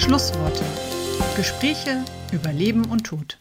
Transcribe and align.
Schlussworte. 0.00 0.64
Gespräche 1.36 2.02
über 2.32 2.52
Leben 2.52 2.86
und 2.86 3.04
Tod. 3.04 3.38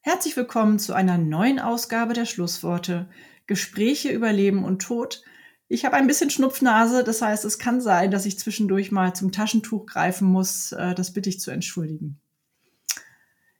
Herzlich 0.00 0.34
willkommen 0.34 0.78
zu 0.78 0.94
einer 0.94 1.18
neuen 1.18 1.60
Ausgabe 1.60 2.14
der 2.14 2.24
Schlussworte. 2.24 3.10
Gespräche 3.46 4.08
über 4.08 4.32
Leben 4.32 4.64
und 4.64 4.80
Tod. 4.80 5.22
Ich 5.68 5.84
habe 5.84 5.96
ein 5.96 6.06
bisschen 6.06 6.30
Schnupfnase, 6.30 7.04
das 7.04 7.20
heißt, 7.20 7.44
es 7.44 7.58
kann 7.58 7.82
sein, 7.82 8.10
dass 8.10 8.24
ich 8.24 8.38
zwischendurch 8.38 8.90
mal 8.90 9.14
zum 9.14 9.32
Taschentuch 9.32 9.84
greifen 9.84 10.26
muss. 10.26 10.72
Äh, 10.72 10.94
das 10.94 11.12
bitte 11.12 11.28
ich 11.28 11.40
zu 11.40 11.50
entschuldigen. 11.50 12.20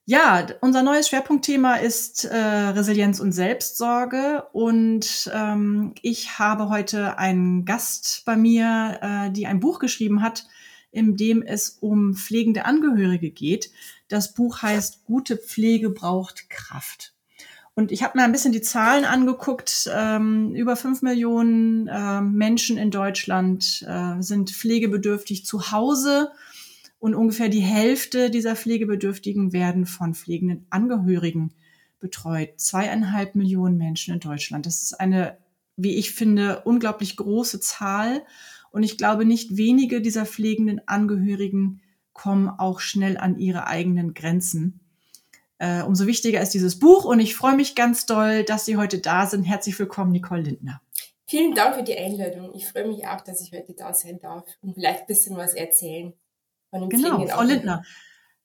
Ja, 0.07 0.47
unser 0.63 0.83
neues 0.83 1.09
Schwerpunktthema 1.09 1.75
ist 1.75 2.25
äh, 2.25 2.37
Resilienz 2.37 3.21
und 3.21 3.33
Selbstsorge. 3.33 4.45
Und 4.53 5.31
ähm, 5.35 5.95
ich 6.01 6.39
habe 6.39 6.71
heute 6.71 7.19
einen 7.19 7.67
Gast 7.67 8.23
bei 8.25 8.37
mir, 8.37 8.99
äh, 9.03 9.31
die 9.31 9.47
ein 9.47 9.61
Buch 9.61 9.81
geschrieben 9.81 10.23
hat, 10.23 10.47
in 10.91 11.17
dem 11.17 11.43
es 11.43 11.79
um 11.81 12.15
pflegende 12.15 12.65
Angehörige 12.65 13.31
geht. 13.31 13.71
Das 14.09 14.35
Buch 14.35 14.63
heißt 14.63 15.05
Gute 15.05 15.37
Pflege 15.37 15.91
braucht 15.91 16.49
Kraft. 16.49 17.15
Und 17.75 17.93
ich 17.93 18.03
habe 18.03 18.17
mir 18.17 18.25
ein 18.25 18.33
bisschen 18.33 18.53
die 18.53 18.63
Zahlen 18.63 19.05
angeguckt. 19.05 19.91
Ähm, 19.95 20.55
über 20.55 20.77
fünf 20.77 21.03
Millionen 21.03 21.89
äh, 21.89 22.23
Menschen 22.23 22.79
in 22.79 22.91
Deutschland 22.91 23.85
äh, 23.87 24.23
sind 24.23 24.51
pflegebedürftig 24.51 25.45
zu 25.45 25.71
Hause 25.73 26.31
und 26.99 27.15
ungefähr 27.15 27.51
die 27.51 27.61
Hälfte 27.61 28.31
dieser 28.31 28.57
Pflegebedürftigen 28.57 29.53
werden 29.53 29.85
von 29.85 30.15
pflegenden 30.15 30.67
Angehörigen 30.71 31.53
betreut. 32.01 32.55
Zweieinhalb 32.57 33.35
Millionen 33.35 33.77
Menschen 33.77 34.15
in 34.15 34.21
Deutschland. 34.21 34.65
Das 34.65 34.83
ist 34.83 34.99
eine, 34.99 35.37
wie 35.77 35.97
ich 35.97 36.13
finde, 36.13 36.63
unglaublich 36.65 37.17
große 37.17 37.61
Zahl. 37.61 38.23
Und 38.77 38.83
ich 38.83 38.99
glaube, 38.99 39.25
nicht 39.25 39.57
wenige 39.57 40.03
dieser 40.03 40.27
pflegenden 40.27 40.87
Angehörigen 40.87 41.81
kommen 42.13 42.51
auch 42.51 42.81
schnell 42.81 43.17
an 43.17 43.39
ihre 43.39 43.67
eigenen 43.69 44.13
Grenzen. 44.13 44.81
Äh, 45.57 45.81
umso 45.81 46.07
wichtiger 46.07 46.43
ist 46.43 46.51
dieses 46.51 46.79
Buch 46.79 47.07
und 47.07 47.19
ich 47.19 47.35
freue 47.35 47.57
mich 47.57 47.75
ganz 47.75 48.05
doll, 48.05 48.45
dass 48.45 48.67
Sie 48.67 48.77
heute 48.77 48.99
da 48.99 49.25
sind. 49.25 49.45
Herzlich 49.45 49.79
willkommen, 49.79 50.13
Nicole 50.13 50.43
Lindner. 50.43 50.83
Vielen 51.25 51.55
Dank 51.55 51.77
für 51.77 51.85
die 51.85 51.97
Einladung. 51.97 52.55
Ich 52.55 52.69
freue 52.69 52.87
mich 52.87 53.07
auch, 53.07 53.23
dass 53.23 53.41
ich 53.41 53.51
heute 53.51 53.73
da 53.73 53.95
sein 53.95 54.19
darf 54.19 54.45
und 54.61 54.75
vielleicht 54.75 55.01
ein 55.01 55.07
bisschen 55.07 55.39
was 55.39 55.55
erzählen 55.55 56.13
von 56.69 56.81
dem 56.83 56.91
Genau, 56.91 57.27
Frau 57.29 57.45
Lindner. 57.45 57.83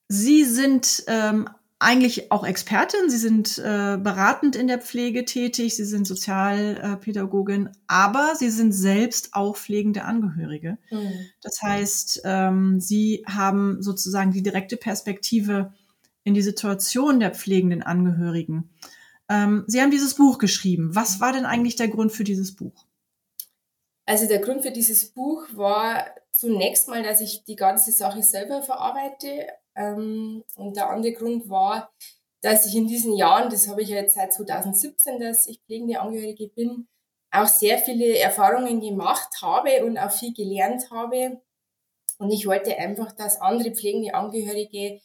Sie 0.07 0.45
sind 0.45 1.03
ähm, 1.07 1.49
eigentlich 1.81 2.31
auch 2.31 2.45
Expertin. 2.45 3.09
Sie 3.09 3.17
sind 3.17 3.57
äh, 3.57 3.97
beratend 3.97 4.55
in 4.55 4.67
der 4.67 4.79
Pflege 4.79 5.25
tätig. 5.25 5.75
Sie 5.75 5.83
sind 5.83 6.05
Sozialpädagogin, 6.05 7.69
aber 7.87 8.35
Sie 8.35 8.51
sind 8.51 8.71
selbst 8.71 9.33
auch 9.33 9.57
pflegende 9.57 10.03
Angehörige. 10.03 10.77
Mhm. 10.91 11.11
Das 11.41 11.59
heißt, 11.63 12.21
ähm, 12.23 12.79
Sie 12.79 13.23
haben 13.27 13.81
sozusagen 13.81 14.31
die 14.31 14.43
direkte 14.43 14.77
Perspektive 14.77 15.73
in 16.23 16.35
die 16.35 16.43
Situation 16.43 17.19
der 17.19 17.31
pflegenden 17.31 17.81
Angehörigen. 17.81 18.69
Ähm, 19.27 19.63
Sie 19.65 19.81
haben 19.81 19.91
dieses 19.91 20.13
Buch 20.13 20.37
geschrieben. 20.37 20.93
Was 20.93 21.19
war 21.19 21.33
denn 21.33 21.45
eigentlich 21.45 21.77
der 21.77 21.87
Grund 21.87 22.11
für 22.11 22.23
dieses 22.23 22.55
Buch? 22.55 22.85
Also 24.05 24.27
der 24.27 24.39
Grund 24.39 24.61
für 24.61 24.71
dieses 24.71 25.09
Buch 25.09 25.47
war 25.53 26.05
zunächst 26.31 26.87
mal, 26.89 27.01
dass 27.01 27.21
ich 27.21 27.43
die 27.43 27.55
ganze 27.55 27.91
Sache 27.91 28.21
selber 28.21 28.61
verarbeite. 28.61 29.47
Ähm, 29.75 30.43
und 30.55 30.75
der 30.75 30.89
andere 30.89 31.13
Grund 31.13 31.49
war, 31.49 31.91
dass 32.41 32.65
ich 32.65 32.75
in 32.75 32.87
diesen 32.87 33.15
Jahren, 33.15 33.49
das 33.49 33.67
habe 33.67 33.81
ich 33.81 33.89
ja 33.89 33.97
jetzt 33.97 34.15
seit 34.15 34.33
2017, 34.33 35.19
dass 35.19 35.47
ich 35.47 35.61
pflegende 35.61 35.99
Angehörige 35.99 36.47
bin, 36.47 36.87
auch 37.31 37.47
sehr 37.47 37.77
viele 37.77 38.17
Erfahrungen 38.17 38.81
gemacht 38.81 39.29
habe 39.41 39.85
und 39.85 39.97
auch 39.97 40.11
viel 40.11 40.33
gelernt 40.33 40.89
habe. 40.91 41.41
Und 42.17 42.31
ich 42.31 42.45
wollte 42.45 42.77
einfach, 42.77 43.11
dass 43.13 43.39
andere 43.39 43.71
pflegende 43.71 44.13
Angehörige 44.13 45.01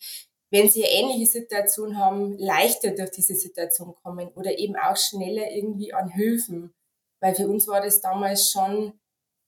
wenn 0.51 0.69
sie 0.69 0.85
eine 0.85 0.93
ähnliche 0.93 1.27
Situation 1.27 1.99
haben, 1.99 2.39
leichter 2.39 2.93
durch 2.93 3.11
diese 3.11 3.35
Situation 3.35 3.95
kommen 4.03 4.29
oder 4.35 4.59
eben 4.59 4.77
auch 4.77 4.97
schneller 4.97 5.51
irgendwie 5.51 5.93
an 5.93 6.09
Hilfen. 6.09 6.75
Weil 7.21 7.35
für 7.35 7.49
uns 7.49 7.67
war 7.67 7.81
das 7.81 8.01
damals 8.01 8.51
schon 8.51 8.93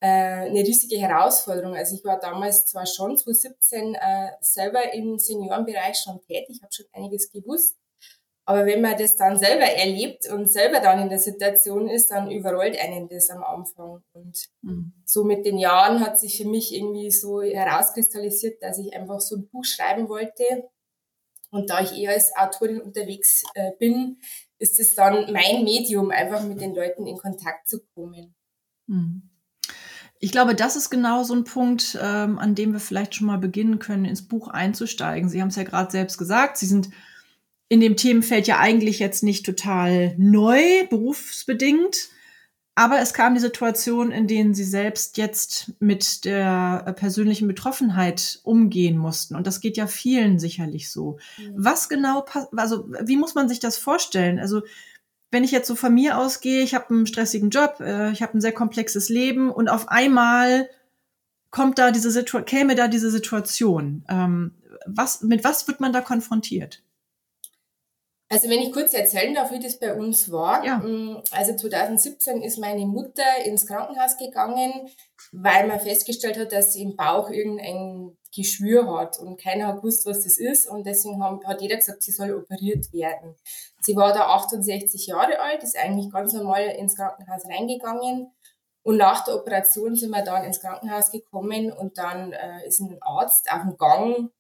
eine 0.06 0.60
riesige 0.60 0.98
Herausforderung. 0.98 1.74
Also 1.74 1.96
ich 1.96 2.04
war 2.04 2.18
damals 2.20 2.66
zwar 2.66 2.86
schon 2.86 3.16
2017 3.16 3.94
äh, 3.94 4.30
selber 4.40 4.92
im 4.94 5.18
Seniorenbereich 5.18 5.96
schon 5.96 6.20
tätig, 6.26 6.60
habe 6.62 6.72
schon 6.72 6.86
einiges 6.92 7.30
gewusst, 7.30 7.76
aber 8.48 8.64
wenn 8.64 8.80
man 8.80 8.96
das 8.96 9.14
dann 9.16 9.38
selber 9.38 9.66
erlebt 9.66 10.30
und 10.30 10.50
selber 10.50 10.80
dann 10.80 11.02
in 11.02 11.10
der 11.10 11.18
Situation 11.18 11.86
ist, 11.86 12.10
dann 12.10 12.30
überrollt 12.30 12.80
einen 12.80 13.06
das 13.06 13.28
am 13.28 13.44
Anfang. 13.44 14.02
Und 14.12 14.48
mhm. 14.62 14.94
so 15.04 15.22
mit 15.24 15.44
den 15.44 15.58
Jahren 15.58 16.00
hat 16.00 16.18
sich 16.18 16.38
für 16.38 16.48
mich 16.48 16.74
irgendwie 16.74 17.10
so 17.10 17.42
herauskristallisiert, 17.42 18.62
dass 18.62 18.78
ich 18.78 18.94
einfach 18.94 19.20
so 19.20 19.36
ein 19.36 19.48
Buch 19.48 19.66
schreiben 19.66 20.08
wollte, 20.08 20.70
und 21.50 21.70
da 21.70 21.80
ich 21.80 21.92
eher 21.92 22.12
als 22.12 22.34
Autorin 22.36 22.80
unterwegs 22.80 23.42
äh, 23.54 23.72
bin, 23.78 24.18
ist 24.58 24.78
es 24.80 24.94
dann 24.94 25.32
mein 25.32 25.64
Medium, 25.64 26.10
einfach 26.10 26.42
mit 26.42 26.60
den 26.60 26.74
Leuten 26.74 27.06
in 27.06 27.16
Kontakt 27.16 27.68
zu 27.68 27.80
kommen. 27.94 28.34
Hm. 28.86 29.27
Ich 30.20 30.32
glaube, 30.32 30.54
das 30.54 30.76
ist 30.76 30.90
genau 30.90 31.22
so 31.22 31.34
ein 31.34 31.44
Punkt, 31.44 31.98
ähm, 32.00 32.38
an 32.38 32.54
dem 32.54 32.72
wir 32.72 32.80
vielleicht 32.80 33.14
schon 33.14 33.28
mal 33.28 33.38
beginnen 33.38 33.78
können, 33.78 34.04
ins 34.04 34.26
Buch 34.26 34.48
einzusteigen. 34.48 35.28
Sie 35.28 35.40
haben 35.40 35.48
es 35.48 35.56
ja 35.56 35.62
gerade 35.62 35.90
selbst 35.90 36.18
gesagt, 36.18 36.56
Sie 36.56 36.66
sind 36.66 36.90
in 37.68 37.80
dem 37.80 37.96
Themenfeld 37.96 38.46
ja 38.46 38.58
eigentlich 38.58 38.98
jetzt 38.98 39.22
nicht 39.22 39.44
total 39.44 40.14
neu, 40.16 40.86
berufsbedingt. 40.88 42.08
Aber 42.74 43.00
es 43.00 43.12
kam 43.12 43.34
die 43.34 43.40
Situation, 43.40 44.12
in 44.12 44.28
denen 44.28 44.54
sie 44.54 44.62
selbst 44.62 45.18
jetzt 45.18 45.72
mit 45.80 46.24
der 46.24 46.94
persönlichen 46.96 47.48
Betroffenheit 47.48 48.38
umgehen 48.44 48.96
mussten. 48.96 49.34
Und 49.34 49.48
das 49.48 49.60
geht 49.60 49.76
ja 49.76 49.88
vielen 49.88 50.38
sicherlich 50.38 50.88
so. 50.88 51.18
Mhm. 51.38 51.54
Was 51.56 51.88
genau, 51.88 52.24
also 52.56 52.88
wie 53.02 53.16
muss 53.16 53.34
man 53.34 53.48
sich 53.48 53.58
das 53.58 53.78
vorstellen? 53.78 54.38
Also 54.38 54.62
wenn 55.30 55.44
ich 55.44 55.50
jetzt 55.50 55.68
so 55.68 55.74
von 55.74 55.94
mir 55.94 56.18
ausgehe, 56.18 56.62
ich 56.62 56.74
habe 56.74 56.90
einen 56.90 57.06
stressigen 57.06 57.50
Job, 57.50 57.80
äh, 57.80 58.10
ich 58.12 58.22
habe 58.22 58.36
ein 58.36 58.40
sehr 58.40 58.52
komplexes 58.52 59.08
Leben 59.08 59.50
und 59.50 59.68
auf 59.68 59.88
einmal 59.88 60.68
kommt 61.50 61.78
da 61.78 61.90
diese 61.90 62.10
Situation, 62.10 62.44
käme 62.44 62.74
da 62.74 62.88
diese 62.88 63.10
Situation. 63.10 64.04
Ähm, 64.08 64.54
was, 64.86 65.22
mit 65.22 65.44
was 65.44 65.66
wird 65.68 65.80
man 65.80 65.92
da 65.92 66.00
konfrontiert? 66.00 66.82
Also 68.30 68.50
wenn 68.50 68.60
ich 68.60 68.72
kurz 68.72 68.92
erzählen 68.92 69.34
darf, 69.34 69.50
wie 69.52 69.60
das 69.60 69.78
bei 69.78 69.94
uns 69.94 70.30
war. 70.30 70.64
Ja. 70.64 70.78
Mm, 70.78 71.22
also 71.30 71.56
2017 71.56 72.42
ist 72.42 72.58
meine 72.58 72.86
Mutter 72.86 73.44
ins 73.44 73.66
Krankenhaus 73.66 74.18
gegangen, 74.18 74.72
weil 75.32 75.66
man 75.66 75.80
festgestellt 75.80 76.38
hat, 76.38 76.52
dass 76.52 76.72
sie 76.72 76.82
im 76.82 76.96
Bauch 76.96 77.30
irgendein 77.30 78.16
Geschwür 78.34 78.98
hat 78.98 79.18
und 79.18 79.40
keiner 79.40 79.68
hat 79.68 79.76
gewusst, 79.76 80.06
was 80.06 80.24
das 80.24 80.38
ist 80.38 80.68
und 80.68 80.86
deswegen 80.86 81.22
hat 81.22 81.60
jeder 81.60 81.76
gesagt, 81.76 82.02
sie 82.02 82.12
soll 82.12 82.34
operiert 82.34 82.92
werden. 82.92 83.34
Sie 83.80 83.96
war 83.96 84.12
da 84.12 84.28
68 84.28 85.06
Jahre 85.06 85.40
alt, 85.40 85.62
ist 85.62 85.78
eigentlich 85.78 86.12
ganz 86.12 86.32
normal 86.32 86.64
ins 86.78 86.96
Krankenhaus 86.96 87.46
reingegangen 87.46 88.32
und 88.82 88.96
nach 88.96 89.24
der 89.24 89.36
Operation 89.36 89.96
sind 89.96 90.10
wir 90.10 90.22
dann 90.22 90.44
ins 90.44 90.60
Krankenhaus 90.60 91.10
gekommen 91.10 91.72
und 91.72 91.98
dann 91.98 92.32
äh, 92.32 92.66
ist 92.66 92.80
ein 92.80 92.96
Arzt 93.00 93.50
auf 93.50 93.62
dem 93.62 93.76
Gang 93.76 94.30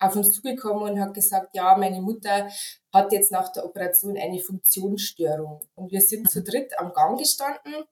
auf 0.00 0.16
uns 0.16 0.32
zugekommen 0.32 0.90
und 0.90 1.00
hat 1.00 1.14
gesagt, 1.14 1.54
ja, 1.54 1.76
meine 1.76 2.00
Mutter 2.00 2.48
hat 2.92 3.12
jetzt 3.12 3.32
nach 3.32 3.52
der 3.52 3.64
Operation 3.64 4.16
eine 4.16 4.40
Funktionsstörung. 4.40 5.60
Und 5.74 5.92
wir 5.92 6.00
sind 6.00 6.30
zu 6.30 6.42
dritt 6.42 6.78
am 6.78 6.92
Gang 6.92 7.18
gestanden 7.18 7.84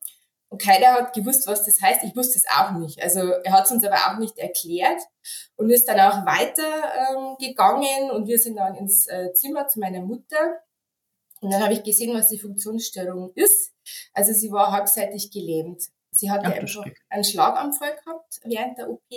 und 0.52 0.60
keiner 0.60 0.88
hat 0.88 1.14
gewusst, 1.14 1.46
was 1.46 1.64
das 1.64 1.80
heißt. 1.80 2.04
Ich 2.04 2.14
wusste 2.14 2.38
es 2.38 2.44
auch 2.46 2.72
nicht. 2.72 3.02
Also 3.02 3.20
er 3.20 3.52
hat 3.52 3.64
es 3.64 3.70
uns 3.70 3.84
aber 3.84 3.96
auch 3.96 4.18
nicht 4.18 4.36
erklärt 4.36 5.00
und 5.56 5.70
ist 5.70 5.88
dann 5.88 5.98
auch 5.98 6.26
weiter 6.26 6.62
ähm, 6.62 7.36
gegangen 7.38 8.10
und 8.10 8.26
wir 8.26 8.38
sind 8.38 8.56
dann 8.56 8.74
ins 8.74 9.06
äh, 9.06 9.32
Zimmer 9.32 9.66
zu 9.66 9.80
meiner 9.80 10.02
Mutter. 10.02 10.60
Und 11.40 11.50
dann 11.50 11.62
habe 11.62 11.72
ich 11.72 11.82
gesehen, 11.82 12.14
was 12.14 12.28
die 12.28 12.38
Funktionsstörung 12.38 13.32
ist. 13.34 13.72
Also 14.12 14.34
sie 14.34 14.52
war 14.52 14.72
halbseitig 14.72 15.30
gelähmt. 15.30 15.84
Sie 16.10 16.30
hatte 16.30 16.48
Ach, 16.48 16.52
einfach 16.52 16.84
einen 17.08 17.24
Schlaganfall 17.24 17.96
gehabt 18.04 18.40
während 18.44 18.76
der 18.76 18.90
OP 18.90 19.10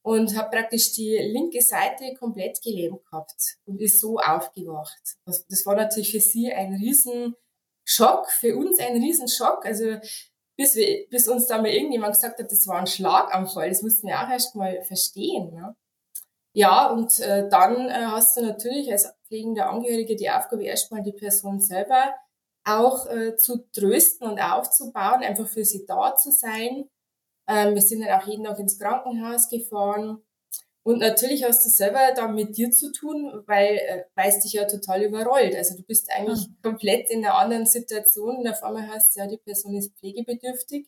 und 0.00 0.34
habe 0.34 0.56
praktisch 0.56 0.94
die 0.94 1.18
linke 1.18 1.60
Seite 1.60 2.14
komplett 2.18 2.62
gelähmt 2.62 3.04
gehabt 3.04 3.58
und 3.66 3.82
ist 3.82 4.00
so 4.00 4.16
aufgewacht. 4.16 5.18
Das 5.26 5.66
war 5.66 5.76
natürlich 5.76 6.10
für 6.10 6.20
sie 6.20 6.50
ein 6.50 6.72
Riesenschock, 6.72 8.30
für 8.30 8.56
uns 8.56 8.78
ein 8.78 8.96
Riesenschock. 8.96 9.66
Also 9.66 9.98
bis, 10.56 10.74
wir, 10.76 11.06
bis 11.10 11.28
uns 11.28 11.46
da 11.46 11.60
mal 11.60 11.70
irgendjemand 11.70 12.14
gesagt 12.14 12.38
hat, 12.38 12.50
das 12.50 12.66
war 12.66 12.78
ein 12.78 12.86
Schlaganfall, 12.86 13.68
das 13.68 13.82
mussten 13.82 14.06
wir 14.06 14.20
auch 14.20 14.28
erst 14.28 14.54
mal 14.54 14.82
verstehen. 14.82 15.52
Ne? 15.52 15.74
Ja, 16.52 16.90
und 16.90 17.18
äh, 17.20 17.48
dann 17.48 17.88
äh, 17.88 18.06
hast 18.06 18.36
du 18.36 18.42
natürlich 18.42 18.90
als 18.90 19.12
pflegender 19.26 19.68
Angehörige 19.68 20.16
die 20.16 20.30
Aufgabe, 20.30 20.64
erstmal 20.64 21.02
die 21.02 21.12
Person 21.12 21.60
selber 21.60 22.14
auch 22.64 23.06
äh, 23.06 23.36
zu 23.36 23.68
trösten 23.72 24.28
und 24.28 24.40
aufzubauen, 24.40 25.22
einfach 25.22 25.48
für 25.48 25.64
sie 25.64 25.84
da 25.86 26.14
zu 26.16 26.30
sein 26.30 26.88
ähm, 27.46 27.74
wir 27.74 27.82
sind 27.82 28.00
dann 28.00 28.20
auch 28.20 28.26
jeden 28.26 28.44
Tag 28.44 28.58
ins 28.58 28.78
Krankenhaus 28.78 29.48
gefahren. 29.48 30.22
Und 30.84 30.98
natürlich 30.98 31.44
hast 31.44 31.64
du 31.64 31.70
selber 31.70 32.12
dann 32.14 32.34
mit 32.34 32.58
dir 32.58 32.70
zu 32.70 32.92
tun, 32.92 33.42
weil 33.46 33.76
äh, 33.76 34.04
weil 34.14 34.28
es 34.28 34.40
dich 34.40 34.52
ja 34.52 34.66
total 34.66 35.02
überrollt. 35.02 35.56
Also 35.56 35.76
du 35.76 35.82
bist 35.82 36.10
eigentlich 36.12 36.46
mhm. 36.46 36.56
komplett 36.62 37.10
in 37.10 37.24
einer 37.24 37.36
anderen 37.36 37.64
Situation 37.64 38.36
und 38.36 38.46
auf 38.48 38.62
einmal 38.62 38.86
heißt 38.88 39.16
ja, 39.16 39.26
die 39.26 39.38
Person 39.38 39.74
ist 39.76 39.96
pflegebedürftig. 39.96 40.86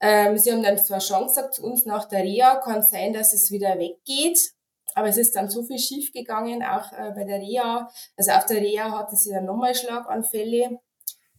Ähm, 0.00 0.38
sie 0.38 0.50
haben 0.50 0.62
dann 0.62 0.78
zwar 0.78 1.00
schon 1.00 1.26
gesagt 1.26 1.54
zu 1.54 1.62
uns, 1.64 1.84
nach 1.84 2.06
der 2.08 2.22
Reha 2.22 2.56
kann 2.56 2.78
es 2.78 2.90
sein, 2.90 3.12
dass 3.12 3.34
es 3.34 3.50
wieder 3.50 3.78
weggeht. 3.78 4.52
Aber 4.94 5.08
es 5.08 5.18
ist 5.18 5.36
dann 5.36 5.50
so 5.50 5.62
viel 5.64 5.78
schief 5.78 6.12
gegangen, 6.12 6.62
auch 6.62 6.90
äh, 6.92 7.12
bei 7.14 7.24
der 7.24 7.40
Reha. 7.40 7.90
Also 8.16 8.32
auf 8.32 8.46
der 8.46 8.62
Reha 8.62 8.90
hatte 8.98 9.16
sie 9.16 9.30
dann 9.32 9.44
nochmal 9.44 9.74
Schlaganfälle. 9.74 10.80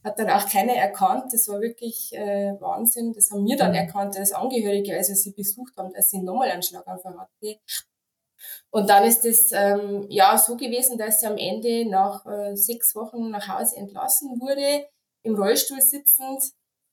Hat 0.04 0.18
dann 0.18 0.30
auch 0.30 0.48
keiner 0.48 0.74
erkannt. 0.74 1.32
Das 1.32 1.46
war 1.48 1.60
wirklich 1.60 2.12
äh, 2.12 2.54
Wahnsinn. 2.60 3.12
Das 3.12 3.30
haben 3.30 3.46
wir 3.46 3.56
dann 3.56 3.70
mhm. 3.70 3.76
erkannt 3.76 4.16
als 4.16 4.32
Angehörige, 4.32 4.96
als 4.96 5.08
wir 5.08 5.16
sie 5.16 5.32
besucht 5.32 5.76
haben, 5.76 5.92
dass 5.92 6.10
sie 6.10 6.20
nochmal 6.20 6.50
einen 6.50 6.62
Schlaganfall 6.62 7.16
hatte. 7.18 7.60
Und 8.70 8.88
dann 8.88 9.04
ist 9.04 9.24
es 9.24 9.52
ähm, 9.52 10.06
ja 10.08 10.36
so 10.36 10.56
gewesen, 10.56 10.98
dass 10.98 11.20
sie 11.20 11.26
am 11.26 11.36
Ende 11.36 11.88
nach 11.88 12.26
äh, 12.26 12.56
sechs 12.56 12.94
Wochen 12.94 13.30
nach 13.30 13.46
Hause 13.48 13.76
entlassen 13.76 14.40
wurde, 14.40 14.88
im 15.22 15.36
Rollstuhl 15.36 15.80
sitzend. 15.80 16.42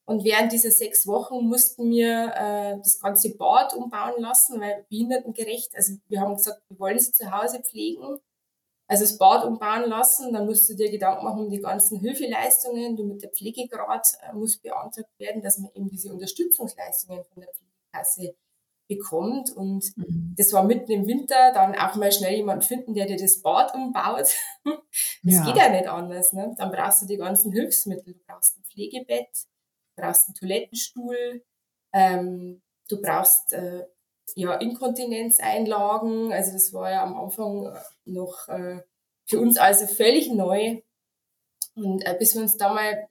Und 0.06 0.24
während 0.24 0.52
dieser 0.52 0.72
sechs 0.72 1.06
Wochen 1.06 1.48
mussten 1.48 1.90
wir 1.92 2.34
äh, 2.36 2.78
das 2.78 3.00
ganze 3.00 3.36
Bad 3.36 3.74
umbauen 3.76 4.22
lassen, 4.22 4.60
weil 4.60 4.86
behindertengerecht, 4.90 5.76
also 5.76 5.94
wir 6.08 6.20
haben 6.20 6.36
gesagt, 6.36 6.62
wir 6.68 6.80
wollen 6.80 7.00
sie 7.00 7.12
zu 7.12 7.32
Hause 7.32 7.62
pflegen. 7.62 8.20
Also 8.90 9.04
das 9.04 9.20
Bad 9.20 9.46
umbauen 9.46 9.88
lassen, 9.88 10.34
dann 10.34 10.48
musst 10.48 10.68
du 10.68 10.76
dir 10.76 10.90
Gedanken 10.90 11.24
machen 11.24 11.44
um 11.44 11.50
die 11.52 11.62
ganzen 11.62 12.00
Hilfeleistungen. 12.00 12.98
Du 12.98 13.06
mit 13.06 13.22
der 13.22 13.30
Pflegegrad 13.30 14.08
äh, 14.24 14.34
muss 14.34 14.58
beantragt 14.58 15.12
werden, 15.20 15.44
dass 15.44 15.60
man 15.60 15.70
eben 15.76 15.88
diese 15.88 16.12
Unterstützungsleistungen 16.12 17.24
von 17.24 17.42
der 17.42 17.52
Pflegekasse 17.54 18.36
bekommt. 18.88 19.52
Und 19.52 19.96
mhm. 19.96 20.34
das 20.36 20.52
war 20.54 20.64
mitten 20.64 20.92
im 20.92 21.06
Winter, 21.06 21.54
dann 21.54 21.76
auch 21.76 21.96
mal 21.98 22.12
schnell 22.12 22.36
jemanden 22.36 22.64
finden, 22.64 22.96
der 22.96 23.06
dir 23.06 23.18
das 23.18 23.44
Bad 23.44 23.76
umbaut. 23.76 24.34
das 24.66 25.36
ja. 25.36 25.46
geht 25.46 25.56
ja 25.56 25.70
nicht 25.70 25.88
anders. 25.88 26.34
Ne? 26.34 26.56
Dann 26.58 26.72
brauchst 26.72 27.04
du 27.04 27.06
die 27.06 27.18
ganzen 27.18 27.52
Hilfsmittel. 27.52 28.16
Du 28.16 28.20
brauchst 28.26 28.58
ein 28.58 28.64
Pflegebett, 28.64 29.30
du 29.96 30.02
brauchst 30.02 30.28
einen 30.28 30.34
Toilettenstuhl, 30.36 31.44
ähm, 31.94 32.64
du 32.90 33.00
brauchst 33.00 33.54
äh, 33.54 33.86
ja 34.36 34.56
Inkontinenzeinlagen. 34.56 36.31
Also 36.31 36.52
das 36.54 36.74
war 36.74 36.92
ja 36.92 37.04
am 37.04 37.16
Anfang 37.16 37.76
noch 38.06 38.48
äh, 38.48 38.81
für 39.26 39.40
uns 39.40 39.58
also 39.58 39.88
völlig 39.88 40.31
neu. 40.31 40.81
Und 41.76 42.06
äh, 42.06 42.16
bis 42.18 42.36
wir 42.36 42.42
uns 42.42 42.58
da 42.58 42.74
mal 42.74 43.08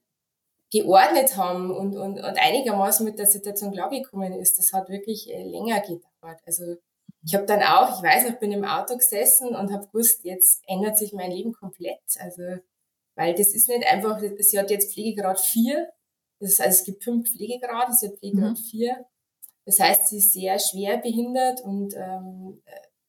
geordnet 0.71 1.37
haben 1.37 1.71
und, 1.71 1.97
und, 1.97 2.19
und 2.19 2.39
einigermaßen 2.39 3.05
mit 3.05 3.19
der 3.19 3.27
Situation 3.27 3.73
klargekommen 3.73 4.35
ist, 4.35 4.59
das 4.59 4.73
hat 4.73 4.91
wirklich 4.91 5.33
äh, 5.33 5.43
länger 5.43 5.81
gedauert. 5.81 6.41
Also 6.45 6.77
ich 7.25 7.35
habe 7.35 7.47
dann 7.47 7.63
auch, 7.63 7.97
ich 7.97 8.03
weiß 8.03 8.29
noch, 8.29 8.39
bin 8.39 8.53
im 8.53 8.65
Auto 8.65 8.97
gesessen 8.97 9.49
und 9.55 9.73
habe 9.73 9.87
gewusst, 9.87 10.25
jetzt 10.25 10.63
ändert 10.67 10.99
sich 10.99 11.13
mein 11.13 11.31
Leben 11.31 11.53
komplett. 11.53 12.01
Also, 12.19 12.43
weil 13.15 13.35
das 13.35 13.55
ist 13.55 13.69
nicht 13.69 13.87
einfach, 13.87 14.21
sie 14.39 14.59
hat 14.59 14.71
jetzt 14.71 14.93
Pflegegrad 14.93 15.41
4, 15.41 15.89
das 16.41 16.51
ist, 16.51 16.61
also 16.61 16.79
es 16.79 16.85
gibt 16.85 17.03
fünf 17.03 17.31
Pflegegrade, 17.31 17.93
sie 17.93 18.09
hat 18.09 18.19
Pflegegrad 18.19 18.51
mhm. 18.51 18.57
4. 18.57 19.07
Das 19.69 19.81
heißt, 19.81 20.09
sie 20.09 20.17
ist 20.17 20.33
sehr 20.33 20.59
schwer 20.59 20.97
behindert 20.97 21.61
und 21.61 21.93
ähm, 21.95 22.63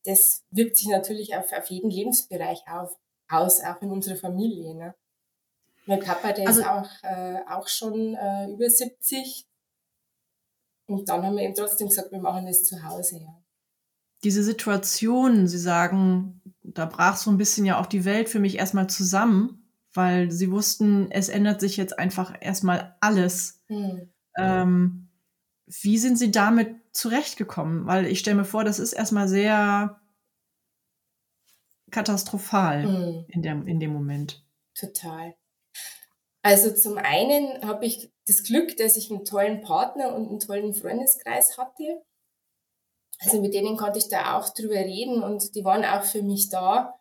das 0.04 0.44
wirkt 0.52 0.76
sich 0.76 0.90
natürlich 0.90 1.34
auf, 1.38 1.54
auf 1.54 1.70
jeden 1.70 1.90
Lebensbereich 1.90 2.64
auf, 2.70 2.98
aus, 3.30 3.62
auch 3.64 3.82
in 3.82 3.90
unserer 3.92 4.18
Familie. 4.18 4.76
Ne? 4.76 4.94
Mein 5.86 6.02
Papa, 6.02 6.34
der 6.34 6.50
also, 6.50 6.60
ist 6.60 6.68
auch, 6.68 6.90
äh, 7.04 7.40
auch 7.48 7.70
schon 7.70 8.14
äh, 8.14 8.52
über 8.52 8.70
70. 8.70 9.48
Und 10.88 11.08
dann 11.08 11.26
haben 11.26 11.38
wir 11.38 11.46
ihm 11.46 11.56
trotzdem 11.56 11.88
gesagt, 11.88 12.12
wir 12.12 12.20
machen 12.20 12.46
es 12.46 12.66
zu 12.66 12.84
Hause. 12.84 13.20
Ja. 13.22 13.42
Diese 14.26 14.44
Situation, 14.44 15.48
Sie 15.48 15.60
sagen, 15.60 16.42
da 16.62 16.86
brach 16.88 17.16
so 17.16 17.32
ein 17.32 17.38
bisschen 17.38 17.66
ja 17.66 17.80
auch 17.80 17.86
die 17.86 18.04
Welt 18.04 18.28
für 18.28 18.40
mich 18.40 18.58
erstmal 18.58 18.90
zusammen, 18.90 19.72
weil 19.94 20.30
Sie 20.30 20.52
wussten, 20.52 21.10
es 21.10 21.30
ändert 21.30 21.62
sich 21.62 21.78
jetzt 21.78 21.98
einfach 21.98 22.36
erstmal 22.42 22.98
alles. 23.00 23.62
Hm. 23.68 24.10
Ähm, 24.38 25.09
wie 25.70 25.98
sind 25.98 26.18
Sie 26.18 26.32
damit 26.32 26.76
zurechtgekommen? 26.92 27.86
Weil 27.86 28.08
ich 28.08 28.20
stelle 28.20 28.38
mir 28.38 28.46
vor, 28.46 28.64
das 28.64 28.80
ist 28.80 28.94
erstmal 28.94 29.28
sehr 29.28 30.02
katastrophal 31.92 32.84
hm. 32.84 33.26
in, 33.30 33.42
der, 33.42 33.54
in 33.66 33.80
dem 33.80 33.94
Moment. 33.94 34.44
Total. 34.74 35.36
Also 36.42 36.74
zum 36.74 36.98
einen 36.98 37.68
habe 37.68 37.86
ich 37.86 38.12
das 38.28 38.44
Glück, 38.44 38.78
dass 38.78 38.98
ich 38.98 39.12
einen 39.12 39.26
tollen 39.26 39.62
Partner 39.62 40.16
und 40.16 40.30
einen 40.30 40.40
tollen 40.40 40.74
Freundeskreis 40.74 41.58
hatte. 41.58 42.02
Also 43.20 43.42
mit 43.42 43.54
denen 43.54 43.76
konnte 43.76 44.00
ich 44.00 44.08
da 44.08 44.38
auch 44.38 44.54
drüber 44.54 44.76
reden 44.76 45.22
und 45.22 45.54
die 45.56 45.66
waren 45.66 45.84
auch 45.84 46.04
für 46.04 46.24
mich 46.24 46.50
da. 46.50 46.98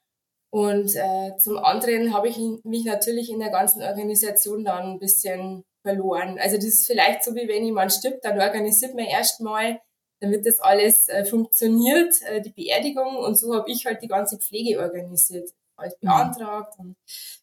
Und 0.51 0.95
äh, 0.97 1.37
zum 1.39 1.59
anderen 1.59 2.13
habe 2.13 2.29
ich 2.29 2.39
mich 2.65 2.85
natürlich 2.85 3.31
in 3.31 3.39
der 3.39 3.51
ganzen 3.51 3.83
Organisation 3.83 4.65
dann 4.65 4.95
ein 4.95 4.99
bisschen 4.99 5.65
verloren. 5.83 6.39
Also 6.39 6.57
das 6.57 6.67
ist 6.67 6.87
vielleicht 6.87 7.25
so, 7.25 7.35
wie 7.35 7.49
wenn 7.49 7.65
jemand 7.65 7.93
stirbt, 7.93 8.25
dann 8.25 8.41
organisiert 8.41 8.95
man 8.95 9.05
erstmal, 9.05 9.81
damit 10.21 10.47
das 10.47 10.59
alles 10.59 11.09
äh, 11.09 11.25
funktioniert, 11.25 12.15
äh, 12.27 12.41
die 12.41 12.51
Beerdigung. 12.51 13.17
Und 13.17 13.39
so 13.39 13.55
habe 13.55 13.71
ich 13.71 13.87
halt 13.87 14.03
die 14.03 14.09
ganze 14.09 14.39
Pflege 14.39 14.81
organisiert 14.81 15.51
alles 15.79 15.97
mhm. 16.01 16.09
beantragt 16.09 16.75
und 16.79 16.97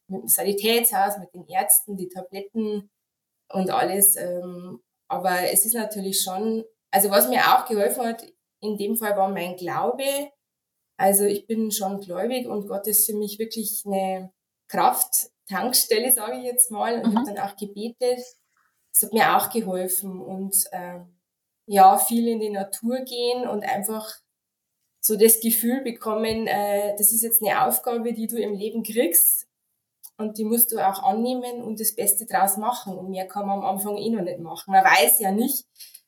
mit 0.08 0.22
dem 0.24 0.28
Sanitätshaus, 0.28 1.18
mit 1.18 1.34
den 1.34 1.48
Ärzten, 1.48 1.98
die 1.98 2.10
Tabletten 2.10 2.90
und 3.52 3.70
alles. 3.70 4.16
Ähm, 4.16 4.82
aber 5.08 5.52
es 5.52 5.66
ist 5.66 5.74
natürlich 5.74 6.22
schon, 6.22 6.66
also 6.92 7.10
was 7.10 7.30
mir 7.30 7.42
auch 7.42 7.66
geholfen 7.66 8.06
hat, 8.06 8.26
in 8.62 8.78
dem 8.78 8.96
Fall 8.96 9.16
war 9.16 9.30
mein 9.30 9.56
Glaube. 9.56 10.32
Also 10.98 11.26
ich 11.26 11.46
bin 11.46 11.72
schon 11.72 12.00
gläubig 12.00 12.48
und 12.48 12.68
Gott 12.68 12.88
ist 12.88 13.06
für 13.06 13.16
mich 13.16 13.38
wirklich 13.38 13.84
eine 13.86 14.32
Krafttankstelle, 15.48 16.12
sage 16.12 16.38
ich 16.38 16.44
jetzt 16.44 16.72
mal. 16.72 17.02
Und 17.02 17.14
mhm. 17.14 17.18
habe 17.18 17.34
dann 17.34 17.50
auch 17.50 17.56
gebetet. 17.56 18.20
Das 18.92 19.04
hat 19.04 19.14
mir 19.14 19.36
auch 19.36 19.50
geholfen 19.50 20.22
und 20.22 20.56
ähm, 20.72 21.18
ja, 21.66 21.98
viel 21.98 22.28
in 22.28 22.40
die 22.40 22.50
Natur 22.50 23.00
gehen 23.00 23.48
und 23.48 23.64
einfach 23.66 24.10
so 25.02 25.18
das 25.18 25.42
Gefühl 25.42 25.82
bekommen, 25.82 26.48
äh, 26.48 26.96
das 26.98 27.12
ist 27.12 27.22
jetzt 27.22 27.44
eine 27.44 27.66
Aufgabe, 27.66 28.14
die 28.14 28.28
du 28.28 28.38
im 28.38 28.54
Leben 28.54 28.84
kriegst 28.84 29.48
und 30.18 30.38
die 30.38 30.46
musst 30.46 30.72
du 30.72 30.80
auch 30.80 31.04
annehmen 31.04 31.62
und 31.62 31.80
das 31.80 31.94
Beste 31.94 32.26
draus 32.26 32.58
machen. 32.58 32.98
Und 32.98 33.10
mehr 33.10 33.28
kann 33.28 33.48
man 33.48 33.60
am 33.60 33.66
Anfang 33.66 33.98
eh 33.98 34.10
noch 34.10 34.22
nicht 34.22 34.40
machen. 34.40 34.72
Man 34.72 34.84
weiß 34.84 35.20
ja 35.20 35.32
nicht, 35.32 35.66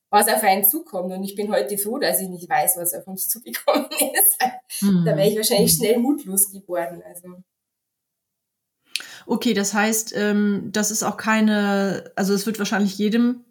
was 0.10 0.30
auf 0.30 0.42
einen 0.44 0.64
zukommt. 0.64 1.12
Und 1.12 1.24
ich 1.24 1.36
bin 1.36 1.52
heute 1.52 1.78
froh, 1.78 1.98
dass 1.98 2.22
ich 2.22 2.30
nicht 2.30 2.50
weiß, 2.50 2.78
was 2.78 2.94
auf 2.94 3.06
uns 3.06 3.28
zugekommen 3.28 3.90
ist. 3.92 4.82
Mhm. 4.82 5.04
Da 5.06 5.18
wäre 5.18 5.28
ich 5.28 5.36
wahrscheinlich 5.36 5.74
schnell 5.74 5.98
mutlos 5.98 6.52
geworden. 6.52 7.04
Also. 7.06 7.44
Okay, 9.30 9.54
das 9.54 9.74
heißt, 9.74 10.14
ähm, 10.16 10.70
das 10.72 10.90
ist 10.90 11.04
auch 11.04 11.18
keine, 11.18 12.12
also 12.16 12.34
es 12.34 12.46
wird 12.46 12.60
wahrscheinlich 12.60 12.98
jedem 12.98 13.44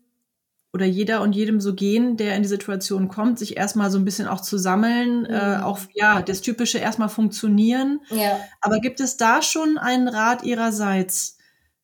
oder 0.72 0.86
jeder 0.86 1.20
und 1.20 1.34
jedem 1.34 1.60
so 1.60 1.74
gehen, 1.74 2.16
der 2.16 2.34
in 2.34 2.42
die 2.42 2.48
Situation 2.48 3.08
kommt, 3.08 3.38
sich 3.38 3.58
erstmal 3.58 3.90
so 3.90 3.98
ein 3.98 4.04
bisschen 4.04 4.26
auch 4.26 4.40
zu 4.40 4.56
sammeln, 4.56 5.26
äh, 5.26 5.56
mhm. 5.56 5.60
äh, 5.60 5.62
auch 5.62 5.80
ja, 5.92 6.22
das 6.22 6.40
typische 6.40 6.78
erstmal 6.78 7.10
funktionieren. 7.10 8.00
Ja. 8.10 8.40
Aber 8.62 8.80
gibt 8.80 9.00
es 9.00 9.18
da 9.18 9.42
schon 9.42 9.76
einen 9.76 10.08
Rat 10.08 10.44
Ihrerseits, 10.44 11.36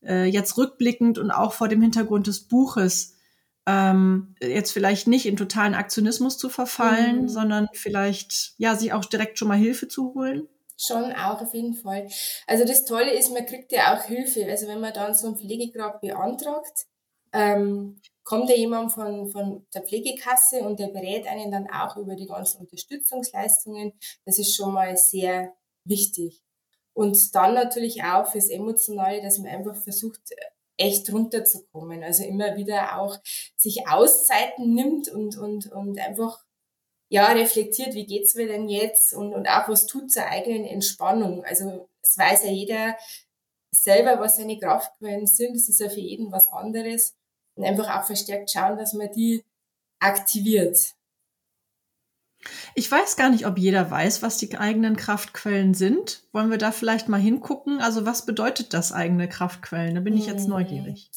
äh, 0.03 0.25
jetzt 0.25 0.57
rückblickend 0.57 1.19
und 1.19 1.31
auch 1.31 1.53
vor 1.53 1.69
dem 1.69 1.83
Hintergrund 1.83 2.27
des 2.27 2.41
Buches, 2.41 3.17
ähm, 3.67 4.35
jetzt 4.43 4.73
vielleicht 4.73 5.07
nicht 5.07 5.27
in 5.27 5.37
totalen 5.37 5.75
Aktionismus 5.75 6.39
zu 6.39 6.49
verfallen, 6.49 7.23
mhm. 7.23 7.29
sondern 7.29 7.69
vielleicht 7.75 8.55
ja, 8.57 8.75
sich 8.75 8.95
auch 8.95 9.05
direkt 9.05 9.39
schon 9.39 9.49
mal 9.49 9.59
Hilfe 9.59 9.87
zu 9.87 10.15
holen? 10.15 10.49
Schon 10.77 11.13
auch 11.13 11.41
auf 11.41 11.55
jeden 11.55 11.75
Fall. 11.75 12.09
Also 12.47 12.65
das 12.65 12.85
Tolle 12.85 13.13
ist, 13.13 13.33
man 13.33 13.47
kriegt 13.47 13.73
ja 13.73 13.95
auch 13.97 14.05
Hilfe. 14.05 14.47
Also 14.47 14.67
wenn 14.67 14.81
man 14.81 14.93
dann 14.93 15.15
so 15.15 15.29
ein 15.29 15.37
Pflegegrad 15.37 16.01
beantragt, 16.01 16.87
ähm, 17.33 18.01
kommt 18.25 18.51
ja 18.51 18.57
jemand 18.57 18.93
von, 18.93 19.31
von 19.31 19.67
der 19.75 19.83
Pflegekasse 19.83 20.61
und 20.63 20.79
der 20.79 20.89
berät 20.89 21.27
einen 21.27 21.51
dann 21.51 21.69
auch 21.71 21.97
über 21.97 22.15
die 22.15 22.27
ganzen 22.27 22.61
Unterstützungsleistungen. 22.61 23.93
Das 24.25 24.39
ist 24.39 24.55
schon 24.55 24.73
mal 24.73 24.97
sehr 24.97 25.55
wichtig. 25.85 26.43
Und 26.95 27.35
dann 27.35 27.55
natürlich 27.55 28.05
auch 28.05 28.27
fürs 28.27 28.49
Emotionale, 28.49 29.23
dass 29.23 29.39
man 29.39 29.49
einfach 29.49 29.77
versucht, 29.77 30.21
echt 30.77 31.13
runterzukommen. 31.13 32.03
Also 32.03 32.25
immer 32.25 32.57
wieder 32.57 32.99
auch 32.99 33.19
sich 33.57 33.89
Auszeiten 33.89 34.75
nimmt 34.75 35.09
und, 35.09 35.39
und, 35.39 35.71
und 35.71 35.99
einfach 35.99 36.45
ja, 37.13 37.27
reflektiert, 37.27 37.93
wie 37.93 38.07
geht's 38.07 38.35
mir 38.37 38.47
denn 38.47 38.71
jetzt 38.71 39.13
und, 39.13 39.35
und 39.35 39.47
auch 39.47 39.69
was 39.69 39.85
tut 39.85 40.11
zur 40.11 40.25
eigenen 40.25 40.65
Entspannung. 40.65 41.45
Also 41.45 41.87
es 42.01 42.17
weiß 42.17 42.45
ja 42.45 42.51
jeder 42.51 42.97
selber, 43.71 44.19
was 44.19 44.39
seine 44.39 44.59
Kraftquellen 44.59 45.27
sind. 45.27 45.55
Das 45.55 45.69
ist 45.69 45.79
ja 45.79 45.91
für 45.91 46.01
jeden 46.01 46.33
was 46.33 46.49
anderes 46.49 47.15
und 47.55 47.67
einfach 47.67 47.95
auch 47.95 48.07
verstärkt 48.07 48.51
schauen, 48.51 48.79
dass 48.79 48.95
man 48.95 49.13
die 49.13 49.45
aktiviert. 50.01 50.79
Ich 52.75 52.91
weiß 52.91 53.17
gar 53.17 53.29
nicht, 53.29 53.47
ob 53.47 53.59
jeder 53.59 53.91
weiß, 53.91 54.23
was 54.23 54.39
die 54.39 54.57
eigenen 54.57 54.97
Kraftquellen 54.97 55.75
sind. 55.75 56.23
Wollen 56.33 56.51
wir 56.51 56.57
da 56.57 56.73
vielleicht 56.73 57.11
mal 57.11 57.21
hingucken? 57.21 57.83
Also 57.83 58.07
was 58.07 58.25
bedeutet 58.25 58.73
das 58.73 58.91
eigene 58.91 59.29
Kraftquellen? 59.29 59.97
Da 59.97 60.01
bin 60.01 60.17
ich 60.17 60.25
jetzt 60.25 60.45
hm. 60.45 60.51
neugierig. 60.51 61.11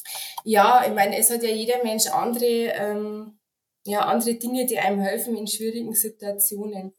Ja, 0.44 0.84
ich 0.86 0.94
meine, 0.94 1.18
es 1.18 1.30
hat 1.30 1.42
ja 1.42 1.52
jeder 1.52 1.82
Mensch 1.86 2.08
andere, 2.08 2.74
ähm, 2.76 3.40
ja, 3.86 4.02
andere 4.02 4.36
Dinge, 4.36 4.66
die 4.66 4.80
einem 4.80 5.00
helfen 5.00 5.38
in 5.38 5.48
schwierigen 5.48 5.94
Situationen. 5.94 6.94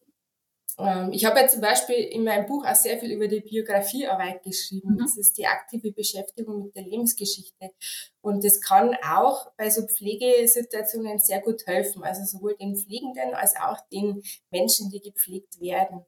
Ähm, 0.79 1.11
ich 1.13 1.25
habe 1.25 1.41
ja 1.41 1.49
zum 1.49 1.61
Beispiel 1.61 1.97
in 1.97 2.25
meinem 2.25 2.47
Buch 2.47 2.65
auch 2.65 2.75
sehr 2.75 2.99
viel 2.99 3.11
über 3.11 3.29
die 3.29 3.41
Biografiearbeit 3.41 4.43
geschrieben. 4.43 4.93
Mhm. 4.93 4.99
Das 4.99 5.17
ist 5.17 5.37
die 5.39 5.47
aktive 5.47 5.93
Beschäftigung 5.93 6.65
mit 6.65 6.77
der 6.77 6.85
Lebensgeschichte. 6.85 7.71
Und 8.21 8.45
das 8.45 8.61
kann 8.61 8.97
auch 9.05 9.51
bei 9.57 9.71
so 9.71 9.87
Pflegesituationen 9.87 11.19
sehr 11.19 11.41
gut 11.41 11.67
helfen. 11.67 12.05
Also 12.05 12.25
sowohl 12.25 12.57
den 12.57 12.77
Pflegenden 12.77 13.35
als 13.35 13.57
auch 13.57 13.79
den 13.93 14.23
Menschen, 14.51 14.91
die 14.91 15.01
gepflegt 15.01 15.61
werden. 15.61 16.05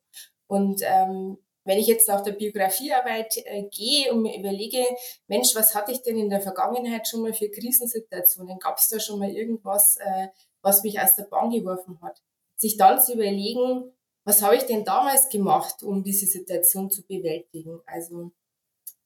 Und 0.46 0.80
ähm, 0.84 1.38
wenn 1.64 1.78
ich 1.78 1.86
jetzt 1.86 2.08
nach 2.08 2.22
der 2.22 2.32
Biografiearbeit 2.32 3.36
äh, 3.44 3.64
gehe 3.64 4.10
und 4.10 4.22
mir 4.22 4.38
überlege, 4.38 4.82
Mensch, 5.26 5.54
was 5.54 5.74
hatte 5.74 5.92
ich 5.92 6.02
denn 6.02 6.18
in 6.18 6.30
der 6.30 6.40
Vergangenheit 6.40 7.06
schon 7.06 7.20
mal 7.20 7.34
für 7.34 7.50
Krisensituationen? 7.50 8.58
Gab 8.58 8.78
es 8.78 8.88
da 8.88 8.98
schon 8.98 9.18
mal 9.18 9.30
irgendwas, 9.30 9.98
äh, 9.98 10.28
was 10.62 10.82
mich 10.82 11.00
aus 11.00 11.14
der 11.14 11.24
Bahn 11.24 11.50
geworfen 11.50 11.98
hat? 12.02 12.22
Sich 12.56 12.76
dann 12.76 13.00
zu 13.00 13.14
überlegen, 13.14 13.92
was 14.24 14.42
habe 14.42 14.56
ich 14.56 14.64
denn 14.64 14.84
damals 14.84 15.28
gemacht, 15.28 15.82
um 15.82 16.02
diese 16.02 16.26
Situation 16.26 16.90
zu 16.90 17.02
bewältigen? 17.06 17.80
Also 17.86 18.32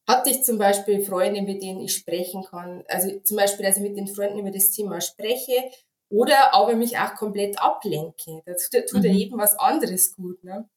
hatte 0.07 0.31
ich 0.31 0.43
zum 0.43 0.59
Beispiel 0.59 1.05
Freunde, 1.05 1.43
mit 1.43 1.63
denen 1.63 1.81
ich 1.81 1.95
sprechen 1.95 2.43
kann, 2.43 2.83
also 2.89 3.21
zum 3.21 3.37
Beispiel, 3.37 3.67
also 3.67 3.81
mit 3.81 3.97
den 3.97 4.09
Freunden 4.09 4.41
über 4.41 4.51
das 4.51 4.71
Thema 4.71 5.01
spreche 5.01 5.71
oder 6.09 6.53
aber 6.55 6.75
mich 6.75 6.99
auch 6.99 7.15
komplett 7.15 7.61
ablenke. 7.61 8.43
Da 8.45 8.53
tut, 8.81 9.01
mhm. 9.01 9.05
ja 9.05 9.13
jedem 9.13 9.39
was 9.39 9.59
anderes 9.59 10.15
gut. 10.15 10.43
Ne? 10.45 10.69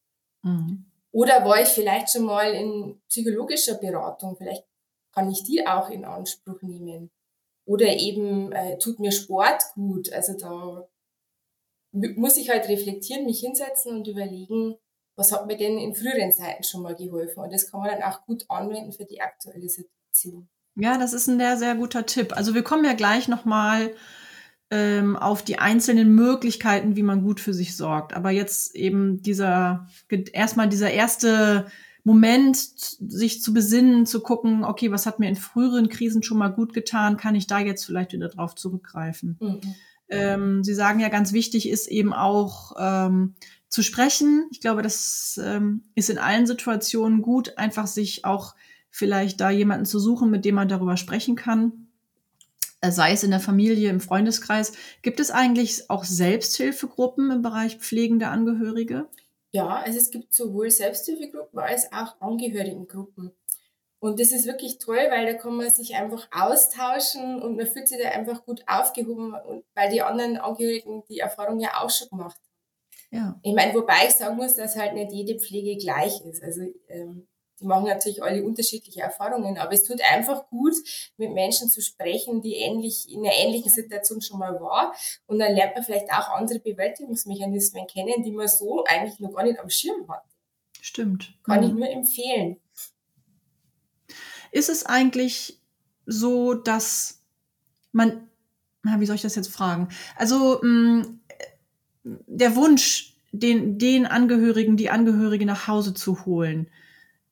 Mhm. 0.43 0.85
Oder 1.11 1.43
war 1.45 1.61
ich 1.61 1.69
vielleicht 1.69 2.11
schon 2.11 2.25
mal 2.25 2.53
in 2.53 3.01
psychologischer 3.09 3.75
Beratung? 3.75 4.35
Vielleicht 4.37 4.65
kann 5.11 5.31
ich 5.31 5.43
die 5.43 5.65
auch 5.65 5.89
in 5.89 6.05
Anspruch 6.05 6.61
nehmen. 6.61 7.09
Oder 7.65 7.87
eben 7.97 8.51
äh, 8.51 8.77
tut 8.77 8.99
mir 8.99 9.11
Sport 9.11 9.63
gut. 9.73 10.13
Also 10.13 10.37
da 10.37 10.87
muss 11.91 12.37
ich 12.37 12.49
halt 12.49 12.67
reflektieren, 12.67 13.25
mich 13.25 13.39
hinsetzen 13.39 13.95
und 13.95 14.07
überlegen, 14.07 14.75
was 15.15 15.31
hat 15.31 15.47
mir 15.47 15.57
denn 15.57 15.77
in 15.77 15.95
früheren 15.95 16.31
Zeiten 16.31 16.63
schon 16.63 16.81
mal 16.81 16.95
geholfen? 16.95 17.41
Und 17.41 17.53
das 17.53 17.71
kann 17.71 17.79
man 17.79 17.89
dann 17.89 18.03
auch 18.03 18.25
gut 18.25 18.45
anwenden 18.49 18.91
für 18.91 19.05
die 19.05 19.21
aktuelle 19.21 19.69
Situation. 19.69 20.49
Ja, 20.75 20.97
das 20.97 21.13
ist 21.13 21.27
ein 21.27 21.39
sehr, 21.39 21.57
sehr 21.57 21.75
guter 21.75 22.05
Tipp. 22.05 22.35
Also 22.35 22.53
wir 22.53 22.63
kommen 22.63 22.83
ja 22.83 22.93
gleich 22.93 23.29
nochmal 23.29 23.95
ähm, 24.69 25.15
auf 25.15 25.41
die 25.41 25.57
einzelnen 25.57 26.13
Möglichkeiten, 26.13 26.97
wie 26.97 27.03
man 27.03 27.23
gut 27.23 27.39
für 27.39 27.53
sich 27.53 27.77
sorgt. 27.77 28.13
Aber 28.13 28.29
jetzt 28.31 28.75
eben 28.75 29.21
dieser, 29.21 29.87
erstmal 30.33 30.67
dieser 30.67 30.91
erste 30.91 31.67
Moment, 32.05 32.55
sich 32.55 33.41
zu 33.41 33.51
besinnen, 33.51 34.05
zu 34.05 34.21
gucken, 34.21 34.63
okay, 34.63 34.91
was 34.91 35.07
hat 35.07 35.19
mir 35.19 35.27
in 35.27 35.35
früheren 35.35 35.89
Krisen 35.89 36.21
schon 36.21 36.37
mal 36.37 36.49
gut 36.49 36.71
getan, 36.71 37.17
kann 37.17 37.33
ich 37.33 37.47
da 37.47 37.59
jetzt 37.59 37.83
vielleicht 37.83 38.13
wieder 38.13 38.29
drauf 38.29 38.53
zurückgreifen? 38.53 39.37
Mhm. 39.41 39.61
Ähm, 40.07 40.63
Sie 40.63 40.75
sagen 40.75 40.99
ja, 40.99 41.09
ganz 41.09 41.33
wichtig 41.33 41.67
ist 41.67 41.87
eben 41.87 42.13
auch 42.13 42.73
ähm, 42.77 43.33
zu 43.69 43.81
sprechen. 43.81 44.47
Ich 44.51 44.61
glaube, 44.61 44.83
das 44.83 45.41
ähm, 45.43 45.81
ist 45.95 46.11
in 46.11 46.19
allen 46.19 46.45
Situationen 46.45 47.23
gut, 47.23 47.57
einfach 47.57 47.87
sich 47.87 48.23
auch 48.23 48.53
vielleicht 48.91 49.41
da 49.41 49.49
jemanden 49.49 49.85
zu 49.85 49.97
suchen, 49.97 50.29
mit 50.29 50.45
dem 50.45 50.53
man 50.53 50.67
darüber 50.67 50.97
sprechen 50.97 51.35
kann. 51.35 51.87
Äh, 52.81 52.91
sei 52.91 53.13
es 53.13 53.23
in 53.23 53.31
der 53.31 53.39
Familie, 53.39 53.89
im 53.89 53.99
Freundeskreis. 53.99 54.73
Gibt 55.01 55.19
es 55.19 55.31
eigentlich 55.31 55.89
auch 55.89 56.03
Selbsthilfegruppen 56.03 57.31
im 57.31 57.41
Bereich 57.41 57.77
pflegende 57.77 58.27
Angehörige? 58.27 59.07
Ja, 59.55 59.67
also 59.85 59.97
es 59.97 60.09
gibt 60.11 60.33
sowohl 60.33 60.69
Selbsthilfegruppen 60.69 61.57
als 61.59 61.89
auch 61.93 62.19
Angehörigengruppen. 62.19 63.31
Und 63.99 64.19
das 64.19 64.33
ist 64.33 64.45
wirklich 64.45 64.79
toll, 64.79 65.07
weil 65.09 65.25
da 65.25 65.33
kann 65.33 65.55
man 65.55 65.69
sich 65.69 65.95
einfach 65.95 66.27
austauschen 66.29 67.41
und 67.41 67.55
man 67.55 67.65
fühlt 67.65 67.87
sich 67.87 67.97
da 67.97 68.09
einfach 68.09 68.43
gut 68.43 68.65
aufgehoben, 68.67 69.33
weil 69.73 69.89
die 69.89 70.01
anderen 70.01 70.35
Angehörigen 70.35 71.05
die 71.07 71.19
Erfahrung 71.19 71.61
ja 71.61 71.81
auch 71.81 71.89
schon 71.89 72.09
gemacht 72.09 72.37
haben. 72.37 73.17
Ja. 73.17 73.39
Ich 73.43 73.55
meine, 73.55 73.73
wobei 73.73 74.07
ich 74.07 74.15
sagen 74.15 74.35
muss, 74.35 74.55
dass 74.55 74.75
halt 74.75 74.93
nicht 74.93 75.13
jede 75.13 75.39
Pflege 75.39 75.77
gleich 75.77 76.19
ist. 76.25 76.43
Also 76.43 76.63
ähm, 76.89 77.25
die 77.59 77.65
machen 77.65 77.85
natürlich 77.85 78.21
alle 78.21 78.43
unterschiedliche 78.43 79.01
Erfahrungen, 79.01 79.57
aber 79.57 79.71
es 79.73 79.83
tut 79.83 80.01
einfach 80.01 80.49
gut, 80.49 80.73
mit 81.17 81.31
Menschen 81.31 81.69
zu 81.69 81.81
sprechen, 81.81 82.41
die 82.41 82.55
ähnlich 82.55 83.09
in 83.09 83.25
einer 83.25 83.35
ähnlichen 83.35 83.71
Situation 83.71 84.21
schon 84.21 84.39
mal 84.39 84.59
war. 84.59 84.93
Und 85.25 85.39
dann 85.39 85.53
lernt 85.53 85.75
man 85.75 85.83
vielleicht 85.83 86.11
auch 86.11 86.29
andere 86.29 86.59
Bewältigungsmechanismen 86.59 87.87
kennen, 87.87 88.23
die 88.23 88.31
man 88.31 88.47
so 88.47 88.83
eigentlich 88.85 89.19
noch 89.19 89.33
gar 89.33 89.43
nicht 89.43 89.59
am 89.59 89.69
Schirm 89.69 90.07
hat. 90.09 90.23
Stimmt. 90.81 91.37
Kann 91.43 91.61
mhm. 91.61 91.67
ich 91.67 91.73
nur 91.73 91.89
empfehlen. 91.89 92.57
Ist 94.51 94.69
es 94.69 94.85
eigentlich 94.85 95.59
so, 96.05 96.53
dass 96.53 97.23
man, 97.91 98.29
na, 98.83 98.99
wie 98.99 99.05
soll 99.05 99.15
ich 99.15 99.21
das 99.21 99.35
jetzt 99.35 99.51
fragen? 99.51 99.89
Also 100.15 100.59
mh, 100.61 100.69
mm, 100.69 101.19
der 102.03 102.55
Wunsch, 102.55 103.17
den, 103.31 103.79
den 103.79 104.05
Angehörigen, 104.05 104.77
die 104.77 104.89
Angehörige 104.89 105.45
nach 105.45 105.67
Hause 105.67 105.93
zu 105.93 106.25
holen, 106.25 106.69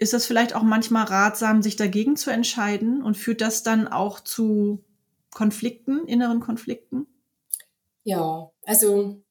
ist 0.04 0.14
das 0.14 0.26
vielleicht 0.26 0.54
auch 0.54 0.62
manchmal 0.62 1.06
ratsam, 1.06 1.62
sich 1.62 1.76
dagegen 1.76 2.16
zu 2.16 2.30
entscheiden 2.30 3.02
und 3.02 3.18
führt 3.18 3.42
das 3.42 3.64
dann 3.64 3.88
auch 3.88 4.20
zu 4.20 4.84
Konflikten, 5.32 6.06
inneren 6.06 6.40
Konflikten? 6.40 7.08
Ja, 8.04 8.52
also 8.66 9.24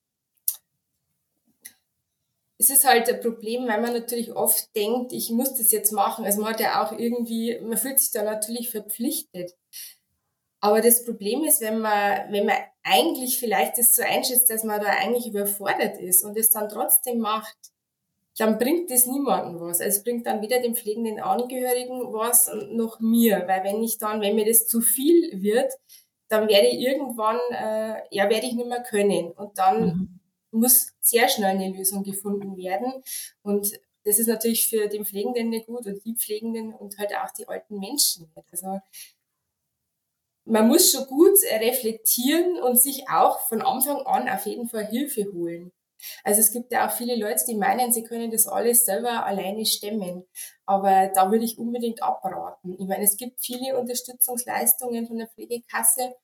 es 2.58 2.70
ist 2.70 2.84
halt 2.84 3.08
ein 3.08 3.20
Problem, 3.20 3.66
weil 3.66 3.80
man 3.80 3.92
natürlich 3.92 4.32
oft 4.32 4.74
denkt, 4.74 5.12
ich 5.12 5.30
muss 5.30 5.54
das 5.54 5.72
jetzt 5.72 5.92
machen. 5.92 6.24
Also 6.24 6.40
man 6.40 6.54
hat 6.54 6.60
ja 6.60 6.82
auch 6.82 6.96
irgendwie, 6.96 7.60
man 7.60 7.76
fühlt 7.76 8.00
sich 8.00 8.12
da 8.12 8.22
natürlich 8.22 8.70
verpflichtet. 8.70 9.56
Aber 10.60 10.80
das 10.80 11.04
Problem 11.04 11.42
ist, 11.42 11.60
wenn 11.60 11.80
man, 11.80 12.32
wenn 12.32 12.46
man 12.46 12.56
eigentlich 12.84 13.38
vielleicht 13.38 13.78
das 13.78 13.96
so 13.96 14.02
einschätzt, 14.02 14.48
dass 14.48 14.62
man 14.62 14.80
da 14.80 14.86
eigentlich 14.86 15.26
überfordert 15.26 15.98
ist 15.98 16.24
und 16.24 16.38
es 16.38 16.50
dann 16.50 16.68
trotzdem 16.68 17.18
macht, 17.18 17.56
dann 18.38 18.58
bringt 18.58 18.90
das 18.90 19.06
niemandem 19.06 19.60
was. 19.60 19.80
Also 19.80 19.98
es 19.98 20.04
bringt 20.04 20.26
dann 20.26 20.42
weder 20.42 20.60
dem 20.60 20.74
pflegenden 20.74 21.20
Angehörigen 21.20 22.12
was 22.12 22.50
noch 22.70 23.00
mir, 23.00 23.44
weil 23.46 23.64
wenn 23.64 23.82
ich 23.82 23.98
dann, 23.98 24.20
wenn 24.20 24.34
mir 24.34 24.46
das 24.46 24.66
zu 24.66 24.80
viel 24.80 25.42
wird, 25.42 25.72
dann 26.28 26.48
werde 26.48 26.68
ich 26.68 26.80
irgendwann, 26.80 27.38
äh, 27.50 28.02
ja, 28.10 28.30
werde 28.30 28.46
ich 28.46 28.54
nicht 28.54 28.68
mehr 28.68 28.82
können. 28.82 29.32
Und 29.32 29.58
dann 29.58 29.84
mhm 29.84 30.18
muss 30.52 30.92
sehr 31.00 31.28
schnell 31.28 31.56
eine 31.56 31.70
Lösung 31.70 32.04
gefunden 32.04 32.56
werden. 32.56 33.02
Und 33.42 33.72
das 34.04 34.18
ist 34.18 34.28
natürlich 34.28 34.68
für 34.68 34.88
den 34.88 35.04
Pflegenden 35.04 35.48
nicht 35.48 35.66
gut 35.66 35.86
und 35.86 36.04
die 36.04 36.14
Pflegenden 36.14 36.74
und 36.74 36.98
halt 36.98 37.14
auch 37.16 37.30
die 37.32 37.48
alten 37.48 37.78
Menschen 37.78 38.30
nicht. 38.34 38.46
Also 38.52 38.80
man 40.44 40.68
muss 40.68 40.90
schon 40.90 41.06
gut 41.06 41.38
reflektieren 41.50 42.60
und 42.60 42.78
sich 42.78 43.08
auch 43.08 43.40
von 43.48 43.62
Anfang 43.62 44.02
an 44.02 44.28
auf 44.28 44.44
jeden 44.46 44.68
Fall 44.68 44.86
Hilfe 44.86 45.32
holen. 45.32 45.72
Also 46.24 46.40
es 46.40 46.52
gibt 46.52 46.72
ja 46.72 46.86
auch 46.86 46.92
viele 46.92 47.16
Leute, 47.16 47.44
die 47.46 47.56
meinen, 47.56 47.92
sie 47.92 48.04
können 48.04 48.30
das 48.30 48.46
alles 48.46 48.84
selber 48.84 49.24
alleine 49.24 49.64
stemmen. 49.66 50.24
Aber 50.66 51.10
da 51.14 51.30
würde 51.30 51.44
ich 51.44 51.58
unbedingt 51.58 52.02
abraten. 52.02 52.76
Ich 52.78 52.86
meine, 52.86 53.04
es 53.04 53.16
gibt 53.16 53.40
viele 53.40 53.78
Unterstützungsleistungen 53.78 55.06
von 55.06 55.18
der 55.18 55.28
Pflegekasse 55.28 56.14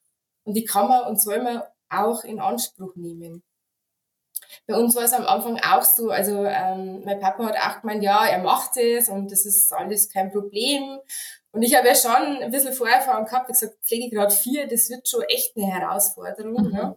und 0.44 0.54
die 0.54 0.64
kann 0.64 0.88
man 0.88 1.06
und 1.06 1.20
soll 1.20 1.42
man 1.42 1.62
auch 1.88 2.24
in 2.24 2.40
Anspruch 2.40 2.94
nehmen. 2.96 3.42
Bei 4.66 4.76
uns 4.76 4.94
war 4.94 5.04
es 5.04 5.12
am 5.12 5.26
Anfang 5.26 5.58
auch 5.60 5.82
so, 5.82 6.10
also 6.10 6.44
ähm, 6.44 7.02
mein 7.04 7.20
Papa 7.20 7.46
hat 7.46 7.56
auch 7.56 7.80
gemeint, 7.80 8.02
ja, 8.02 8.26
er 8.26 8.42
macht 8.42 8.76
es 8.76 9.08
und 9.08 9.32
das 9.32 9.46
ist 9.46 9.72
alles 9.72 10.10
kein 10.10 10.30
Problem. 10.30 11.00
Und 11.52 11.62
ich 11.62 11.74
habe 11.74 11.88
ja 11.88 11.94
schon 11.94 12.42
ein 12.42 12.50
bisschen 12.50 12.74
Vorerfahrung 12.74 13.24
gehabt, 13.24 13.48
ich 13.48 13.58
gesagt, 13.58 13.78
Pflegegrad 13.82 14.32
4, 14.32 14.68
das 14.68 14.90
wird 14.90 15.08
schon 15.08 15.22
echt 15.22 15.56
eine 15.56 15.66
Herausforderung. 15.66 16.52
Mhm. 16.52 16.74
Ja. 16.74 16.96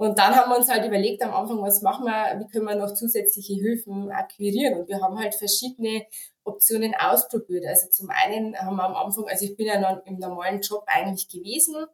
Und 0.00 0.18
dann 0.18 0.34
haben 0.34 0.50
wir 0.50 0.56
uns 0.56 0.70
halt 0.70 0.86
überlegt 0.86 1.22
am 1.22 1.34
Anfang, 1.34 1.60
was 1.60 1.82
machen 1.82 2.06
wir, 2.06 2.40
wie 2.40 2.50
können 2.50 2.64
wir 2.64 2.74
noch 2.74 2.94
zusätzliche 2.94 3.52
Hilfen 3.52 4.10
akquirieren. 4.10 4.80
Und 4.80 4.88
wir 4.88 4.98
haben 5.02 5.18
halt 5.18 5.34
verschiedene 5.34 6.06
Optionen 6.42 6.94
ausprobiert. 6.98 7.66
Also 7.66 7.90
zum 7.90 8.08
einen 8.08 8.56
haben 8.56 8.76
wir 8.76 8.84
am 8.84 8.94
Anfang, 8.94 9.26
also 9.28 9.44
ich 9.44 9.58
bin 9.58 9.66
ja 9.66 9.78
noch 9.78 10.06
im 10.06 10.18
normalen 10.18 10.62
Job 10.62 10.84
eigentlich 10.86 11.28
gewesen, 11.28 11.84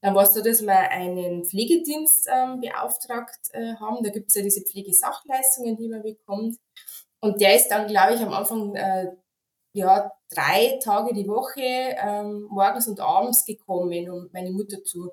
dann 0.00 0.16
war 0.16 0.24
es 0.24 0.34
so, 0.34 0.42
dass 0.42 0.62
wir 0.62 0.90
einen 0.90 1.44
Pflegedienst 1.44 2.28
ähm, 2.28 2.60
beauftragt 2.60 3.38
äh, 3.52 3.74
haben. 3.76 4.02
Da 4.02 4.10
gibt 4.10 4.30
es 4.30 4.34
ja 4.34 4.42
diese 4.42 4.62
Pflegesachleistungen, 4.62 5.76
die 5.76 5.86
man 5.86 6.02
bekommt. 6.02 6.56
Und 7.20 7.40
der 7.40 7.54
ist 7.54 7.68
dann, 7.68 7.86
glaube 7.86 8.14
ich, 8.14 8.20
am 8.20 8.32
Anfang 8.32 8.74
äh, 8.74 9.12
ja, 9.74 10.10
drei 10.28 10.80
Tage 10.82 11.14
die 11.14 11.28
Woche 11.28 11.62
ähm, 11.62 12.48
morgens 12.50 12.88
und 12.88 12.98
abends 12.98 13.44
gekommen, 13.44 14.10
um 14.10 14.28
meine 14.32 14.50
Mutter 14.50 14.82
zu 14.82 15.12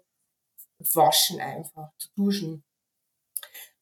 waschen 0.93 1.39
einfach, 1.39 1.89
zu 1.97 2.09
duschen. 2.15 2.63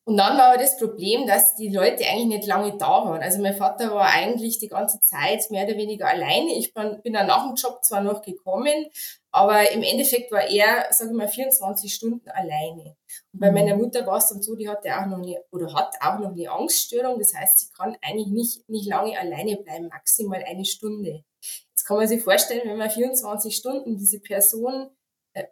Und 0.09 0.17
dann 0.17 0.39
war 0.39 0.53
aber 0.53 0.57
das 0.57 0.75
Problem, 0.79 1.27
dass 1.27 1.53
die 1.53 1.69
Leute 1.69 2.03
eigentlich 2.03 2.39
nicht 2.39 2.47
lange 2.47 2.75
da 2.77 3.05
waren. 3.05 3.21
Also 3.21 3.39
mein 3.43 3.55
Vater 3.55 3.93
war 3.93 4.07
eigentlich 4.07 4.57
die 4.57 4.67
ganze 4.67 4.99
Zeit 5.01 5.51
mehr 5.51 5.67
oder 5.67 5.77
weniger 5.77 6.07
alleine. 6.07 6.57
Ich 6.57 6.73
bin, 6.73 6.99
bin 7.03 7.13
dann 7.13 7.27
nach 7.27 7.45
dem 7.45 7.53
Job 7.53 7.85
zwar 7.85 8.01
noch 8.01 8.23
gekommen, 8.23 8.87
aber 9.29 9.69
im 9.71 9.83
Endeffekt 9.83 10.31
war 10.31 10.49
er, 10.49 10.91
sage 10.91 11.11
ich 11.11 11.15
mal, 11.15 11.27
24 11.27 11.93
Stunden 11.93 12.27
alleine. 12.27 12.95
Und 13.33 13.39
bei 13.39 13.49
mhm. 13.49 13.53
meiner 13.53 13.75
Mutter 13.75 14.07
war 14.07 14.17
es 14.17 14.29
dann 14.29 14.41
so, 14.41 14.55
die 14.55 14.67
hatte 14.67 14.89
auch 14.97 15.05
noch 15.05 15.19
eine, 15.19 15.43
oder 15.51 15.71
hat 15.75 15.93
auch 16.01 16.17
noch 16.17 16.31
eine 16.31 16.49
Angststörung. 16.49 17.19
Das 17.19 17.35
heißt, 17.35 17.59
sie 17.59 17.67
kann 17.77 17.95
eigentlich 18.01 18.29
nicht, 18.29 18.67
nicht 18.67 18.87
lange 18.87 19.15
alleine 19.15 19.57
bleiben, 19.57 19.89
maximal 19.89 20.43
eine 20.43 20.65
Stunde. 20.65 21.23
Jetzt 21.69 21.83
kann 21.85 21.97
man 21.97 22.07
sich 22.07 22.23
vorstellen, 22.23 22.63
wenn 22.65 22.77
man 22.77 22.89
24 22.89 23.55
Stunden 23.55 23.95
diese 23.95 24.19
Person 24.19 24.89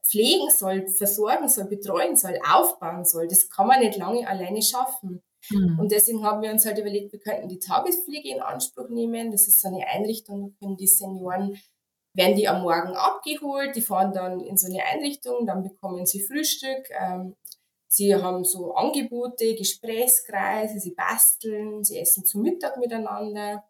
pflegen 0.04 0.50
soll, 0.50 0.88
versorgen 0.88 1.48
soll, 1.48 1.66
betreuen 1.66 2.16
soll, 2.16 2.40
aufbauen 2.50 3.06
soll. 3.06 3.28
Das 3.28 3.50
kann 3.50 3.68
man 3.68 3.80
nicht 3.80 3.98
lange 3.98 4.28
alleine 4.28 4.62
schaffen. 4.62 5.22
Mhm. 5.50 5.80
Und 5.80 5.92
deswegen 5.92 6.24
haben 6.24 6.42
wir 6.42 6.52
uns 6.52 6.66
halt 6.66 6.78
überlegt, 6.78 7.14
wir 7.14 7.20
könnten 7.20 7.48
die 7.48 7.60
Tagespflege 7.60 8.30
in 8.30 8.42
Anspruch 8.42 8.90
nehmen. 8.90 9.32
Das 9.32 9.48
ist 9.48 9.62
so 9.62 9.68
eine 9.68 9.88
Einrichtung, 9.88 10.42
da 10.42 10.48
können 10.60 10.78
die 10.78 10.88
Senioren, 10.88 11.58
werden 12.14 12.36
die 12.36 12.48
am 12.48 12.64
Morgen 12.64 12.96
abgeholt, 12.96 13.76
die 13.76 13.82
fahren 13.82 14.14
dann 14.14 14.40
in 14.40 14.58
so 14.58 14.68
eine 14.68 14.84
Einrichtung, 14.84 15.46
dann 15.46 15.64
bekommen 15.64 16.06
sie 16.06 16.22
Frühstück. 16.22 16.90
Ähm, 17.00 17.36
sie 17.88 18.16
haben 18.16 18.44
so 18.44 18.74
Angebote, 18.74 19.56
Gesprächskreise, 19.56 20.80
sie 20.80 20.96
basteln, 20.96 21.84
sie 21.84 22.00
essen 22.00 22.26
zum 22.26 22.42
Mittag 22.42 22.78
miteinander. 22.78 23.64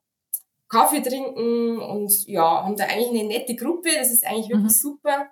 Kaffee 0.70 1.02
trinken 1.02 1.80
und 1.80 2.28
ja, 2.28 2.64
haben 2.66 2.76
da 2.76 2.86
eigentlich 2.86 3.10
eine 3.10 3.24
nette 3.24 3.56
Gruppe. 3.56 3.90
Das 3.96 4.12
ist 4.12 4.26
eigentlich 4.26 4.50
wirklich 4.50 4.64
mhm. 4.64 4.70
super. 4.70 5.28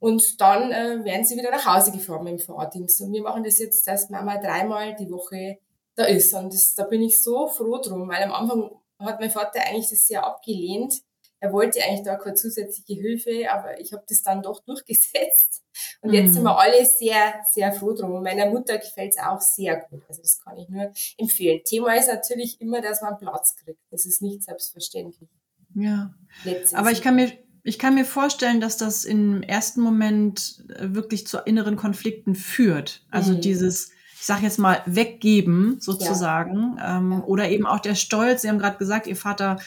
Und 0.00 0.40
dann 0.40 0.70
äh, 0.70 1.04
werden 1.04 1.24
sie 1.24 1.36
wieder 1.36 1.50
nach 1.50 1.66
Hause 1.66 1.90
gefahren 1.90 2.24
mit 2.24 2.34
dem 2.34 2.38
Fahrdienst. 2.38 3.00
Und 3.00 3.12
wir 3.12 3.22
machen 3.22 3.42
das 3.42 3.58
jetzt, 3.58 3.86
dass 3.86 4.10
Mama 4.10 4.38
dreimal 4.38 4.94
die 4.94 5.10
Woche 5.10 5.58
da 5.96 6.04
ist. 6.04 6.32
Und 6.34 6.52
das, 6.52 6.74
da 6.74 6.84
bin 6.84 7.02
ich 7.02 7.22
so 7.22 7.48
froh 7.48 7.80
drum, 7.82 8.08
weil 8.08 8.22
am 8.22 8.32
Anfang 8.32 8.70
hat 9.00 9.20
mein 9.20 9.30
Vater 9.30 9.60
eigentlich 9.60 9.90
das 9.90 10.06
sehr 10.06 10.24
abgelehnt. 10.24 11.02
Er 11.40 11.52
wollte 11.52 11.80
eigentlich 11.82 12.02
da 12.02 12.16
keine 12.16 12.34
zusätzliche 12.34 13.00
Hilfe, 13.00 13.50
aber 13.50 13.80
ich 13.80 13.92
habe 13.92 14.04
das 14.08 14.22
dann 14.22 14.42
doch 14.42 14.60
durchgesetzt. 14.66 15.62
Und 16.00 16.12
jetzt 16.12 16.28
mhm. 16.28 16.32
sind 16.32 16.42
wir 16.44 16.58
alle 16.58 16.84
sehr, 16.84 17.34
sehr 17.50 17.72
froh 17.72 17.92
drum. 17.92 18.14
Und 18.14 18.22
meiner 18.22 18.46
Mutter 18.46 18.78
gefällt 18.78 19.14
es 19.16 19.22
auch 19.22 19.40
sehr 19.40 19.80
gut. 19.88 20.02
Also 20.08 20.22
das 20.22 20.40
kann 20.40 20.56
ich 20.58 20.68
nur 20.68 20.92
empfehlen. 21.16 21.60
Thema 21.64 21.96
ist 21.96 22.08
natürlich 22.08 22.60
immer, 22.60 22.80
dass 22.80 23.02
man 23.02 23.18
Platz 23.18 23.56
kriegt. 23.56 23.80
Das 23.90 24.06
ist 24.06 24.22
nicht 24.22 24.42
selbstverständlich. 24.42 25.28
Ja. 25.74 26.14
Letztens 26.44 26.74
aber 26.74 26.90
ich 26.90 27.02
kann 27.02 27.16
mir 27.16 27.32
ich 27.68 27.78
kann 27.78 27.94
mir 27.94 28.04
vorstellen, 28.04 28.60
dass 28.60 28.76
das 28.78 29.04
im 29.04 29.42
ersten 29.42 29.82
Moment 29.82 30.64
äh, 30.68 30.94
wirklich 30.94 31.26
zu 31.26 31.38
inneren 31.38 31.76
Konflikten 31.76 32.34
führt. 32.34 33.02
Also 33.10 33.34
mhm. 33.34 33.42
dieses, 33.42 33.90
ich 34.14 34.24
sage 34.24 34.44
jetzt 34.44 34.58
mal, 34.58 34.82
weggeben 34.86 35.78
sozusagen. 35.78 36.76
Ja. 36.78 36.96
Ähm, 36.96 37.22
oder 37.24 37.50
eben 37.50 37.66
auch 37.66 37.80
der 37.80 37.94
Stolz. 37.94 38.42
Sie 38.42 38.48
haben 38.48 38.58
gerade 38.58 38.78
gesagt, 38.78 39.06
Ihr 39.06 39.16
Vater 39.16 39.58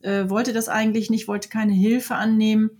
äh, 0.00 0.28
wollte 0.28 0.52
das 0.52 0.68
eigentlich 0.68 1.10
nicht, 1.10 1.28
wollte 1.28 1.50
keine 1.50 1.74
Hilfe 1.74 2.14
annehmen. 2.14 2.70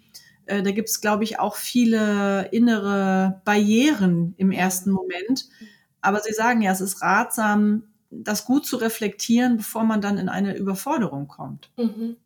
Äh, 0.46 0.62
da 0.62 0.70
gibt 0.70 0.88
es, 0.88 1.02
glaube 1.02 1.25
ich, 1.25 1.38
auch 1.38 1.56
viele 1.56 2.49
innere 2.50 3.42
Barrieren 3.44 4.34
im 4.38 4.50
ersten 4.50 4.90
Moment. 4.90 5.49
Aber 6.00 6.20
Sie 6.20 6.32
sagen 6.32 6.62
ja, 6.62 6.72
es 6.72 6.80
ist 6.80 7.02
ratsam, 7.02 7.84
das 8.10 8.46
gut 8.46 8.66
zu 8.66 8.78
reflektieren, 8.78 9.58
bevor 9.58 9.84
man 9.84 10.00
dann 10.00 10.16
in 10.16 10.30
eine 10.30 10.56
Überforderung 10.56 11.28
kommt. 11.28 11.70
Mhm. 11.76 12.16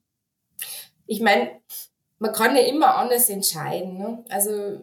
Ich 1.06 1.20
meine, 1.20 1.50
man 2.24 2.32
kann 2.32 2.56
ja 2.56 2.62
immer 2.62 2.96
anders 2.96 3.28
entscheiden. 3.28 3.98
Ne? 3.98 4.24
Also 4.30 4.80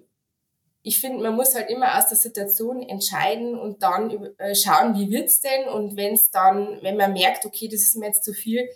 ich 0.83 1.01
finde, 1.01 1.23
man 1.23 1.35
muss 1.35 1.55
halt 1.55 1.71
immer 1.71 1.97
aus 1.97 2.07
der 2.07 2.17
Situation 2.17 2.83
entscheiden 2.83 3.57
und 3.57 3.81
dann 3.81 4.11
äh, 4.37 4.53
schauen, 4.53 4.93
wie 4.93 5.09
wird's 5.09 5.41
denn? 5.41 5.67
Und 5.67 5.97
wenn 5.97 6.13
es 6.13 6.29
dann, 6.29 6.77
wenn 6.83 6.97
man 6.97 7.13
merkt, 7.13 7.45
okay, 7.45 7.67
das 7.67 7.81
ist 7.81 7.95
mir 7.97 8.07
jetzt 8.07 8.23
zu 8.23 8.33
viel, 8.33 8.69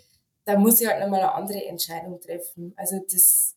dann 0.44 0.60
muss 0.60 0.80
ich 0.80 0.88
halt 0.88 1.00
nochmal 1.00 1.20
eine 1.20 1.34
andere 1.34 1.64
Entscheidung 1.64 2.20
treffen. 2.20 2.74
Also 2.76 2.98
das, 3.08 3.54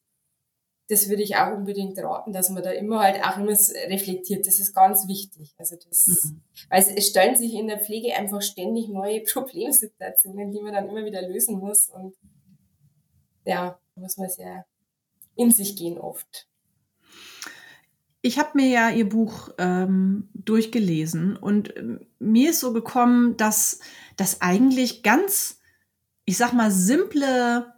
das 0.90 1.10
würde 1.10 1.24
ich 1.24 1.38
auch 1.38 1.54
unbedingt 1.54 1.98
raten, 1.98 2.32
dass 2.32 2.52
man 2.52 2.62
da 2.62 2.70
immer 2.70 3.00
halt 3.00 3.24
auch 3.24 3.38
immer 3.38 3.58
reflektiert. 3.88 4.46
Das 4.46 4.60
ist 4.60 4.76
ganz 4.76 5.08
wichtig. 5.08 5.56
Also 5.58 5.76
das, 5.76 6.06
mhm. 6.06 6.42
weil 6.70 6.82
es, 6.82 6.90
es 6.90 7.08
stellen 7.08 7.36
sich 7.36 7.56
in 7.56 7.68
der 7.68 7.80
Pflege 7.80 8.16
einfach 8.16 8.44
ständig 8.44 8.90
neue 8.90 9.22
Problemsituationen, 9.24 10.52
die 10.52 10.62
man 10.62 10.74
dann 10.74 10.88
immer 10.88 11.04
wieder 11.04 11.24
lösen 11.24 11.58
muss 11.58 11.90
und 11.90 12.16
ja, 13.46 13.80
muss 13.96 14.18
man 14.18 14.30
sehr 14.30 14.66
in 15.40 15.52
sich 15.52 15.76
gehen 15.76 15.98
oft. 15.98 16.48
Ich 18.22 18.38
habe 18.38 18.50
mir 18.56 18.68
ja 18.68 18.90
Ihr 18.90 19.08
Buch 19.08 19.50
ähm, 19.58 20.28
durchgelesen 20.34 21.38
und 21.38 21.76
ähm, 21.78 22.06
mir 22.20 22.50
ist 22.50 22.60
so 22.60 22.74
gekommen, 22.74 23.38
dass 23.38 23.80
das 24.18 24.42
eigentlich 24.42 25.04
ganz, 25.04 25.62
ich 26.26 26.36
sag 26.36 26.52
mal, 26.52 26.70
simple 26.70 27.74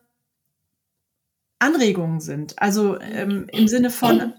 Anregungen 1.59 2.19
sind. 2.19 2.57
Also 2.57 2.99
ähm, 2.99 3.47
im 3.51 3.67
Sinne 3.67 3.91
von, 3.91 4.33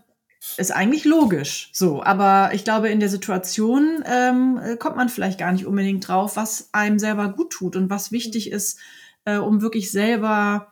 ist 0.56 0.72
eigentlich 0.72 1.04
logisch 1.04 1.70
so, 1.72 2.02
aber 2.02 2.50
ich 2.52 2.64
glaube, 2.64 2.88
in 2.88 2.98
der 2.98 3.08
Situation 3.08 4.02
ähm, 4.04 4.58
kommt 4.80 4.96
man 4.96 5.08
vielleicht 5.08 5.38
gar 5.38 5.52
nicht 5.52 5.66
unbedingt 5.66 6.08
drauf, 6.08 6.34
was 6.34 6.70
einem 6.72 6.98
selber 6.98 7.28
gut 7.32 7.50
tut 7.50 7.76
und 7.76 7.90
was 7.90 8.10
wichtig 8.10 8.50
ist, 8.50 8.80
äh, 9.24 9.36
um 9.36 9.62
wirklich 9.62 9.92
selber 9.92 10.71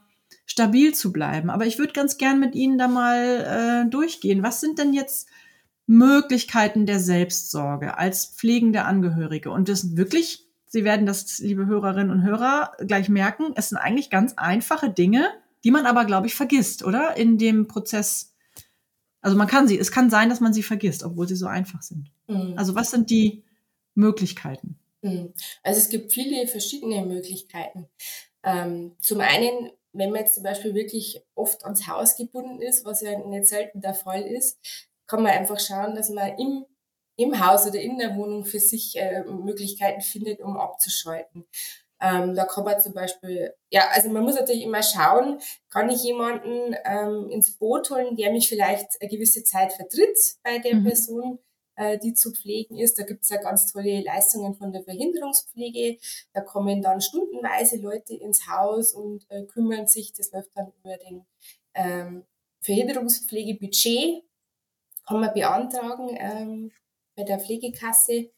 stabil 0.50 0.92
zu 0.92 1.12
bleiben. 1.12 1.48
Aber 1.48 1.64
ich 1.64 1.78
würde 1.78 1.92
ganz 1.92 2.18
gern 2.18 2.40
mit 2.40 2.56
Ihnen 2.56 2.76
da 2.76 2.88
mal 2.88 3.84
äh, 3.86 3.88
durchgehen. 3.88 4.42
Was 4.42 4.60
sind 4.60 4.80
denn 4.80 4.92
jetzt 4.92 5.28
Möglichkeiten 5.86 6.86
der 6.86 6.98
Selbstsorge 6.98 7.96
als 7.96 8.26
pflegende 8.26 8.84
Angehörige? 8.84 9.52
Und 9.52 9.68
das 9.68 9.82
sind 9.82 9.96
wirklich, 9.96 10.48
Sie 10.66 10.82
werden 10.82 11.06
das, 11.06 11.38
liebe 11.38 11.66
Hörerinnen 11.66 12.10
und 12.10 12.24
Hörer, 12.24 12.72
gleich 12.84 13.08
merken, 13.08 13.52
es 13.54 13.68
sind 13.68 13.78
eigentlich 13.78 14.10
ganz 14.10 14.34
einfache 14.36 14.90
Dinge, 14.90 15.30
die 15.62 15.70
man 15.70 15.86
aber, 15.86 16.04
glaube 16.04 16.26
ich, 16.26 16.34
vergisst, 16.34 16.82
oder? 16.82 17.16
In 17.16 17.38
dem 17.38 17.68
Prozess. 17.68 18.34
Also 19.20 19.36
man 19.36 19.46
kann 19.46 19.68
sie, 19.68 19.78
es 19.78 19.92
kann 19.92 20.10
sein, 20.10 20.30
dass 20.30 20.40
man 20.40 20.52
sie 20.52 20.64
vergisst, 20.64 21.04
obwohl 21.04 21.28
sie 21.28 21.36
so 21.36 21.46
einfach 21.46 21.82
sind. 21.82 22.10
Mhm. 22.26 22.54
Also 22.56 22.74
was 22.74 22.90
sind 22.90 23.10
die 23.10 23.44
Möglichkeiten? 23.94 24.80
Mhm. 25.02 25.32
Also 25.62 25.80
es 25.80 25.90
gibt 25.90 26.12
viele 26.12 26.48
verschiedene 26.48 27.06
Möglichkeiten. 27.06 27.86
Ähm, 28.42 28.96
zum 29.00 29.20
einen 29.20 29.70
wenn 29.92 30.10
man 30.10 30.20
jetzt 30.20 30.34
zum 30.34 30.44
Beispiel 30.44 30.74
wirklich 30.74 31.22
oft 31.34 31.64
ans 31.64 31.86
Haus 31.86 32.16
gebunden 32.16 32.60
ist, 32.62 32.84
was 32.84 33.00
ja 33.00 33.18
nicht 33.18 33.46
selten 33.46 33.80
der 33.80 33.94
Fall 33.94 34.22
ist, 34.22 34.58
kann 35.06 35.22
man 35.22 35.32
einfach 35.32 35.58
schauen, 35.58 35.94
dass 35.94 36.08
man 36.10 36.38
im, 36.38 36.64
im 37.16 37.44
Haus 37.44 37.66
oder 37.66 37.80
in 37.80 37.98
der 37.98 38.16
Wohnung 38.16 38.44
für 38.44 38.60
sich 38.60 38.96
äh, 38.96 39.24
Möglichkeiten 39.24 40.00
findet, 40.00 40.40
um 40.40 40.56
abzuschalten. 40.56 41.46
Ähm, 42.02 42.34
da 42.34 42.46
kann 42.46 42.64
man 42.64 42.80
zum 42.80 42.94
Beispiel, 42.94 43.54
ja, 43.70 43.88
also 43.92 44.08
man 44.08 44.22
muss 44.22 44.36
natürlich 44.36 44.62
immer 44.62 44.82
schauen, 44.82 45.38
kann 45.68 45.90
ich 45.90 46.02
jemanden 46.02 46.74
ähm, 46.84 47.28
ins 47.28 47.58
Boot 47.58 47.90
holen, 47.90 48.16
der 48.16 48.32
mich 48.32 48.48
vielleicht 48.48 48.86
eine 49.00 49.10
gewisse 49.10 49.44
Zeit 49.44 49.72
vertritt 49.72 50.18
bei 50.42 50.58
der 50.58 50.76
mhm. 50.76 50.84
Person 50.84 51.38
äh, 51.80 51.98
die 51.98 52.12
zu 52.12 52.32
pflegen 52.32 52.76
ist. 52.76 52.98
Da 52.98 53.04
gibt 53.04 53.22
es 53.22 53.30
ja 53.30 53.40
ganz 53.40 53.72
tolle 53.72 54.02
Leistungen 54.02 54.54
von 54.54 54.70
der 54.70 54.82
Verhinderungspflege. 54.82 55.98
Da 56.34 56.42
kommen 56.42 56.82
dann 56.82 57.00
stundenweise 57.00 57.78
Leute 57.78 58.14
ins 58.14 58.46
Haus 58.46 58.92
und 58.92 59.24
äh, 59.30 59.44
kümmern 59.44 59.86
sich. 59.86 60.12
Das 60.12 60.30
läuft 60.30 60.50
dann 60.54 60.72
über 60.78 60.98
den 60.98 61.24
ähm, 61.72 62.24
Verhinderungspflegebudget. 62.60 64.22
Kann 65.06 65.20
man 65.20 65.32
beantragen 65.32 66.16
ähm, 66.18 66.72
bei 67.16 67.24
der 67.24 67.40
Pflegekasse. 67.40 68.30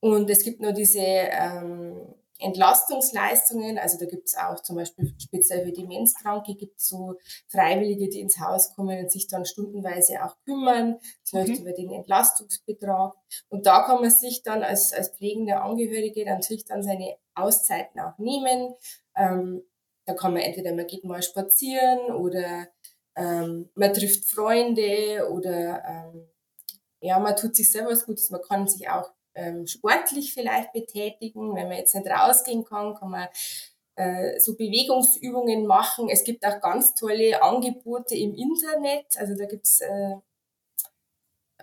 Und 0.00 0.28
es 0.28 0.44
gibt 0.44 0.60
noch 0.60 0.74
diese 0.74 1.00
ähm, 1.00 1.95
Entlastungsleistungen, 2.38 3.78
also 3.78 3.98
da 3.98 4.06
gibt 4.06 4.28
es 4.28 4.36
auch 4.36 4.62
zum 4.62 4.76
Beispiel 4.76 5.14
speziell 5.18 5.64
für 5.64 5.72
Demenzkranke 5.72 6.54
gibt 6.54 6.78
es 6.78 6.88
so 6.88 7.14
Freiwillige, 7.48 8.08
die 8.08 8.20
ins 8.20 8.38
Haus 8.38 8.74
kommen 8.74 8.98
und 8.98 9.10
sich 9.10 9.26
dann 9.26 9.44
stundenweise 9.44 10.22
auch 10.24 10.36
kümmern. 10.44 10.98
Das 11.22 11.32
okay. 11.32 11.50
läuft 11.50 11.60
über 11.60 11.72
den 11.72 11.90
Entlastungsbetrag. 11.92 13.14
Und 13.48 13.66
da 13.66 13.82
kann 13.82 14.00
man 14.00 14.10
sich 14.10 14.42
dann 14.42 14.62
als, 14.62 14.92
als 14.92 15.10
pflegender 15.10 15.62
Angehörige 15.62 16.24
natürlich 16.26 16.64
dann 16.64 16.82
seine 16.82 17.16
Auszeiten 17.34 18.00
auch 18.00 18.18
nehmen. 18.18 18.74
Ähm, 19.16 19.62
da 20.04 20.14
kann 20.14 20.32
man 20.32 20.42
entweder 20.42 20.74
man 20.74 20.86
geht 20.86 21.04
mal 21.04 21.22
spazieren 21.22 22.12
oder 22.14 22.68
ähm, 23.16 23.70
man 23.74 23.92
trifft 23.92 24.24
Freunde 24.24 25.28
oder 25.30 25.82
ähm, 25.84 26.28
ja, 27.00 27.18
man 27.18 27.36
tut 27.36 27.56
sich 27.56 27.70
selber 27.70 27.90
was 27.90 28.06
Gutes. 28.06 28.30
Man 28.30 28.42
kann 28.42 28.68
sich 28.68 28.88
auch 28.88 29.10
ähm, 29.36 29.66
sportlich 29.66 30.34
vielleicht 30.34 30.72
betätigen. 30.72 31.54
Wenn 31.54 31.68
man 31.68 31.78
jetzt 31.78 31.94
nicht 31.94 32.08
rausgehen 32.08 32.64
kann, 32.64 32.94
kann 32.94 33.10
man 33.10 33.28
äh, 33.96 34.38
so 34.40 34.56
Bewegungsübungen 34.56 35.66
machen. 35.66 36.08
Es 36.08 36.24
gibt 36.24 36.44
auch 36.44 36.60
ganz 36.60 36.94
tolle 36.94 37.42
Angebote 37.42 38.14
im 38.14 38.34
Internet. 38.34 39.06
Also 39.16 39.34
da 39.36 39.46
gibt's 39.46 39.80
äh, 39.80 40.16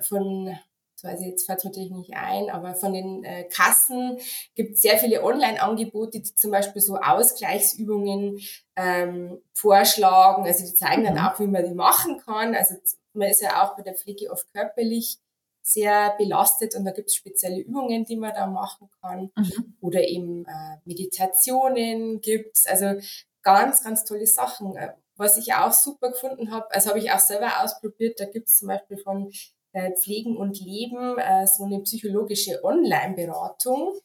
von, 0.02 0.58
weiß 1.04 1.20
ich 1.22 1.28
jetzt 1.28 1.46
fällt 1.46 1.64
natürlich 1.64 1.92
nicht 1.92 2.14
ein, 2.16 2.50
aber 2.50 2.76
von 2.76 2.94
den 2.94 3.24
äh, 3.24 3.44
Kassen 3.46 4.18
gibt 4.56 4.74
es 4.74 4.82
sehr 4.82 4.98
viele 4.98 5.24
Online-Angebote, 5.24 6.22
die 6.22 6.36
zum 6.36 6.52
Beispiel 6.52 6.82
so 6.82 6.98
Ausgleichsübungen 6.98 8.40
ähm, 8.76 9.42
vorschlagen. 9.54 10.46
Also 10.46 10.66
die 10.66 10.74
zeigen 10.74 11.04
dann 11.04 11.16
mhm. 11.16 11.20
auch, 11.20 11.40
wie 11.40 11.48
man 11.48 11.66
die 11.66 11.76
machen 11.76 12.20
kann. 12.20 12.56
Also 12.56 12.76
man 13.14 13.30
ist 13.30 13.42
ja 13.42 13.64
auch 13.64 13.76
bei 13.76 13.84
der 13.84 13.96
Pflege 13.96 14.32
oft 14.32 14.52
körperlich 14.54 15.20
sehr 15.64 16.14
belastet 16.18 16.76
und 16.76 16.86
da 16.86 16.92
gibt 16.92 17.10
es 17.10 17.16
spezielle 17.16 17.62
Übungen, 17.62 18.04
die 18.04 18.18
man 18.18 18.34
da 18.34 18.46
machen 18.46 18.90
kann. 19.02 19.32
Mhm. 19.36 19.78
Oder 19.82 20.08
eben 20.08 20.46
äh, 20.46 20.78
Meditationen 20.86 22.20
gibt's. 22.22 22.66
Also 22.68 23.00
ganz, 23.42 23.84
ganz 23.84 24.04
tolle 24.04 24.28
Sachen. 24.28 24.76
Äh, 24.76 24.94
was 25.16 25.38
ich 25.38 25.54
auch 25.54 25.72
super 25.72 26.12
gefunden 26.12 26.52
habe, 26.52 26.70
also 26.72 26.90
habe 26.90 27.00
ich 27.00 27.12
auch 27.12 27.20
selber 27.20 27.64
ausprobiert, 27.64 28.20
da 28.20 28.26
gibt's 28.26 28.58
zum 28.58 28.68
Beispiel 28.68 28.98
von 28.98 29.32
äh, 29.72 29.92
Pflegen 29.94 30.38
und 30.38 30.60
Leben 30.60 31.18
äh, 31.18 31.48
so 31.48 31.64
eine 31.64 31.80
psychologische 31.82 32.64
Online-Beratung. 32.64 34.00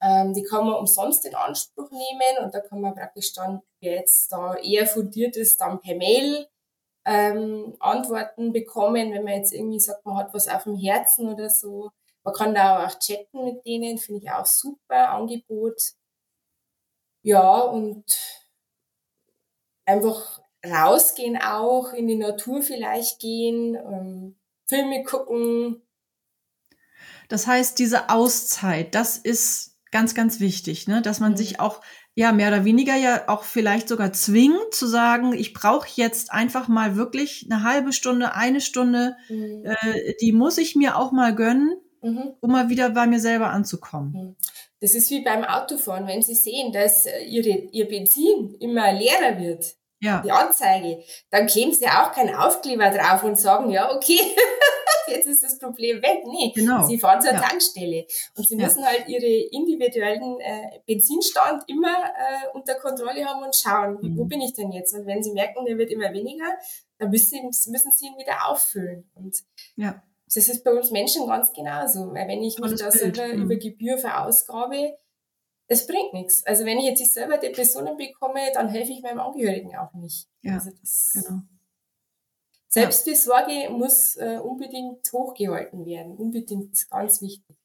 Ähm, 0.00 0.34
die 0.34 0.42
kann 0.42 0.66
man 0.66 0.76
umsonst 0.76 1.26
in 1.26 1.34
Anspruch 1.34 1.90
nehmen 1.90 2.44
und 2.44 2.54
da 2.54 2.60
kann 2.60 2.80
man 2.80 2.94
praktisch 2.94 3.32
dann, 3.34 3.60
wer 3.80 3.96
jetzt 3.96 4.32
da 4.32 4.54
eher 4.54 4.86
fundiert 4.86 5.36
ist, 5.36 5.60
dann 5.60 5.80
per 5.80 5.96
Mail 5.96 6.46
ähm, 7.04 7.76
Antworten 7.80 8.52
bekommen, 8.52 9.12
wenn 9.12 9.24
man 9.24 9.34
jetzt 9.34 9.52
irgendwie 9.52 9.80
sagt, 9.80 10.04
man 10.06 10.16
hat 10.16 10.32
was 10.32 10.48
auf 10.48 10.64
dem 10.64 10.76
Herzen 10.76 11.28
oder 11.28 11.50
so. 11.50 11.90
Man 12.22 12.34
kann 12.34 12.54
da 12.54 12.86
auch 12.86 12.98
chatten 12.98 13.44
mit 13.44 13.66
denen, 13.66 13.98
finde 13.98 14.22
ich 14.22 14.30
auch 14.30 14.46
super 14.46 15.10
Angebot. 15.10 15.80
Ja, 17.22 17.60
und 17.60 18.04
einfach 19.86 20.40
rausgehen 20.66 21.36
auch, 21.36 21.92
in 21.92 22.06
die 22.06 22.16
Natur 22.16 22.62
vielleicht 22.62 23.18
gehen, 23.20 23.74
ähm, 23.74 24.36
Filme 24.66 25.04
gucken. 25.04 25.82
Das 27.28 27.46
heißt, 27.46 27.78
diese 27.78 28.08
Auszeit, 28.10 28.94
das 28.94 29.18
ist 29.18 29.78
ganz, 29.90 30.14
ganz 30.14 30.40
wichtig, 30.40 30.86
ne? 30.86 31.02
dass 31.02 31.20
man 31.20 31.32
mhm. 31.32 31.36
sich 31.36 31.60
auch 31.60 31.80
ja 32.14 32.32
mehr 32.32 32.48
oder 32.48 32.64
weniger 32.64 32.94
ja 32.94 33.24
auch 33.28 33.42
vielleicht 33.42 33.88
sogar 33.88 34.12
zwingt 34.12 34.72
zu 34.72 34.86
sagen, 34.86 35.32
ich 35.32 35.52
brauche 35.52 35.88
jetzt 35.94 36.32
einfach 36.32 36.68
mal 36.68 36.96
wirklich 36.96 37.48
eine 37.50 37.62
halbe 37.62 37.92
Stunde, 37.92 38.34
eine 38.34 38.60
Stunde, 38.60 39.16
mhm. 39.28 39.64
äh, 39.64 40.14
die 40.20 40.32
muss 40.32 40.58
ich 40.58 40.76
mir 40.76 40.96
auch 40.96 41.10
mal 41.10 41.34
gönnen, 41.34 41.76
mhm. 42.02 42.34
um 42.40 42.52
mal 42.52 42.68
wieder 42.68 42.90
bei 42.90 43.06
mir 43.06 43.20
selber 43.20 43.50
anzukommen. 43.50 44.12
Mhm. 44.12 44.36
Das 44.80 44.94
ist 44.94 45.10
wie 45.10 45.24
beim 45.24 45.44
Autofahren, 45.44 46.06
wenn 46.06 46.22
Sie 46.22 46.34
sehen, 46.34 46.72
dass 46.72 47.06
äh, 47.06 47.24
ihre, 47.24 47.48
Ihr 47.72 47.88
Benzin 47.88 48.54
immer 48.60 48.92
leerer 48.92 49.40
wird, 49.40 49.64
ja. 50.00 50.20
die 50.24 50.30
Anzeige, 50.30 51.02
dann 51.30 51.46
kleben 51.46 51.72
Sie 51.72 51.86
auch 51.86 52.12
keinen 52.12 52.34
Aufkleber 52.34 52.90
drauf 52.90 53.24
und 53.24 53.38
sagen, 53.38 53.70
ja, 53.70 53.92
okay, 53.92 54.20
jetzt 55.08 55.26
ist 55.26 55.42
das 55.42 55.58
Problem 55.58 56.02
weg. 56.02 56.22
Nee, 56.24 56.52
genau. 56.54 56.86
Sie 56.86 56.98
fahren 56.98 57.20
zur 57.20 57.32
ja. 57.32 57.40
Tankstelle 57.40 58.06
und 58.36 58.48
Sie 58.48 58.56
müssen 58.56 58.80
ja. 58.80 58.86
halt 58.86 59.08
Ihre 59.08 59.26
individuellen 59.26 60.40
äh, 60.40 60.80
Benzinstand 60.86 61.64
immer 61.66 61.96
äh, 61.96 62.48
unter 62.54 62.74
Kontrolle 62.76 63.24
haben 63.24 63.44
und 63.44 63.54
schauen, 63.54 63.98
mhm. 64.00 64.18
wo 64.18 64.24
bin 64.24 64.40
ich 64.40 64.54
denn 64.54 64.72
jetzt? 64.72 64.94
Und 64.94 65.06
wenn 65.06 65.22
Sie 65.22 65.32
merken, 65.32 65.64
der 65.64 65.78
wird 65.78 65.90
immer 65.90 66.12
weniger, 66.12 66.46
dann 66.98 67.10
müssen 67.10 67.52
Sie, 67.52 67.70
müssen 67.70 67.92
Sie 67.92 68.06
ihn 68.06 68.18
wieder 68.18 68.48
auffüllen. 68.48 69.10
Und 69.14 69.36
ja. 69.76 70.02
das 70.26 70.48
ist 70.48 70.64
bei 70.64 70.72
uns 70.72 70.90
Menschen 70.90 71.26
ganz 71.26 71.52
genauso. 71.52 72.12
Weil 72.12 72.28
wenn 72.28 72.42
ich 72.42 72.58
mich 72.58 72.74
da 72.76 72.90
selber 72.90 73.26
mhm. 73.26 73.42
über 73.42 73.56
Gebühr 73.56 73.98
verausgabe, 73.98 74.96
es 75.66 75.86
bringt 75.86 76.12
nichts. 76.12 76.44
Also 76.46 76.64
wenn 76.64 76.78
ich 76.78 76.84
jetzt 76.84 77.14
selber 77.14 77.38
Depressionen 77.38 77.96
bekomme, 77.96 78.40
dann 78.52 78.68
helfe 78.68 78.92
ich 78.92 79.02
meinem 79.02 79.20
Angehörigen 79.20 79.76
auch 79.76 79.92
nicht. 79.94 80.28
Ja, 80.42 80.54
also 80.54 80.70
das, 80.80 81.10
genau. 81.14 81.40
Selbstfürsorge 82.74 83.70
muss 83.70 84.16
äh, 84.16 84.38
unbedingt 84.42 85.10
hochgehalten 85.12 85.86
werden. 85.86 86.16
Unbedingt 86.16 86.76
ganz 86.90 87.22
wichtig. 87.22 87.56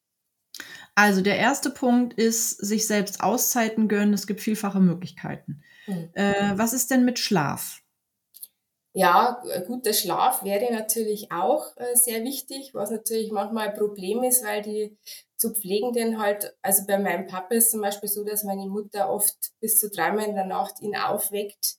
Also 0.93 1.22
der 1.22 1.38
erste 1.38 1.72
Punkt 1.72 2.13
ist, 2.13 2.52
sich 2.52 2.86
selbst 2.86 3.24
Auszeiten 3.24 3.88
gönnen. 3.88 4.13
Es 4.13 4.28
gibt 4.28 4.41
vielfache 4.41 4.80
Möglichkeiten. 4.80 5.63
Mhm. 5.88 6.10
Äh, 6.13 6.52
was 6.56 6.74
ist 6.74 6.91
denn 6.91 7.06
mit 7.06 7.17
Schlaf? 7.17 7.82
Ja, 8.93 9.41
guter 9.65 9.93
Schlaf 9.93 10.43
wäre 10.43 10.72
natürlich 10.72 11.32
auch 11.32 11.76
äh, 11.78 11.95
sehr 11.95 12.24
wichtig, 12.24 12.74
was 12.74 12.91
natürlich 12.91 13.32
manchmal 13.32 13.69
ein 13.69 13.76
Problem 13.78 14.24
ist, 14.24 14.43
weil 14.43 14.62
die 14.62 14.98
zu 15.38 15.54
Pflegenden 15.54 16.19
halt, 16.19 16.56
also 16.62 16.86
bei 16.86 17.00
meinem 17.00 17.26
Papa 17.26 17.56
ist 17.56 17.72
zum 17.72 17.82
Beispiel 17.82 18.10
so, 18.10 18.24
dass 18.24 18.43
meine 18.43 18.67
Mutter 18.67 19.10
oft 19.10 19.38
bis 19.60 19.80
zu 19.80 19.89
dreimal 19.89 20.26
in 20.26 20.36
der 20.36 20.45
Nacht 20.45 20.82
ihn 20.82 20.95
aufweckt 20.95 21.79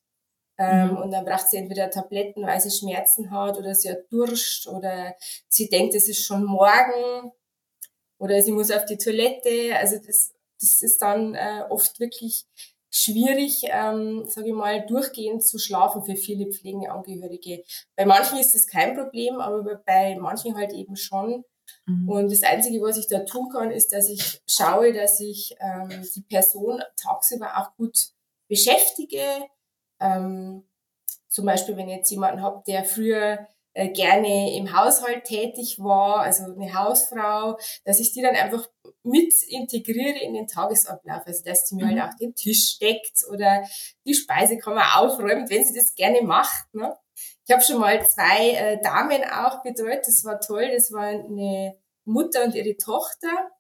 ähm, 0.61 0.91
mhm. 0.91 0.97
Und 0.99 1.11
dann 1.11 1.25
braucht 1.25 1.49
sie 1.49 1.57
entweder 1.57 1.91
Tabletten, 1.91 2.47
weil 2.47 2.61
sie 2.61 2.71
Schmerzen 2.71 3.31
hat 3.31 3.57
oder 3.57 3.75
sie 3.75 3.91
hat 3.91 4.13
Durst 4.13 4.69
oder 4.69 5.15
sie 5.49 5.71
denkt, 5.71 5.95
es 5.95 6.07
ist 6.07 6.27
schon 6.27 6.45
morgen 6.45 7.33
oder 8.19 8.43
sie 8.43 8.53
muss 8.53 8.71
auf 8.71 8.85
die 8.85 8.99
Toilette. 8.99 9.75
Also 9.79 9.97
das, 9.97 10.35
das 10.61 10.83
ist 10.83 11.01
dann 11.01 11.35
äh, 11.35 11.63
oft 11.71 11.99
wirklich 11.99 12.45
schwierig, 12.91 13.63
ähm, 13.71 14.27
sage 14.27 14.49
ich 14.49 14.55
mal, 14.55 14.85
durchgehend 14.85 15.43
zu 15.43 15.59
schlafen 15.59 16.03
für 16.03 16.17
viele 16.17 16.53
pflegende 16.53 16.91
Angehörige. 16.91 17.65
Bei 17.97 18.05
manchen 18.05 18.39
ist 18.39 18.55
das 18.55 18.67
kein 18.67 18.95
Problem, 18.95 19.41
aber 19.41 19.77
bei 19.87 20.17
manchen 20.17 20.59
halt 20.59 20.75
eben 20.75 20.97
schon. 20.97 21.43
Mhm. 21.87 22.07
Und 22.07 22.33
das 22.33 22.43
Einzige, 22.43 22.83
was 22.83 22.99
ich 22.99 23.09
da 23.09 23.21
tun 23.21 23.49
kann, 23.51 23.71
ist, 23.71 23.95
dass 23.95 24.11
ich 24.11 24.43
schaue, 24.47 24.93
dass 24.93 25.21
ich 25.21 25.57
ähm, 25.61 26.07
die 26.15 26.23
Person 26.23 26.83
tagsüber 26.97 27.57
auch 27.57 27.75
gut 27.77 28.11
beschäftige, 28.47 29.25
ähm, 30.01 30.65
zum 31.29 31.47
Beispiel, 31.47 31.77
wenn 31.77 31.89
ich 31.89 31.97
jetzt 31.97 32.11
jemanden 32.11 32.43
habe, 32.43 32.63
der 32.67 32.85
früher 32.85 33.47
äh, 33.73 33.89
gerne 33.89 34.57
im 34.57 34.77
Haushalt 34.77 35.25
tätig 35.25 35.79
war, 35.79 36.21
also 36.21 36.43
eine 36.45 36.75
Hausfrau, 36.75 37.57
dass 37.85 38.01
ich 38.01 38.13
die 38.13 38.21
dann 38.21 38.35
einfach 38.35 38.69
mit 39.05 39.33
integriere 39.49 40.19
in 40.19 40.35
den 40.35 40.49
Tagesablauf, 40.49 41.23
also 41.25 41.45
dass 41.45 41.67
die 41.67 41.77
mir 41.77 41.87
halt 41.87 41.95
mhm. 41.97 42.03
halt 42.03 42.13
auch 42.13 42.19
den 42.19 42.35
Tisch 42.35 42.79
deckt 42.81 43.25
oder 43.31 43.65
die 44.05 44.15
Speisekammer 44.15 44.99
aufräumt, 44.99 45.51
wenn 45.51 45.65
sie 45.65 45.79
das 45.79 45.95
gerne 45.95 46.23
macht. 46.23 46.75
Ne? 46.75 46.97
Ich 47.47 47.53
habe 47.53 47.63
schon 47.63 47.79
mal 47.79 48.05
zwei 48.07 48.51
äh, 48.51 48.81
Damen 48.83 49.23
auch 49.25 49.63
betreut, 49.63 50.01
das 50.05 50.25
war 50.25 50.41
toll, 50.41 50.71
das 50.73 50.93
war 50.93 51.07
eine 51.07 51.77
Mutter 52.05 52.45
und 52.45 52.57
ihre 52.57 52.77
Tochter 52.77 53.51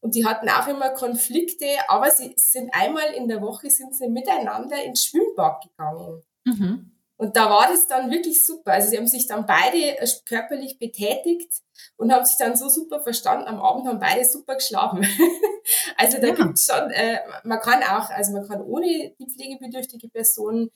und 0.00 0.14
die 0.14 0.24
hatten 0.24 0.48
auch 0.48 0.68
immer 0.68 0.90
Konflikte, 0.90 1.66
aber 1.88 2.10
sie 2.10 2.34
sind 2.36 2.70
einmal 2.72 3.12
in 3.14 3.28
der 3.28 3.42
Woche 3.42 3.70
sind 3.70 3.94
sie 3.94 4.08
miteinander 4.08 4.82
ins 4.84 5.04
Schwimmbad 5.06 5.62
gegangen. 5.62 6.22
Mhm. 6.44 6.92
Und 7.16 7.34
da 7.34 7.50
war 7.50 7.68
das 7.68 7.88
dann 7.88 8.12
wirklich 8.12 8.46
super. 8.46 8.72
Also 8.72 8.90
sie 8.90 8.96
haben 8.96 9.08
sich 9.08 9.26
dann 9.26 9.44
beide 9.44 9.98
äh, 9.98 10.08
körperlich 10.24 10.78
betätigt 10.78 11.50
und 11.96 12.12
haben 12.12 12.24
sich 12.24 12.36
dann 12.36 12.56
so 12.56 12.68
super 12.68 13.00
verstanden. 13.00 13.48
Am 13.48 13.60
Abend 13.60 13.88
haben 13.88 13.98
beide 13.98 14.24
super 14.24 14.54
geschlafen. 14.54 15.04
also 15.96 16.18
da 16.20 16.28
ja. 16.28 16.34
gibt's 16.34 16.72
schon, 16.72 16.90
äh, 16.92 17.18
man 17.42 17.58
kann 17.58 17.82
auch, 17.82 18.08
also 18.10 18.32
man 18.32 18.46
kann 18.46 18.62
ohne 18.62 19.16
die 19.18 19.26
pflegebedürftige 19.26 20.08
Person 20.08 20.70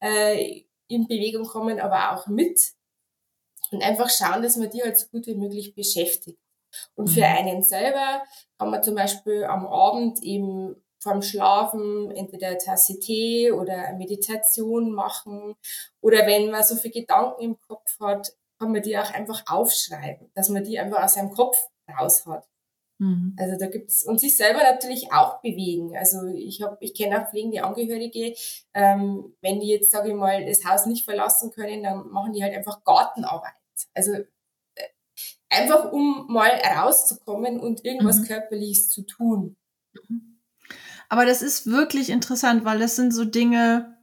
äh, 0.00 0.64
in 0.88 1.08
Bewegung 1.08 1.46
kommen, 1.46 1.80
aber 1.80 2.12
auch 2.12 2.26
mit. 2.26 2.74
Und 3.70 3.82
einfach 3.82 4.10
schauen, 4.10 4.42
dass 4.42 4.56
man 4.56 4.70
die 4.70 4.82
halt 4.82 4.98
so 4.98 5.06
gut 5.08 5.26
wie 5.26 5.34
möglich 5.34 5.74
beschäftigt. 5.74 6.38
Und 6.94 7.08
für 7.08 7.20
mhm. 7.20 7.36
einen 7.36 7.62
selber 7.62 8.22
kann 8.58 8.70
man 8.70 8.82
zum 8.82 8.94
Beispiel 8.94 9.44
am 9.44 9.66
Abend 9.66 10.22
eben 10.22 10.76
vorm 10.98 11.22
Schlafen 11.22 12.10
entweder 12.10 12.48
eine 12.48 12.58
Tasse 12.58 12.98
Tee 12.98 13.52
oder 13.52 13.86
eine 13.86 13.98
Meditation 13.98 14.92
machen. 14.92 15.54
Oder 16.00 16.26
wenn 16.26 16.50
man 16.50 16.64
so 16.64 16.74
viele 16.74 16.94
Gedanken 16.94 17.42
im 17.42 17.60
Kopf 17.60 17.98
hat, 18.00 18.32
kann 18.58 18.72
man 18.72 18.82
die 18.82 18.98
auch 18.98 19.12
einfach 19.12 19.44
aufschreiben, 19.46 20.30
dass 20.34 20.48
man 20.48 20.64
die 20.64 20.78
einfach 20.78 21.02
aus 21.02 21.14
seinem 21.14 21.30
Kopf 21.30 21.56
raus 21.98 22.26
hat. 22.26 22.48
Mhm. 22.98 23.36
Also 23.38 23.58
da 23.58 23.66
gibt's 23.66 24.04
und 24.04 24.18
sich 24.18 24.36
selber 24.36 24.62
natürlich 24.62 25.12
auch 25.12 25.40
bewegen. 25.42 25.96
Also 25.96 26.26
ich 26.26 26.62
habe, 26.62 26.76
ich 26.80 26.94
kenne 26.94 27.22
auch 27.22 27.30
pflegende 27.30 27.62
Angehörige, 27.62 28.34
ähm, 28.74 29.36
wenn 29.42 29.60
die 29.60 29.68
jetzt 29.68 29.90
sage 29.90 30.08
ich 30.08 30.14
mal 30.14 30.44
das 30.46 30.64
Haus 30.64 30.86
nicht 30.86 31.04
verlassen 31.04 31.50
können, 31.50 31.82
dann 31.82 32.08
machen 32.08 32.32
die 32.32 32.42
halt 32.42 32.54
einfach 32.54 32.82
Gartenarbeit. 32.84 33.52
Also 33.94 34.12
einfach 35.48 35.92
um 35.92 36.26
mal 36.28 36.50
rauszukommen 36.76 37.60
und 37.60 37.84
irgendwas 37.84 38.20
mhm. 38.20 38.24
Körperliches 38.24 38.90
zu 38.90 39.02
tun. 39.02 39.56
Mhm. 40.08 40.38
Aber 41.08 41.24
das 41.24 41.42
ist 41.42 41.66
wirklich 41.66 42.10
interessant, 42.10 42.64
weil 42.64 42.78
das 42.78 42.96
sind 42.96 43.14
so 43.14 43.24
Dinge, 43.24 43.96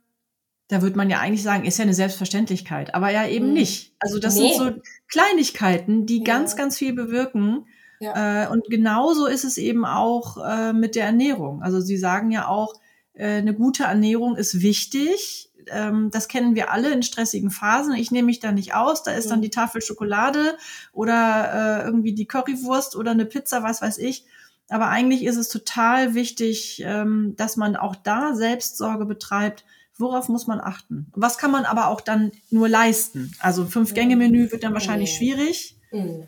da 0.69 0.82
würde 0.82 0.95
man 0.95 1.10
ja 1.10 1.19
eigentlich 1.19 1.43
sagen, 1.43 1.65
ist 1.65 1.77
ja 1.77 1.84
eine 1.84 1.93
Selbstverständlichkeit, 1.93 2.95
aber 2.95 3.10
ja 3.10 3.27
eben 3.27 3.47
mhm. 3.47 3.53
nicht. 3.53 3.95
Also 3.99 4.19
das 4.19 4.36
nee. 4.36 4.53
sind 4.53 4.58
so 4.58 4.82
Kleinigkeiten, 5.10 6.06
die 6.06 6.19
ja. 6.19 6.23
ganz, 6.23 6.56
ganz 6.56 6.77
viel 6.77 6.93
bewirken. 6.93 7.65
Ja. 7.99 8.45
Äh, 8.45 8.47
und 8.49 8.65
genauso 8.69 9.27
ist 9.27 9.43
es 9.43 9.58
eben 9.58 9.86
auch 9.86 10.38
äh, 10.38 10.73
mit 10.73 10.95
der 10.95 11.06
Ernährung. 11.06 11.62
Also 11.62 11.82
Sie 11.82 11.97
sagen 11.97 12.32
ja 12.32 12.47
auch, 12.47 12.73
äh, 13.13 13.38
eine 13.38 13.53
gute 13.53 13.84
Ernährung 13.84 14.36
ist 14.36 14.62
wichtig 14.62 15.51
ähm, 15.71 16.12
das 16.12 16.28
kennen 16.28 16.56
wir 16.56 16.71
alle 16.71 16.91
in 16.91 17.04
stressigen 17.04 17.52
Phasen. 17.52 17.93
Ich 17.95 18.12
nehme 18.12 18.28
mich 18.28 18.39
da 18.39 18.52
nicht 18.52 18.73
aus. 18.73 19.04
Da 19.04 19.12
ist 19.12 19.30
dann 19.30 19.39
mhm. 19.39 19.43
die 19.43 19.49
Tafel 19.49 19.82
Schokolade 19.82 20.58
oder 20.91 21.82
äh, 21.82 21.86
irgendwie 21.86 22.13
die 22.13 22.26
Currywurst 22.26 22.95
oder 22.95 23.12
eine 23.12 23.26
Pizza, 23.26 23.63
was 23.63 23.82
weiß 23.82 23.97
ich. 23.97 24.26
Aber 24.69 24.88
eigentlich 24.88 25.23
ist 25.23 25.38
es 25.38 25.49
total 25.49 26.15
wichtig, 26.15 26.82
ähm, 26.86 27.36
dass 27.38 27.58
man 27.58 27.76
auch 27.76 27.95
da 27.95 28.34
Selbstsorge 28.36 29.06
betreibt. 29.06 29.65
Worauf 29.97 30.30
muss 30.30 30.47
man 30.47 30.60
achten? 30.60 31.12
Was 31.13 31.38
kann 31.38 31.52
man 31.52 31.65
aber 31.65 31.88
auch 31.88 32.02
dann 32.02 32.32
nur 32.49 32.67
leisten? 32.67 33.36
Also 33.39 33.65
Fünf-Gänge-Menü 33.65 34.52
wird 34.52 34.63
dann 34.63 34.73
wahrscheinlich 34.73 35.13
schwierig. 35.13 35.78
Mhm. 35.91 36.28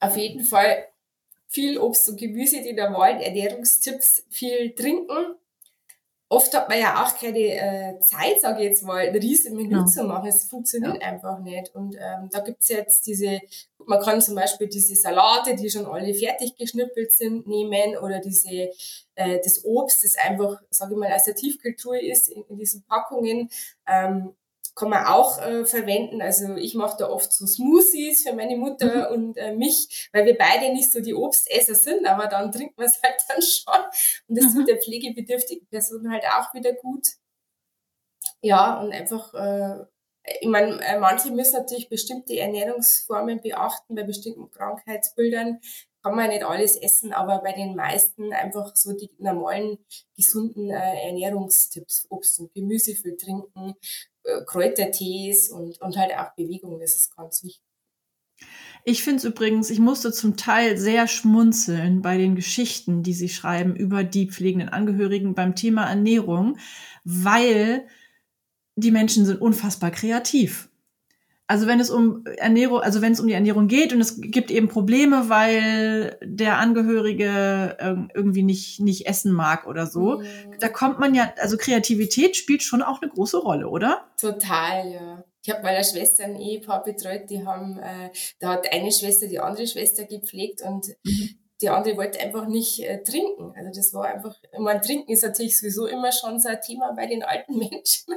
Auf 0.00 0.16
jeden 0.16 0.44
Fall 0.44 0.84
viel 1.48 1.78
Obst 1.78 2.08
und 2.08 2.18
Gemüse, 2.18 2.62
die 2.62 2.74
da 2.74 2.92
wollen, 2.92 3.20
Ernährungstipps, 3.20 4.24
viel 4.28 4.74
trinken, 4.74 5.36
oft 6.34 6.52
hat 6.54 6.68
man 6.68 6.78
ja 6.78 7.02
auch 7.02 7.16
keine 7.16 7.38
äh, 7.38 8.00
Zeit, 8.00 8.40
sage 8.40 8.62
ich 8.62 8.68
jetzt 8.70 8.82
mal, 8.82 9.06
ein 9.06 9.16
riesen 9.16 9.56
Menü 9.56 9.76
ja. 9.76 9.86
zu 9.86 10.04
machen. 10.04 10.28
Es 10.28 10.44
funktioniert 10.44 11.00
ja. 11.00 11.08
einfach 11.08 11.38
nicht. 11.40 11.74
Und 11.74 11.94
ähm, 11.94 12.28
da 12.30 12.40
gibt's 12.40 12.68
jetzt 12.68 13.06
diese, 13.06 13.40
man 13.78 14.00
kann 14.00 14.20
zum 14.20 14.34
Beispiel 14.34 14.68
diese 14.68 14.94
Salate, 14.96 15.54
die 15.54 15.70
schon 15.70 15.86
alle 15.86 16.12
fertig 16.14 16.56
geschnippelt 16.56 17.12
sind, 17.12 17.46
nehmen 17.46 17.96
oder 17.96 18.20
diese 18.20 18.70
äh, 19.14 19.38
das 19.42 19.64
Obst, 19.64 20.02
das 20.02 20.16
einfach, 20.16 20.60
sage 20.70 20.94
ich 20.94 20.98
mal, 20.98 21.12
aus 21.12 21.24
der 21.24 21.34
Tiefkultur 21.34 22.00
ist 22.00 22.28
in, 22.28 22.44
in 22.48 22.58
diesen 22.58 22.84
Packungen. 22.84 23.48
Ähm, 23.86 24.34
kann 24.74 24.90
man 24.90 25.06
auch 25.06 25.40
äh, 25.40 25.64
verwenden. 25.64 26.20
Also 26.20 26.54
ich 26.56 26.74
mache 26.74 26.96
da 26.98 27.08
oft 27.08 27.32
so 27.32 27.46
Smoothies 27.46 28.24
für 28.24 28.34
meine 28.34 28.56
Mutter 28.56 29.10
mhm. 29.10 29.14
und 29.14 29.36
äh, 29.36 29.54
mich, 29.54 30.08
weil 30.12 30.26
wir 30.26 30.36
beide 30.36 30.72
nicht 30.72 30.90
so 30.90 31.00
die 31.00 31.14
Obstesser 31.14 31.74
sind, 31.74 32.06
aber 32.06 32.26
dann 32.26 32.50
trinkt 32.50 32.76
man 32.76 32.86
es 32.86 33.00
halt 33.02 33.16
dann 33.28 33.42
schon. 33.42 33.84
Und 34.28 34.38
das 34.38 34.52
mhm. 34.52 34.58
tut 34.58 34.68
der 34.68 34.80
pflegebedürftigen 34.80 35.68
Person 35.68 36.10
halt 36.10 36.24
auch 36.24 36.52
wieder 36.54 36.72
gut. 36.72 37.06
Ja, 38.40 38.80
und 38.80 38.92
einfach, 38.92 39.32
äh, 39.34 39.84
ich 40.40 40.48
meine, 40.48 40.82
äh, 40.84 40.98
manche 40.98 41.30
müssen 41.30 41.56
natürlich 41.58 41.88
bestimmte 41.88 42.36
Ernährungsformen 42.36 43.40
beachten 43.40 43.94
bei 43.94 44.02
bestimmten 44.02 44.50
Krankheitsbildern 44.50 45.60
kann 46.04 46.16
man 46.16 46.28
nicht 46.28 46.44
alles 46.44 46.76
essen, 46.76 47.14
aber 47.14 47.40
bei 47.42 47.52
den 47.52 47.74
meisten 47.74 48.32
einfach 48.34 48.76
so 48.76 48.92
die 48.92 49.08
normalen, 49.18 49.78
gesunden 50.14 50.70
äh, 50.70 51.06
Ernährungstipps, 51.06 52.06
Obst 52.10 52.38
und 52.40 52.52
Gemüse 52.52 52.94
viel 52.94 53.16
trinken, 53.16 53.74
äh, 54.24 54.44
Kräutertees 54.44 55.50
und, 55.50 55.80
und 55.80 55.96
halt 55.96 56.12
auch 56.14 56.34
Bewegung, 56.36 56.78
das 56.78 56.94
ist 56.94 57.16
ganz 57.16 57.42
wichtig. 57.42 57.62
Ich 58.84 59.02
finde 59.02 59.18
es 59.18 59.24
übrigens, 59.24 59.70
ich 59.70 59.78
musste 59.78 60.12
zum 60.12 60.36
Teil 60.36 60.76
sehr 60.76 61.08
schmunzeln 61.08 62.02
bei 62.02 62.18
den 62.18 62.34
Geschichten, 62.34 63.02
die 63.02 63.14
sie 63.14 63.30
schreiben 63.30 63.74
über 63.74 64.04
die 64.04 64.30
pflegenden 64.30 64.68
Angehörigen 64.68 65.34
beim 65.34 65.54
Thema 65.54 65.88
Ernährung, 65.88 66.58
weil 67.04 67.86
die 68.76 68.90
Menschen 68.90 69.24
sind 69.24 69.40
unfassbar 69.40 69.90
kreativ. 69.90 70.68
Also 71.46 71.66
wenn 71.66 71.78
es 71.78 71.90
um 71.90 72.24
Ernährung, 72.38 72.80
also 72.80 73.02
wenn 73.02 73.12
es 73.12 73.20
um 73.20 73.26
die 73.26 73.34
Ernährung 73.34 73.68
geht 73.68 73.92
und 73.92 74.00
es 74.00 74.18
gibt 74.18 74.50
eben 74.50 74.68
Probleme, 74.68 75.28
weil 75.28 76.18
der 76.22 76.58
Angehörige 76.58 78.08
irgendwie 78.14 78.42
nicht, 78.42 78.80
nicht 78.80 79.06
essen 79.06 79.32
mag 79.32 79.66
oder 79.66 79.86
so, 79.86 80.20
mhm. 80.20 80.26
da 80.58 80.68
kommt 80.68 80.98
man 80.98 81.14
ja, 81.14 81.34
also 81.38 81.58
Kreativität 81.58 82.36
spielt 82.36 82.62
schon 82.62 82.82
auch 82.82 83.02
eine 83.02 83.10
große 83.10 83.36
Rolle, 83.36 83.68
oder? 83.68 84.06
Total, 84.18 84.90
ja. 84.90 85.24
Ich 85.46 85.52
habe 85.52 85.62
meiner 85.62 85.84
Schwester 85.84 86.24
ein 86.24 86.36
Ehepaar 86.36 86.82
betreut, 86.82 87.28
die 87.28 87.44
haben, 87.44 87.78
äh, 87.78 88.10
da 88.40 88.52
hat 88.54 88.72
eine 88.72 88.90
Schwester 88.90 89.26
die 89.26 89.38
andere 89.38 89.66
Schwester 89.66 90.04
gepflegt 90.04 90.62
und 90.62 90.86
mhm. 91.04 91.38
die 91.60 91.68
andere 91.68 91.98
wollte 91.98 92.18
einfach 92.20 92.46
nicht 92.46 92.80
äh, 92.82 93.02
trinken. 93.02 93.52
Also 93.54 93.70
das 93.74 93.92
war 93.92 94.06
einfach, 94.06 94.34
ich 94.50 94.58
meine, 94.58 94.80
trinken 94.80 95.12
ist 95.12 95.22
natürlich 95.22 95.58
sowieso 95.58 95.86
immer 95.86 96.12
schon 96.12 96.40
so 96.40 96.48
ein 96.48 96.60
Thema 96.62 96.94
bei 96.96 97.06
den 97.06 97.22
alten 97.22 97.58
Menschen. 97.58 98.14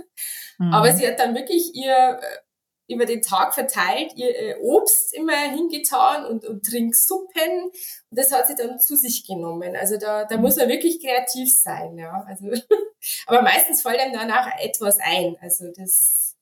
Mhm. 0.57 0.73
Aber 0.73 0.93
sie 0.93 1.05
hat 1.05 1.19
dann 1.19 1.35
wirklich 1.35 1.75
ihr 1.75 2.17
äh, 2.21 2.46
über 2.87 3.05
den 3.05 3.21
Tag 3.21 3.53
verteilt 3.53 4.13
ihr 4.15 4.29
äh, 4.29 4.55
Obst 4.61 5.13
immer 5.13 5.37
hingetan 5.37 6.25
und, 6.25 6.45
und 6.45 6.65
Trinksuppen. 6.65 7.63
Und 7.63 8.19
das 8.19 8.31
hat 8.31 8.47
sie 8.47 8.55
dann 8.55 8.79
zu 8.79 8.95
sich 8.95 9.25
genommen. 9.27 9.75
Also 9.75 9.97
da, 9.97 10.25
da 10.25 10.37
muss 10.37 10.55
man 10.55 10.69
wirklich 10.69 11.01
kreativ 11.01 11.53
sein, 11.53 11.97
ja. 11.97 12.25
Also, 12.27 12.49
aber 13.27 13.41
meistens 13.41 13.81
fällt 13.81 13.99
einem 13.99 14.13
danach 14.13 14.47
etwas 14.59 14.97
ein. 14.99 15.35
Also 15.41 15.65
das, 15.75 16.35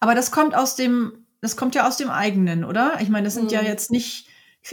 aber 0.00 0.14
das 0.14 0.30
kommt 0.30 0.54
aus 0.54 0.74
dem, 0.74 1.26
das 1.40 1.56
kommt 1.56 1.74
ja 1.74 1.86
aus 1.86 1.98
dem 1.98 2.10
eigenen, 2.10 2.64
oder? 2.64 2.98
Ich 3.00 3.10
meine, 3.10 3.24
das 3.24 3.34
sind 3.34 3.46
mhm. 3.46 3.50
ja 3.50 3.62
jetzt 3.62 3.90
nicht 3.90 4.28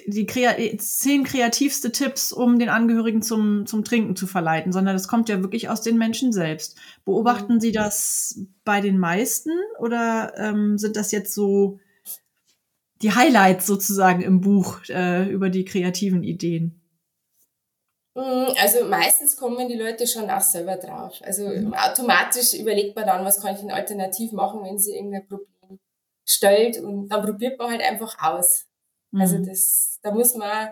die 0.06 0.25
Krea 0.25 0.56
zehn 0.77 1.23
kreativste 1.23 1.91
Tipps, 1.91 2.32
um 2.32 2.60
den 2.60 2.69
Angehörigen 2.69 3.21
zum, 3.21 3.65
zum 3.65 3.84
Trinken 3.84 4.15
zu 4.15 4.25
verleiten, 4.25 4.71
sondern 4.71 4.95
das 4.95 5.08
kommt 5.08 5.27
ja 5.27 5.41
wirklich 5.41 5.69
aus 5.69 5.82
den 5.82 5.97
Menschen 5.97 6.32
selbst. 6.32 6.77
Beobachten 7.04 7.56
mhm. 7.56 7.60
Sie 7.60 7.71
das 7.71 8.39
bei 8.63 8.80
den 8.80 8.97
meisten 8.97 9.51
oder 9.80 10.34
ähm, 10.38 10.77
sind 10.77 10.95
das 10.95 11.12
jetzt 11.12 11.34
so 11.34 11.80
die 13.01 13.13
Highlights 13.13 13.65
sozusagen 13.65 14.21
im 14.21 14.41
Buch 14.41 14.80
äh, 14.89 15.30
über 15.30 15.49
die 15.49 15.65
kreativen 15.65 16.23
Ideen? 16.23 16.82
Mm, 18.15 18.54
also 18.62 18.86
meistens 18.86 19.36
kommen 19.36 19.67
die 19.67 19.77
Leute 19.77 20.08
schon 20.08 20.30
auch 20.30 20.41
selber 20.41 20.77
drauf. 20.77 21.19
Also 21.21 21.47
mhm. 21.47 21.73
automatisch 21.73 22.54
überlegt 22.54 22.95
man 22.95 23.08
dann, 23.08 23.25
was 23.25 23.41
kann 23.41 23.56
ich 23.56 23.62
denn 23.62 23.71
alternativ 23.71 24.32
machen, 24.32 24.63
wenn 24.63 24.77
sie 24.77 24.95
irgendein 24.95 25.27
Problem 25.27 25.80
stellt 26.25 26.77
und 26.80 27.10
dann 27.10 27.23
probiert 27.23 27.60
man 27.60 27.71
halt 27.71 27.82
einfach 27.82 28.17
aus. 28.21 28.67
Also 29.13 29.36
mhm. 29.36 29.41
Also 29.41 29.52
das, 29.52 30.00
da 30.02 30.12
muss 30.12 30.36
man 30.36 30.69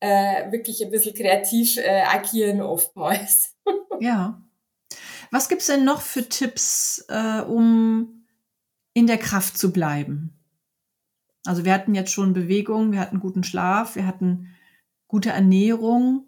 äh, 0.00 0.52
wirklich 0.52 0.84
ein 0.84 0.90
bisschen 0.90 1.14
kreativ 1.14 1.76
äh, 1.78 2.02
agieren 2.02 2.60
oftmals. 2.60 3.56
ja. 4.00 4.40
Was 5.30 5.48
gibt's 5.48 5.66
denn 5.66 5.84
noch 5.84 6.00
für 6.00 6.28
Tipps, 6.28 7.04
äh, 7.08 7.40
um 7.40 8.26
in 8.92 9.06
der 9.06 9.18
Kraft 9.18 9.58
zu 9.58 9.72
bleiben? 9.72 10.38
Also 11.46 11.64
wir 11.64 11.72
hatten 11.72 11.94
jetzt 11.94 12.12
schon 12.12 12.32
Bewegung, 12.32 12.92
wir 12.92 13.00
hatten 13.00 13.20
guten 13.20 13.44
Schlaf, 13.44 13.96
wir 13.96 14.06
hatten 14.06 14.54
gute 15.08 15.30
Ernährung. 15.30 16.26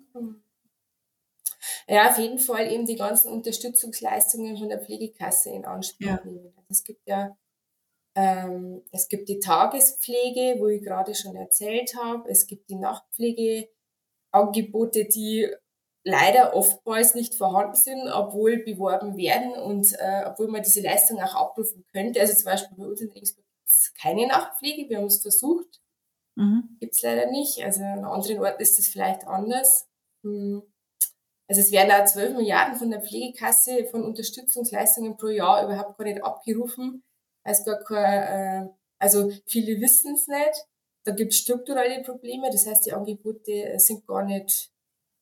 Ja, 1.89 2.11
auf 2.11 2.19
jeden 2.19 2.39
Fall 2.39 2.71
eben 2.71 2.87
die 2.87 2.97
ganzen 2.97 3.31
Unterstützungsleistungen 3.31 4.57
von 4.57 4.69
der 4.69 4.81
Pflegekasse 4.81 5.51
in 5.51 5.65
Anspruch 5.65 6.07
ja. 6.07 6.21
nehmen. 6.25 6.53
Es 6.69 6.83
gibt 6.83 7.07
ja 7.07 7.37
ähm, 8.17 8.83
es 8.93 9.09
gibt 9.09 9.29
die 9.29 9.41
Tagespflege, 9.41 10.59
wo 10.59 10.69
ich 10.69 10.83
gerade 10.83 11.15
schon 11.15 11.37
erzählt 11.37 11.95
habe. 11.97 12.31
Es 12.31 12.47
gibt 12.47 12.71
die 12.71 12.77
Nachtpflegeangebote, 12.77 15.05
die 15.05 15.47
leider 16.03 16.55
oftmals 16.55 17.15
nicht 17.15 17.35
vorhanden 17.35 17.75
sind, 17.75 18.11
obwohl 18.11 18.65
beworben 18.65 19.19
werden 19.19 19.53
und 19.53 19.93
äh, 19.99 20.25
obwohl 20.27 20.49
man 20.49 20.63
diese 20.63 20.81
Leistung 20.81 21.21
auch 21.21 21.35
abrufen 21.35 21.85
könnte. 21.93 22.21
Also 22.21 22.33
zum 22.35 22.47
Beispiel 22.47 22.79
bei 22.79 22.87
uns 22.87 23.03
in 23.03 23.11
Regensburg 23.11 23.45
gibt 23.45 23.69
es 23.69 23.93
keine 24.01 24.27
Nachtpflege. 24.27 24.89
Wir 24.89 24.97
haben 24.97 25.07
es 25.07 25.21
versucht. 25.21 25.83
Mhm. 26.37 26.79
Gibt 26.81 26.95
es 26.95 27.03
leider 27.03 27.31
nicht. 27.31 27.63
Also 27.63 27.83
an 27.83 28.03
anderen 28.05 28.39
Orten 28.39 28.63
ist 28.63 28.79
es 28.79 28.89
vielleicht 28.89 29.27
anders. 29.27 29.91
Hm. 30.23 30.63
Also 31.49 31.61
es 31.61 31.71
werden 31.71 31.91
da 31.91 32.05
12 32.05 32.35
Milliarden 32.35 32.75
von 32.77 32.91
der 32.91 33.03
Pflegekasse 33.03 33.85
von 33.91 34.03
Unterstützungsleistungen 34.05 35.19
pro 35.19 35.29
Jahr 35.29 35.65
überhaupt 35.65 35.99
gar 35.99 36.05
nicht 36.05 36.25
abgerufen. 36.25 37.05
Also 37.47 37.65
gar 37.65 37.85
kein, 37.85 38.67
äh, 38.67 38.69
also 38.99 39.31
viele 39.47 39.81
wissen 39.81 40.15
es 40.15 40.27
nicht. 40.27 40.67
Da 41.05 41.13
gibt 41.13 41.33
es 41.33 41.39
strukturelle 41.39 42.03
Probleme. 42.03 42.51
Das 42.51 42.67
heißt, 42.67 42.87
die 42.87 42.93
Angebote 42.93 43.79
sind 43.79 44.05
gar 44.07 44.25
nicht, 44.25 44.73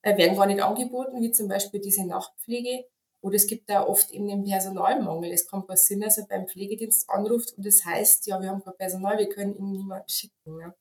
äh, 0.02 0.16
werden 0.16 0.37
gar 0.37 0.46
nicht 0.46 0.62
angeboten, 0.62 1.20
wie 1.20 1.32
zum 1.32 1.48
Beispiel 1.48 1.80
diese 1.80 2.06
Nachtpflege. 2.06 2.87
Oder 3.20 3.37
es 3.37 3.46
gibt 3.46 3.68
da 3.68 3.87
oft 3.87 4.10
eben 4.10 4.28
den 4.28 4.44
Personalmangel. 4.44 5.32
Es 5.32 5.46
kann 5.46 5.66
passieren, 5.66 6.00
dass 6.00 6.16
er 6.16 6.26
beim 6.26 6.46
Pflegedienst 6.46 7.08
anruft 7.10 7.54
und 7.56 7.66
das 7.66 7.84
heißt, 7.84 8.26
ja, 8.26 8.40
wir 8.40 8.48
haben 8.48 8.62
kein 8.62 8.76
Personal, 8.76 9.18
wir 9.18 9.28
können 9.28 9.56
ihm 9.56 9.72
niemanden 9.72 10.08
schicken. 10.08 10.60
Ja. 10.60 10.74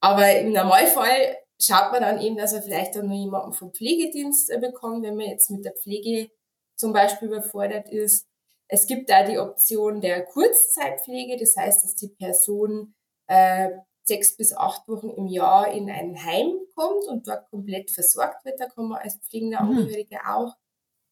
Aber 0.00 0.38
im 0.38 0.52
Normalfall 0.52 1.38
schaut 1.60 1.92
man 1.92 2.02
dann 2.02 2.20
eben, 2.20 2.36
dass 2.36 2.52
er 2.52 2.62
vielleicht 2.62 2.96
dann 2.96 3.08
noch 3.08 3.14
jemanden 3.14 3.52
vom 3.52 3.72
Pflegedienst 3.72 4.50
äh, 4.50 4.58
bekommt, 4.58 5.02
wenn 5.02 5.16
man 5.16 5.26
jetzt 5.26 5.50
mit 5.50 5.64
der 5.64 5.72
Pflege 5.72 6.30
zum 6.76 6.92
Beispiel 6.92 7.28
überfordert 7.28 7.90
ist. 7.90 8.26
Es 8.68 8.86
gibt 8.86 9.10
da 9.10 9.24
die 9.24 9.38
Option 9.38 10.00
der 10.00 10.24
Kurzzeitpflege, 10.24 11.36
das 11.36 11.56
heißt, 11.56 11.84
dass 11.84 11.94
die 11.94 12.08
Person 12.08 12.94
äh, 13.28 13.70
sechs 14.04 14.36
bis 14.36 14.52
acht 14.52 14.86
Wochen 14.88 15.10
im 15.10 15.26
Jahr 15.26 15.72
in 15.72 15.90
ein 15.90 16.22
Heim 16.24 16.52
kommt 16.74 17.06
und 17.06 17.26
dort 17.26 17.48
komplett 17.50 17.90
versorgt 17.90 18.44
wird. 18.44 18.60
Da 18.60 18.66
kann 18.66 18.88
man 18.88 19.02
als 19.02 19.16
pflegender. 19.16 19.60
Angehörige 19.60 20.16
mhm. 20.16 20.28
auch 20.28 20.56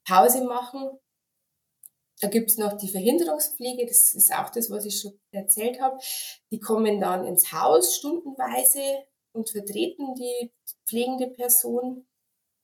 Pause 0.06 0.44
machen. 0.44 0.90
Da 2.20 2.28
gibt's 2.28 2.56
noch 2.56 2.76
die 2.76 2.88
Verhinderungspflege, 2.88 3.86
das 3.86 4.14
ist 4.14 4.32
auch 4.32 4.48
das, 4.50 4.70
was 4.70 4.84
ich 4.84 5.00
schon 5.00 5.18
erzählt 5.32 5.80
habe. 5.80 5.98
Die 6.52 6.60
kommen 6.60 7.00
dann 7.00 7.26
ins 7.26 7.52
Haus 7.52 7.96
stundenweise 7.96 9.04
und 9.32 9.50
vertreten 9.50 10.14
die 10.14 10.52
pflegende 10.86 11.28
Person. 11.28 12.06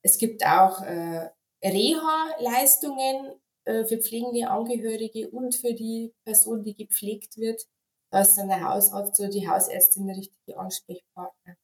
Es 0.02 0.18
gibt 0.18 0.46
auch 0.46 0.82
äh, 0.82 1.30
Reha-Leistungen 1.64 3.39
äh, 3.64 3.84
für 3.84 3.98
pflegende 3.98 4.48
Angehörige 4.48 5.30
und 5.30 5.54
für 5.54 5.74
die 5.74 6.12
Person, 6.24 6.62
die 6.62 6.74
gepflegt 6.74 7.36
wird. 7.36 7.62
Da 8.10 8.22
ist 8.22 8.34
dann 8.34 8.48
der 8.48 8.64
Hausarzt 8.64 9.20
oder 9.20 9.30
die 9.30 9.48
Hausärztin 9.48 10.06
der 10.06 10.16
richtige 10.16 10.58
Ansprechpartner. 10.58 11.56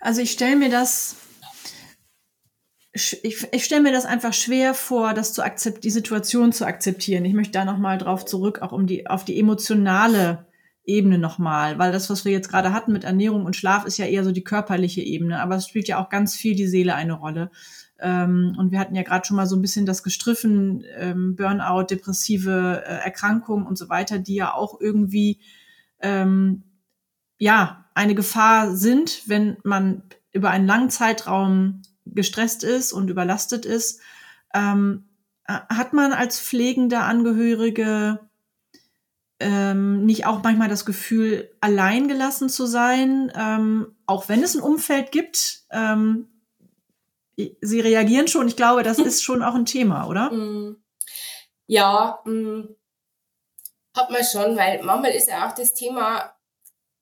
Also 0.00 0.20
ich 0.20 0.32
stelle 0.32 0.56
mir 0.56 0.68
das 0.68 1.16
ich, 2.94 3.48
ich 3.52 3.64
stelle 3.64 3.82
mir 3.82 3.92
das 3.92 4.06
einfach 4.06 4.32
schwer 4.32 4.72
vor, 4.72 5.14
das 5.14 5.32
zu 5.32 5.42
akzept, 5.42 5.82
die 5.82 5.90
Situation 5.90 6.52
zu 6.52 6.64
akzeptieren. 6.64 7.24
Ich 7.24 7.34
möchte 7.34 7.52
da 7.52 7.64
nochmal 7.64 7.98
drauf 7.98 8.24
zurück, 8.24 8.62
auch 8.62 8.70
um 8.70 8.86
die, 8.86 9.08
auf 9.08 9.24
die 9.24 9.38
emotionale 9.38 10.46
Ebene 10.84 11.18
nochmal, 11.18 11.78
weil 11.78 11.90
das, 11.90 12.08
was 12.08 12.24
wir 12.24 12.30
jetzt 12.30 12.50
gerade 12.50 12.72
hatten 12.72 12.92
mit 12.92 13.02
Ernährung 13.02 13.46
und 13.46 13.56
Schlaf, 13.56 13.84
ist 13.84 13.98
ja 13.98 14.06
eher 14.06 14.22
so 14.22 14.30
die 14.30 14.44
körperliche 14.44 15.00
Ebene, 15.00 15.40
aber 15.40 15.56
es 15.56 15.66
spielt 15.66 15.88
ja 15.88 16.02
auch 16.02 16.08
ganz 16.08 16.36
viel 16.36 16.54
die 16.54 16.68
Seele 16.68 16.94
eine 16.94 17.14
Rolle. 17.14 17.50
Ähm, 18.04 18.54
und 18.58 18.70
wir 18.70 18.78
hatten 18.78 18.94
ja 18.94 19.02
gerade 19.02 19.26
schon 19.26 19.38
mal 19.38 19.46
so 19.46 19.56
ein 19.56 19.62
bisschen 19.62 19.86
das 19.86 20.02
gestriffen, 20.02 20.84
ähm, 20.98 21.36
Burnout, 21.36 21.84
depressive 21.84 22.82
äh, 22.84 23.02
Erkrankungen 23.02 23.66
und 23.66 23.78
so 23.78 23.88
weiter, 23.88 24.18
die 24.18 24.34
ja 24.34 24.52
auch 24.52 24.78
irgendwie 24.78 25.40
ähm, 26.00 26.64
ja 27.38 27.86
eine 27.94 28.14
Gefahr 28.14 28.76
sind, 28.76 29.22
wenn 29.26 29.56
man 29.64 30.02
über 30.32 30.50
einen 30.50 30.66
langen 30.66 30.90
Zeitraum 30.90 31.80
gestresst 32.04 32.62
ist 32.62 32.92
und 32.92 33.08
überlastet 33.08 33.64
ist. 33.64 34.02
Ähm, 34.52 35.04
hat 35.48 35.94
man 35.94 36.12
als 36.12 36.38
pflegender 36.38 37.04
Angehörige 37.04 38.20
ähm, 39.40 40.04
nicht 40.04 40.26
auch 40.26 40.42
manchmal 40.42 40.68
das 40.68 40.84
Gefühl, 40.84 41.50
allein 41.62 42.06
gelassen 42.06 42.50
zu 42.50 42.66
sein, 42.66 43.32
ähm, 43.34 43.86
auch 44.04 44.28
wenn 44.28 44.42
es 44.42 44.54
ein 44.54 44.62
Umfeld 44.62 45.10
gibt. 45.10 45.64
Ähm, 45.70 46.28
Sie 47.60 47.80
reagieren 47.80 48.28
schon. 48.28 48.48
Ich 48.48 48.56
glaube, 48.56 48.82
das 48.82 48.98
ist 49.00 49.22
schon 49.22 49.42
auch 49.42 49.54
ein 49.54 49.66
Thema, 49.66 50.06
oder? 50.06 50.30
Mm. 50.30 50.82
Ja, 51.66 52.20
mm, 52.24 52.76
hat 53.96 54.10
man 54.10 54.24
schon, 54.24 54.56
weil 54.56 54.82
manchmal 54.82 55.12
ist 55.12 55.28
ja 55.28 55.48
auch 55.48 55.54
das 55.54 55.72
Thema, 55.72 56.34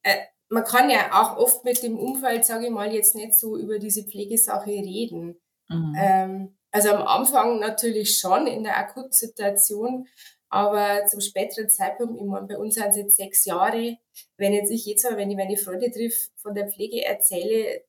äh, 0.02 0.16
man 0.48 0.64
kann 0.64 0.90
ja 0.90 1.10
auch 1.12 1.36
oft 1.36 1.64
mit 1.64 1.82
dem 1.82 1.98
Umfeld, 1.98 2.44
sage 2.44 2.66
ich 2.66 2.70
mal, 2.70 2.92
jetzt 2.92 3.14
nicht 3.14 3.34
so 3.34 3.56
über 3.56 3.78
diese 3.78 4.04
Pflegesache 4.04 4.70
reden. 4.70 5.40
Mhm. 5.68 5.96
Ähm, 5.98 6.56
also 6.70 6.90
am 6.90 7.06
Anfang 7.06 7.58
natürlich 7.58 8.18
schon 8.18 8.46
in 8.46 8.62
der 8.64 8.76
Akutsituation, 8.78 10.06
Aber 10.54 11.06
zum 11.06 11.22
späteren 11.22 11.70
Zeitpunkt, 11.70 12.20
ich 12.20 12.26
meine, 12.26 12.46
bei 12.46 12.58
uns 12.58 12.74
sind 12.74 12.88
es 12.88 12.96
jetzt 12.96 13.16
sechs 13.16 13.46
Jahre, 13.46 13.96
wenn 14.36 14.52
jetzt 14.52 14.70
ich 14.70 14.84
jetzt 14.84 15.02
mal, 15.04 15.16
wenn 15.16 15.30
ich 15.30 15.36
meine 15.36 15.56
Freunde 15.56 15.90
triff, 15.90 16.30
von 16.36 16.54
der 16.54 16.68
Pflege 16.68 17.06
erzähle, 17.06 17.82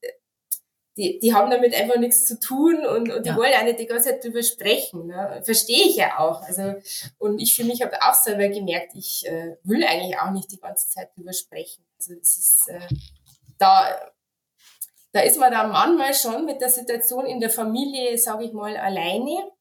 die, 0.97 1.19
die 1.19 1.33
haben 1.33 1.49
damit 1.49 1.73
einfach 1.73 1.97
nichts 1.97 2.25
zu 2.25 2.39
tun 2.39 2.85
und, 2.85 3.11
und 3.11 3.25
ja. 3.25 3.33
die 3.33 3.35
wollen 3.35 3.53
auch 3.53 3.63
nicht 3.63 3.79
die 3.79 3.87
ganze 3.87 4.09
Zeit 4.09 4.23
drüber 4.23 4.43
sprechen. 4.43 5.07
Ne? 5.07 5.41
Verstehe 5.43 5.85
ich 5.87 5.95
ja 5.95 6.19
auch. 6.19 6.41
Also, 6.43 6.75
und 7.17 7.39
ich 7.39 7.55
für 7.55 7.63
mich 7.63 7.81
habe 7.81 7.99
auch 8.01 8.13
selber 8.13 8.47
gemerkt, 8.49 8.93
ich 8.95 9.25
äh, 9.25 9.57
will 9.63 9.83
eigentlich 9.83 10.19
auch 10.19 10.31
nicht 10.31 10.51
die 10.51 10.59
ganze 10.59 10.87
Zeit 10.89 11.15
drüber 11.15 11.33
sprechen. 11.33 11.83
Also 11.97 12.13
das 12.15 12.37
ist 12.37 12.67
äh, 12.67 12.79
da, 13.57 13.87
da 15.13 15.21
ist 15.21 15.39
man 15.39 15.51
dann 15.51 15.71
manchmal 15.71 16.13
schon 16.13 16.45
mit 16.45 16.61
der 16.61 16.69
Situation 16.69 17.25
in 17.25 17.39
der 17.39 17.49
Familie, 17.49 18.17
sage 18.17 18.45
ich 18.45 18.53
mal, 18.53 18.75
alleine. 18.77 19.51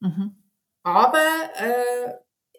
Mhm. 0.00 0.36
Aber 0.82 1.22
äh, 1.56 2.14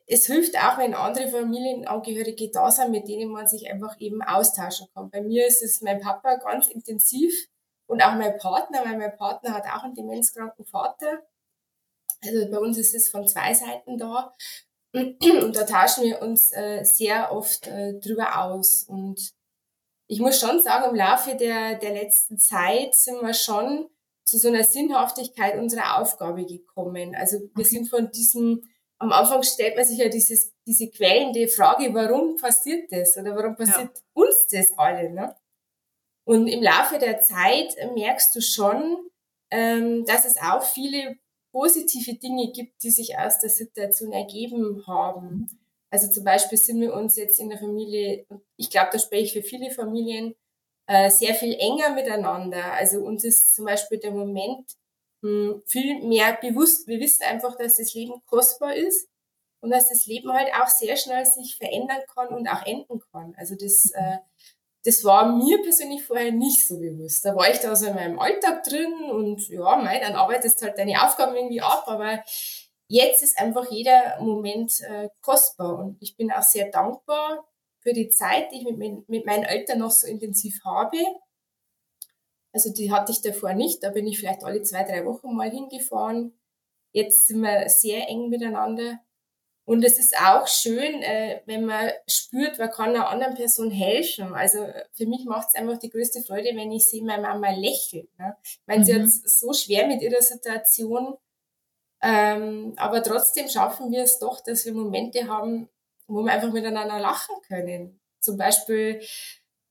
es 0.08 0.26
hilft 0.26 0.58
auch, 0.58 0.78
wenn 0.78 0.94
andere 0.94 1.28
Familienangehörige 1.30 2.52
da 2.52 2.70
sind, 2.70 2.92
mit 2.92 3.08
denen 3.08 3.32
man 3.32 3.48
sich 3.48 3.70
einfach 3.72 4.00
eben 4.00 4.22
austauschen 4.22 4.88
kann. 4.94 5.10
Bei 5.10 5.22
mir 5.22 5.48
ist 5.48 5.64
es 5.64 5.82
mein 5.82 6.02
Papa 6.02 6.36
ganz 6.36 6.68
intensiv 6.68 7.34
und 7.92 8.02
auch 8.02 8.16
mein 8.16 8.38
Partner, 8.38 8.86
weil 8.86 8.98
mein 8.98 9.18
Partner 9.18 9.54
hat 9.54 9.66
auch 9.66 9.84
einen 9.84 9.96
demenzkranken 9.96 10.66
Vater. 10.66 11.28
Also 12.24 12.50
bei 12.50 12.58
uns 12.58 12.78
ist 12.78 12.96
es 12.96 13.10
von 13.10 13.28
zwei 13.28 13.54
Seiten 13.54 13.98
da. 13.98 14.34
Und 14.94 15.56
da 15.56 15.64
tauschen 15.66 16.06
wir 16.06 16.22
uns 16.22 16.54
äh, 16.54 16.86
sehr 16.86 17.34
oft 17.34 17.68
äh, 17.68 18.00
drüber 18.00 18.46
aus. 18.46 18.86
Und 18.88 19.34
ich 20.08 20.22
muss 20.22 20.40
schon 20.40 20.62
sagen, 20.62 20.90
im 20.90 20.96
Laufe 20.96 21.36
der, 21.36 21.76
der 21.80 21.92
letzten 21.92 22.38
Zeit 22.38 22.96
sind 22.96 23.22
wir 23.22 23.34
schon 23.34 23.90
zu 24.24 24.38
so 24.38 24.48
einer 24.48 24.64
Sinnhaftigkeit 24.64 25.58
unserer 25.58 26.00
Aufgabe 26.00 26.46
gekommen. 26.46 27.14
Also 27.14 27.40
wir 27.40 27.50
okay. 27.56 27.64
sind 27.66 27.90
von 27.90 28.10
diesem, 28.12 28.64
am 29.00 29.12
Anfang 29.12 29.44
stellt 29.44 29.76
man 29.76 29.86
sich 29.86 29.98
ja 29.98 30.08
dieses, 30.08 30.54
diese 30.66 30.90
quälende 30.90 31.50
Frage, 31.50 31.94
warum 31.94 32.38
passiert 32.38 32.90
das 32.90 33.18
oder 33.18 33.36
warum 33.36 33.58
passiert 33.58 33.92
ja. 33.98 34.04
uns 34.14 34.48
das 34.50 34.72
alle? 34.78 35.10
Ne? 35.12 35.36
Und 36.26 36.48
im 36.48 36.62
Laufe 36.62 37.00
der 37.00 37.20
Zeit 37.20 37.76
merkst 37.96 38.36
du 38.36 38.42
schon, 38.42 38.98
ähm, 39.50 40.06
dass 40.06 40.26
es 40.26 40.38
auch 40.38 40.64
viele 40.64 41.18
positive 41.52 42.16
Dinge 42.16 42.52
gibt, 42.52 42.84
die 42.84 42.92
sich 42.92 43.18
aus 43.18 43.40
der 43.40 43.50
Situation 43.50 44.14
ergeben 44.14 44.86
haben. 44.88 45.48
Also 45.90 46.10
zum 46.10 46.24
Beispiel 46.24 46.58
sind 46.58 46.80
wir 46.80 46.94
uns 46.94 47.18
jetzt 47.18 47.40
in 47.40 47.50
der 47.50 47.60
Familie, 47.60 48.26
ich 48.56 48.70
glaube, 48.70 48.90
da 48.94 49.00
spreche 49.00 49.24
ich 49.24 49.34
für 49.34 49.42
viele 49.42 49.72
Familien, 49.72 50.36
äh, 50.88 51.10
sehr 51.10 51.36
viel 51.36 51.54
enger 51.54 51.94
miteinander. 51.94 52.74
Also 52.74 53.00
uns 53.00 53.24
ist 53.26 53.56
zum 53.56 53.66
Beispiel 53.66 54.00
der 54.00 54.12
Moment 54.12 54.72
hm, 55.22 55.62
viel 55.68 56.02
mehr 56.08 56.38
bewusst. 56.42 56.88
Wir 56.88 57.00
wissen 57.00 57.24
einfach, 57.24 57.58
dass 57.58 57.78
das 57.78 57.94
Leben 57.94 58.22
kostbar 58.26 58.76
ist 58.76 59.10
und 59.62 59.72
dass 59.72 59.90
das 59.90 60.06
Leben 60.06 60.32
halt 60.32 60.50
auch 60.54 60.68
sehr 60.68 60.96
schnell 60.96 61.26
sich 61.26 61.58
verändern 61.58 62.02
kann 62.14 62.30
und 62.30 62.48
auch 62.48 62.66
enden 62.66 63.02
kann. 63.12 63.34
Also 63.38 63.56
das 63.56 63.92
äh, 63.94 64.18
das 64.84 65.04
war 65.04 65.36
mir 65.36 65.62
persönlich 65.62 66.04
vorher 66.04 66.32
nicht 66.32 66.68
so 66.68 66.80
bewusst. 66.80 67.24
Da 67.24 67.36
war 67.36 67.50
ich 67.52 67.60
da 67.60 67.76
so 67.76 67.88
in 67.88 67.96
meinem 67.96 68.20
Alltag 68.20 68.64
drin 68.64 68.94
und 69.12 69.48
ja, 69.50 69.76
mei, 69.78 70.00
dann 70.00 70.16
arbeitest 70.16 70.62
halt 70.62 70.78
deine 70.78 71.04
Aufgaben 71.04 71.36
irgendwie 71.36 71.62
ab, 71.62 71.84
aber 71.88 72.24
jetzt 72.88 73.22
ist 73.22 73.40
einfach 73.40 73.70
jeder 73.72 74.20
Moment 74.22 74.82
äh, 74.82 75.10
kostbar 75.22 75.78
und 75.78 75.98
ich 76.02 76.18
bin 76.18 76.32
auch 76.32 76.42
sehr 76.42 76.70
dankbar 76.72 77.48
für 77.80 77.94
die 77.94 78.10
Zeit, 78.10 78.52
die 78.52 78.58
ich 78.58 78.64
mit, 78.64 79.08
mit 79.08 79.26
meinen 79.26 79.44
Eltern 79.44 79.80
noch 79.80 79.92
so 79.92 80.08
intensiv 80.08 80.60
habe. 80.66 80.98
Also 82.54 82.74
die 82.74 82.92
hatte 82.92 83.12
ich 83.12 83.22
davor 83.22 83.54
nicht, 83.54 83.84
da 83.84 83.92
bin 83.92 84.08
ich 84.08 84.20
vielleicht 84.20 84.44
alle 84.44 84.62
zwei, 84.64 84.84
drei 84.84 85.06
Wochen 85.06 85.36
mal 85.36 85.50
hingefahren. 85.50 86.38
Jetzt 86.92 87.28
sind 87.28 87.42
wir 87.42 87.70
sehr 87.70 88.10
eng 88.10 88.30
miteinander 88.30 89.00
und 89.66 89.84
es 89.84 90.00
ist 90.00 90.18
auch 90.18 90.48
schön, 90.48 91.02
äh, 91.04 91.42
wenn 91.46 91.66
man 91.66 91.92
spürt, 92.08 92.58
man 92.58 92.72
kann 92.72 92.90
einer 92.90 93.10
anderen 93.10 93.36
Person 93.36 93.70
helfen. 93.70 94.34
Also 94.34 94.68
für 94.94 95.06
mich 95.06 95.26
macht 95.26 95.50
es 95.50 95.56
einfach 95.56 95.78
die 95.78 95.90
größte 95.90 96.22
Freude, 96.24 96.50
wenn 96.56 96.72
ich 96.72 96.90
sehe, 96.90 97.04
meine 97.04 97.22
Mama 97.22 97.52
lächelt. 97.52 98.10
Ne? 98.18 98.36
Meine, 98.66 98.82
mhm. 98.82 98.86
sie 98.86 98.96
hat 98.96 99.08
so 99.08 99.54
schwer 99.54 99.88
mit 99.88 100.02
ihrer 100.02 100.22
Situation, 100.22 101.16
ähm, 102.02 102.74
aber 102.78 103.04
trotzdem 103.04 103.48
schaffen 103.48 103.92
wir 103.92 104.04
es 104.04 104.18
doch, 104.18 104.42
dass 104.42 104.66
wir 104.66 104.74
Momente 104.74 105.28
haben, 105.28 105.70
wo 106.08 106.24
wir 106.24 106.34
einfach 106.34 106.52
miteinander 106.52 107.00
lachen 107.00 107.36
können. 107.48 108.00
Zum 108.20 108.38
Beispiel 108.38 109.02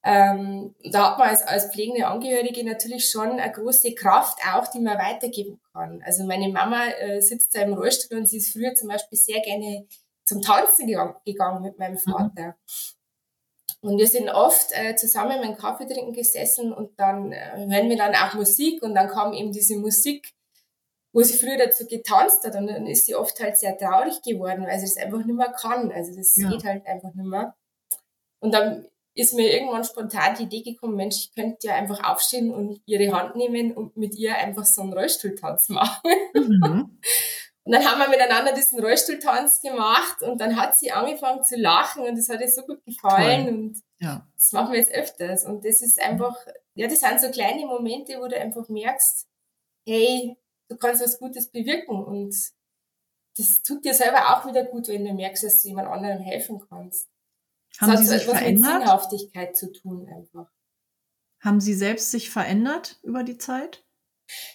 ähm, 0.02 0.74
da 0.90 1.10
hat 1.10 1.18
man 1.18 1.28
als, 1.28 1.42
als 1.42 1.70
pflegende 1.70 2.06
Angehörige 2.06 2.64
natürlich 2.64 3.10
schon 3.10 3.38
eine 3.38 3.52
große 3.52 3.94
Kraft 3.94 4.38
auch, 4.54 4.66
die 4.68 4.80
man 4.80 4.98
weitergeben 4.98 5.60
kann. 5.72 6.02
Also 6.06 6.24
meine 6.24 6.48
Mama 6.48 6.86
äh, 6.88 7.20
sitzt 7.20 7.54
da 7.54 7.60
im 7.60 7.74
Rollstuhl 7.74 8.18
und 8.18 8.26
sie 8.26 8.38
ist 8.38 8.52
früher 8.52 8.74
zum 8.74 8.88
Beispiel 8.88 9.18
sehr 9.18 9.40
gerne 9.40 9.86
zum 10.24 10.40
Tanzen 10.40 10.86
gegangen 10.86 11.62
mit 11.62 11.78
meinem 11.78 11.98
mhm. 12.04 12.12
Vater. 12.12 12.46
Mhm. 12.46 12.54
Und 13.82 13.98
wir 13.98 14.06
sind 14.06 14.28
oft 14.28 14.72
äh, 14.72 14.94
zusammen 14.94 15.40
beim 15.40 15.56
Kaffee 15.56 15.86
trinken 15.86 16.12
gesessen 16.12 16.72
und 16.72 16.98
dann 16.98 17.32
äh, 17.32 17.66
hören 17.68 17.88
wir 17.88 17.96
dann 17.96 18.14
auch 18.14 18.34
Musik 18.34 18.82
und 18.82 18.94
dann 18.94 19.08
kam 19.08 19.32
eben 19.32 19.52
diese 19.52 19.76
Musik, 19.76 20.34
wo 21.12 21.22
sie 21.22 21.36
früher 21.36 21.56
dazu 21.56 21.86
getanzt 21.86 22.44
hat 22.44 22.56
und 22.56 22.66
dann 22.66 22.86
ist 22.86 23.06
sie 23.06 23.14
oft 23.14 23.40
halt 23.40 23.56
sehr 23.56 23.76
traurig 23.76 24.20
geworden, 24.22 24.66
weil 24.66 24.78
sie 24.78 24.86
das 24.86 24.98
einfach 24.98 25.24
nicht 25.24 25.36
mehr 25.36 25.52
kann. 25.52 25.90
Also 25.92 26.14
das 26.14 26.36
ja. 26.36 26.50
geht 26.50 26.64
halt 26.64 26.86
einfach 26.86 27.14
nicht 27.14 27.26
mehr. 27.26 27.54
Und 28.40 28.52
dann 28.52 28.86
ist 29.20 29.34
mir 29.34 29.52
irgendwann 29.52 29.84
spontan 29.84 30.34
die 30.36 30.44
Idee 30.44 30.62
gekommen, 30.62 30.96
Mensch, 30.96 31.16
ich 31.16 31.34
könnte 31.34 31.66
ja 31.66 31.74
einfach 31.74 32.02
aufstehen 32.02 32.52
und 32.52 32.80
ihre 32.86 33.12
Hand 33.12 33.36
nehmen 33.36 33.72
und 33.72 33.96
mit 33.96 34.14
ihr 34.14 34.36
einfach 34.36 34.64
so 34.64 34.82
einen 34.82 34.92
Rollstuhltanz 34.92 35.68
machen. 35.68 36.10
Mhm. 36.34 36.98
Und 37.62 37.74
dann 37.74 37.84
haben 37.84 38.00
wir 38.00 38.08
miteinander 38.08 38.54
diesen 38.54 38.80
Rollstuhltanz 38.80 39.60
gemacht 39.60 40.22
und 40.22 40.40
dann 40.40 40.56
hat 40.56 40.78
sie 40.78 40.90
angefangen 40.92 41.44
zu 41.44 41.56
lachen 41.56 42.02
und 42.04 42.16
das 42.16 42.30
hat 42.30 42.40
ihr 42.40 42.48
so 42.48 42.62
gut 42.62 42.82
gefallen 42.86 43.44
Toll. 43.44 43.54
und 43.54 43.82
ja. 44.00 44.26
das 44.34 44.52
machen 44.52 44.72
wir 44.72 44.78
jetzt 44.78 44.92
öfters. 44.92 45.44
Und 45.44 45.64
das 45.64 45.82
ist 45.82 46.00
einfach, 46.00 46.34
ja, 46.74 46.88
das 46.88 47.00
sind 47.00 47.20
so 47.20 47.30
kleine 47.30 47.66
Momente, 47.66 48.18
wo 48.18 48.28
du 48.28 48.40
einfach 48.40 48.66
merkst, 48.70 49.28
hey, 49.86 50.36
du 50.70 50.76
kannst 50.78 51.02
was 51.02 51.18
Gutes 51.18 51.50
bewirken 51.50 52.02
und 52.02 52.34
das 53.36 53.62
tut 53.62 53.84
dir 53.84 53.94
selber 53.94 54.30
auch 54.30 54.46
wieder 54.46 54.64
gut, 54.64 54.88
wenn 54.88 55.04
du 55.04 55.12
merkst, 55.12 55.44
dass 55.44 55.62
du 55.62 55.68
jemand 55.68 55.88
anderem 55.88 56.20
helfen 56.20 56.62
kannst. 56.66 57.09
Haben 57.78 57.96
Sie 57.96 58.04
sich 58.04 58.24
verändert? 58.24 58.54
mit 58.54 58.82
Sinnhaftigkeit 58.82 59.56
zu 59.56 59.72
tun 59.72 60.08
einfach. 60.08 60.50
Haben 61.40 61.60
Sie 61.60 61.74
selbst 61.74 62.10
sich 62.10 62.30
verändert 62.30 62.98
über 63.02 63.22
die 63.22 63.38
Zeit? 63.38 63.84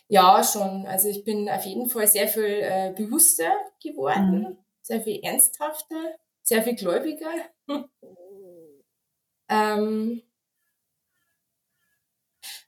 Ja, 0.07 0.43
schon. 0.43 0.85
Also 0.85 1.09
ich 1.09 1.23
bin 1.23 1.49
auf 1.49 1.65
jeden 1.65 1.89
Fall 1.89 2.07
sehr 2.07 2.27
viel 2.27 2.43
äh, 2.43 2.93
bewusster 2.95 3.51
geworden, 3.81 4.41
mhm. 4.41 4.57
sehr 4.81 5.01
viel 5.01 5.19
ernsthafter, 5.23 6.15
sehr 6.41 6.63
viel 6.63 6.75
gläubiger. 6.75 7.31
ähm, 9.49 10.21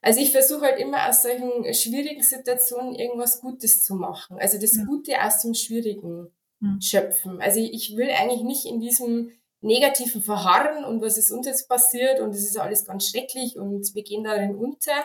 also 0.00 0.20
ich 0.20 0.32
versuche 0.32 0.62
halt 0.62 0.78
immer 0.78 1.08
aus 1.08 1.22
solchen 1.22 1.72
schwierigen 1.74 2.22
Situationen 2.22 2.94
irgendwas 2.94 3.40
Gutes 3.40 3.84
zu 3.84 3.94
machen. 3.94 4.38
Also 4.38 4.58
das 4.58 4.78
Gute 4.86 5.22
aus 5.22 5.42
dem 5.42 5.54
Schwierigen 5.54 6.32
mhm. 6.60 6.80
schöpfen. 6.80 7.40
Also 7.40 7.60
ich 7.60 7.96
will 7.96 8.10
eigentlich 8.10 8.42
nicht 8.42 8.66
in 8.66 8.80
diesem 8.80 9.32
negativen 9.60 10.22
Verharren 10.22 10.84
und 10.84 11.00
was 11.02 11.18
ist 11.18 11.30
uns 11.30 11.46
jetzt 11.46 11.68
passiert 11.68 12.20
und 12.20 12.30
es 12.30 12.44
ist 12.44 12.58
alles 12.58 12.84
ganz 12.84 13.08
schrecklich 13.08 13.56
und 13.56 13.94
wir 13.94 14.02
gehen 14.02 14.24
darin 14.24 14.54
unter. 14.54 15.04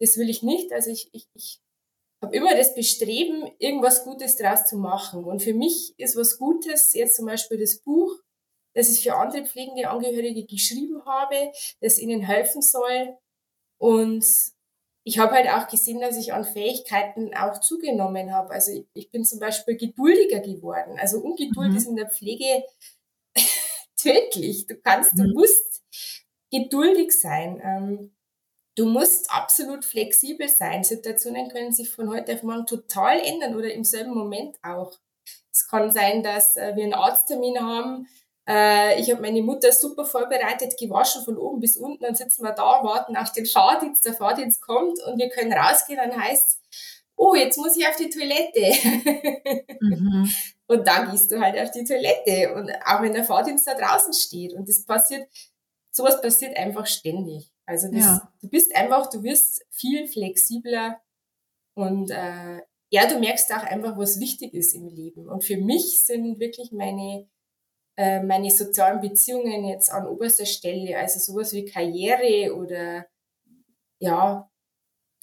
Das 0.00 0.16
will 0.16 0.28
ich 0.28 0.42
nicht. 0.42 0.72
Also 0.72 0.90
ich, 0.90 1.08
ich, 1.12 1.28
ich 1.34 1.60
habe 2.22 2.36
immer 2.36 2.56
das 2.56 2.74
Bestreben, 2.74 3.50
irgendwas 3.58 4.04
Gutes 4.04 4.36
daraus 4.36 4.66
zu 4.66 4.76
machen. 4.76 5.24
Und 5.24 5.42
für 5.42 5.54
mich 5.54 5.94
ist 5.98 6.16
was 6.16 6.38
Gutes 6.38 6.92
jetzt 6.94 7.16
zum 7.16 7.26
Beispiel 7.26 7.58
das 7.58 7.80
Buch, 7.80 8.12
das 8.74 8.88
ich 8.90 9.02
für 9.02 9.16
andere 9.16 9.44
pflegende 9.44 9.88
Angehörige 9.88 10.44
geschrieben 10.46 11.04
habe, 11.04 11.52
das 11.80 11.98
ihnen 11.98 12.22
helfen 12.22 12.62
soll. 12.62 13.16
Und 13.78 14.24
ich 15.06 15.18
habe 15.18 15.32
halt 15.32 15.48
auch 15.48 15.68
gesehen, 15.68 16.00
dass 16.00 16.16
ich 16.16 16.32
an 16.32 16.44
Fähigkeiten 16.44 17.34
auch 17.34 17.60
zugenommen 17.60 18.32
habe. 18.32 18.50
Also 18.50 18.72
ich, 18.72 18.86
ich 18.94 19.10
bin 19.10 19.24
zum 19.24 19.38
Beispiel 19.38 19.76
geduldiger 19.76 20.40
geworden. 20.40 20.96
Also 20.98 21.18
Ungeduld 21.20 21.70
mhm. 21.72 21.76
ist 21.76 21.86
in 21.86 21.96
der 21.96 22.08
Pflege 22.08 22.64
tödlich. 24.04 24.66
Du 24.66 24.76
kannst, 24.76 25.12
du 25.18 25.24
mhm. 25.24 25.32
musst 25.32 25.82
geduldig 26.50 27.18
sein. 27.18 27.60
Ähm, 27.64 28.14
du 28.76 28.86
musst 28.86 29.30
absolut 29.30 29.84
flexibel 29.84 30.48
sein. 30.48 30.84
Situationen 30.84 31.48
können 31.48 31.72
sich 31.72 31.90
von 31.90 32.10
heute 32.10 32.34
auf 32.34 32.42
morgen 32.42 32.66
total 32.66 33.20
ändern 33.20 33.56
oder 33.56 33.72
im 33.72 33.84
selben 33.84 34.14
Moment 34.14 34.56
auch. 34.62 34.92
Es 35.50 35.68
kann 35.68 35.90
sein, 35.90 36.22
dass 36.22 36.56
äh, 36.56 36.74
wir 36.76 36.84
einen 36.84 36.94
Arzttermin 36.94 37.60
haben. 37.60 38.08
Äh, 38.46 39.00
ich 39.00 39.10
habe 39.10 39.22
meine 39.22 39.42
Mutter 39.42 39.72
super 39.72 40.04
vorbereitet, 40.04 40.76
gewaschen 40.78 41.24
von 41.24 41.38
oben 41.38 41.60
bis 41.60 41.76
unten. 41.76 42.02
Dann 42.02 42.14
sitzen 42.14 42.42
wir 42.42 42.52
da, 42.52 42.82
warten 42.82 43.16
auf 43.16 43.32
den 43.32 43.46
Fahrdienst. 43.46 44.04
Der 44.04 44.14
Fahrdienst 44.14 44.60
kommt 44.60 45.02
und 45.04 45.18
wir 45.18 45.30
können 45.30 45.52
rausgehen. 45.52 45.98
Dann 45.98 46.20
heißt 46.20 46.60
oh, 47.16 47.34
jetzt 47.34 47.56
muss 47.56 47.76
ich 47.76 47.86
auf 47.86 47.96
die 47.96 48.10
Toilette. 48.10 49.64
Mhm. 49.80 50.30
Und 50.66 50.86
dann 50.86 51.10
gehst 51.10 51.30
du 51.30 51.40
halt 51.40 51.58
auf 51.58 51.70
die 51.70 51.84
Toilette. 51.84 52.54
Und 52.54 52.70
auch 52.86 53.02
wenn 53.02 53.12
der 53.12 53.24
Fahrdienst 53.24 53.66
da 53.66 53.74
draußen 53.74 54.12
steht. 54.12 54.54
Und 54.54 54.68
das 54.68 54.84
passiert, 54.84 55.28
sowas 55.90 56.20
passiert 56.20 56.56
einfach 56.56 56.86
ständig. 56.86 57.50
Also 57.66 57.90
das, 57.90 58.04
ja. 58.04 58.32
du 58.40 58.48
bist 58.48 58.74
einfach, 58.74 59.08
du 59.10 59.22
wirst 59.22 59.64
viel 59.70 60.06
flexibler 60.06 61.00
und 61.74 62.10
äh, 62.10 62.60
ja, 62.90 63.08
du 63.08 63.18
merkst 63.18 63.52
auch 63.52 63.64
einfach, 63.64 63.96
was 63.98 64.20
wichtig 64.20 64.54
ist 64.54 64.74
im 64.74 64.86
Leben. 64.88 65.28
Und 65.28 65.44
für 65.44 65.56
mich 65.56 66.04
sind 66.04 66.38
wirklich 66.38 66.70
meine, 66.72 67.28
äh, 67.96 68.22
meine 68.22 68.50
sozialen 68.50 69.00
Beziehungen 69.00 69.64
jetzt 69.64 69.90
an 69.90 70.06
oberster 70.06 70.46
Stelle. 70.46 70.96
Also 70.98 71.18
sowas 71.18 71.52
wie 71.52 71.64
Karriere 71.64 72.54
oder 72.54 73.06
ja, 73.98 74.50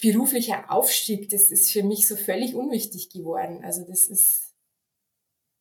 beruflicher 0.00 0.70
Aufstieg, 0.70 1.30
das 1.30 1.44
ist 1.50 1.70
für 1.70 1.84
mich 1.84 2.08
so 2.08 2.16
völlig 2.16 2.54
unwichtig 2.54 3.08
geworden. 3.10 3.64
Also 3.64 3.86
das 3.86 4.06
ist, 4.06 4.51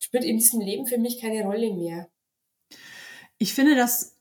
spielt 0.01 0.25
in 0.25 0.37
diesem 0.37 0.59
Leben 0.59 0.85
für 0.85 0.97
mich 0.97 1.21
keine 1.21 1.43
Rolle 1.43 1.73
mehr. 1.73 2.09
Ich 3.37 3.53
finde 3.53 3.75
das 3.75 4.17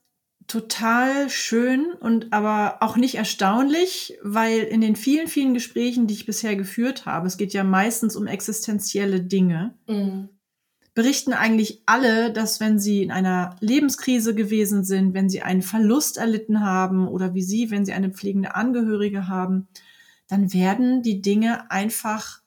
total 0.47 1.29
schön 1.29 1.93
und 1.93 2.33
aber 2.33 2.77
auch 2.81 2.97
nicht 2.97 3.15
erstaunlich, 3.15 4.17
weil 4.21 4.59
in 4.63 4.81
den 4.81 4.95
vielen, 4.95 5.27
vielen 5.27 5.53
Gesprächen, 5.53 6.07
die 6.07 6.13
ich 6.13 6.25
bisher 6.25 6.55
geführt 6.55 7.05
habe, 7.05 7.27
es 7.27 7.37
geht 7.37 7.53
ja 7.53 7.63
meistens 7.63 8.15
um 8.15 8.27
existenzielle 8.27 9.21
Dinge, 9.21 9.75
mhm. 9.87 10.29
berichten 10.93 11.33
eigentlich 11.33 11.83
alle, 11.85 12.33
dass 12.33 12.59
wenn 12.59 12.79
sie 12.79 13.01
in 13.01 13.11
einer 13.11 13.55
Lebenskrise 13.59 14.35
gewesen 14.35 14.83
sind, 14.83 15.13
wenn 15.13 15.29
sie 15.29 15.41
einen 15.41 15.61
Verlust 15.61 16.17
erlitten 16.17 16.61
haben 16.61 17.07
oder 17.07 17.33
wie 17.33 17.43
sie, 17.43 17.71
wenn 17.71 17.85
sie 17.85 17.93
eine 17.93 18.09
pflegende 18.09 18.55
Angehörige 18.55 19.27
haben, 19.27 19.67
dann 20.27 20.53
werden 20.53 21.01
die 21.01 21.21
Dinge 21.21 21.71
einfach 21.71 22.40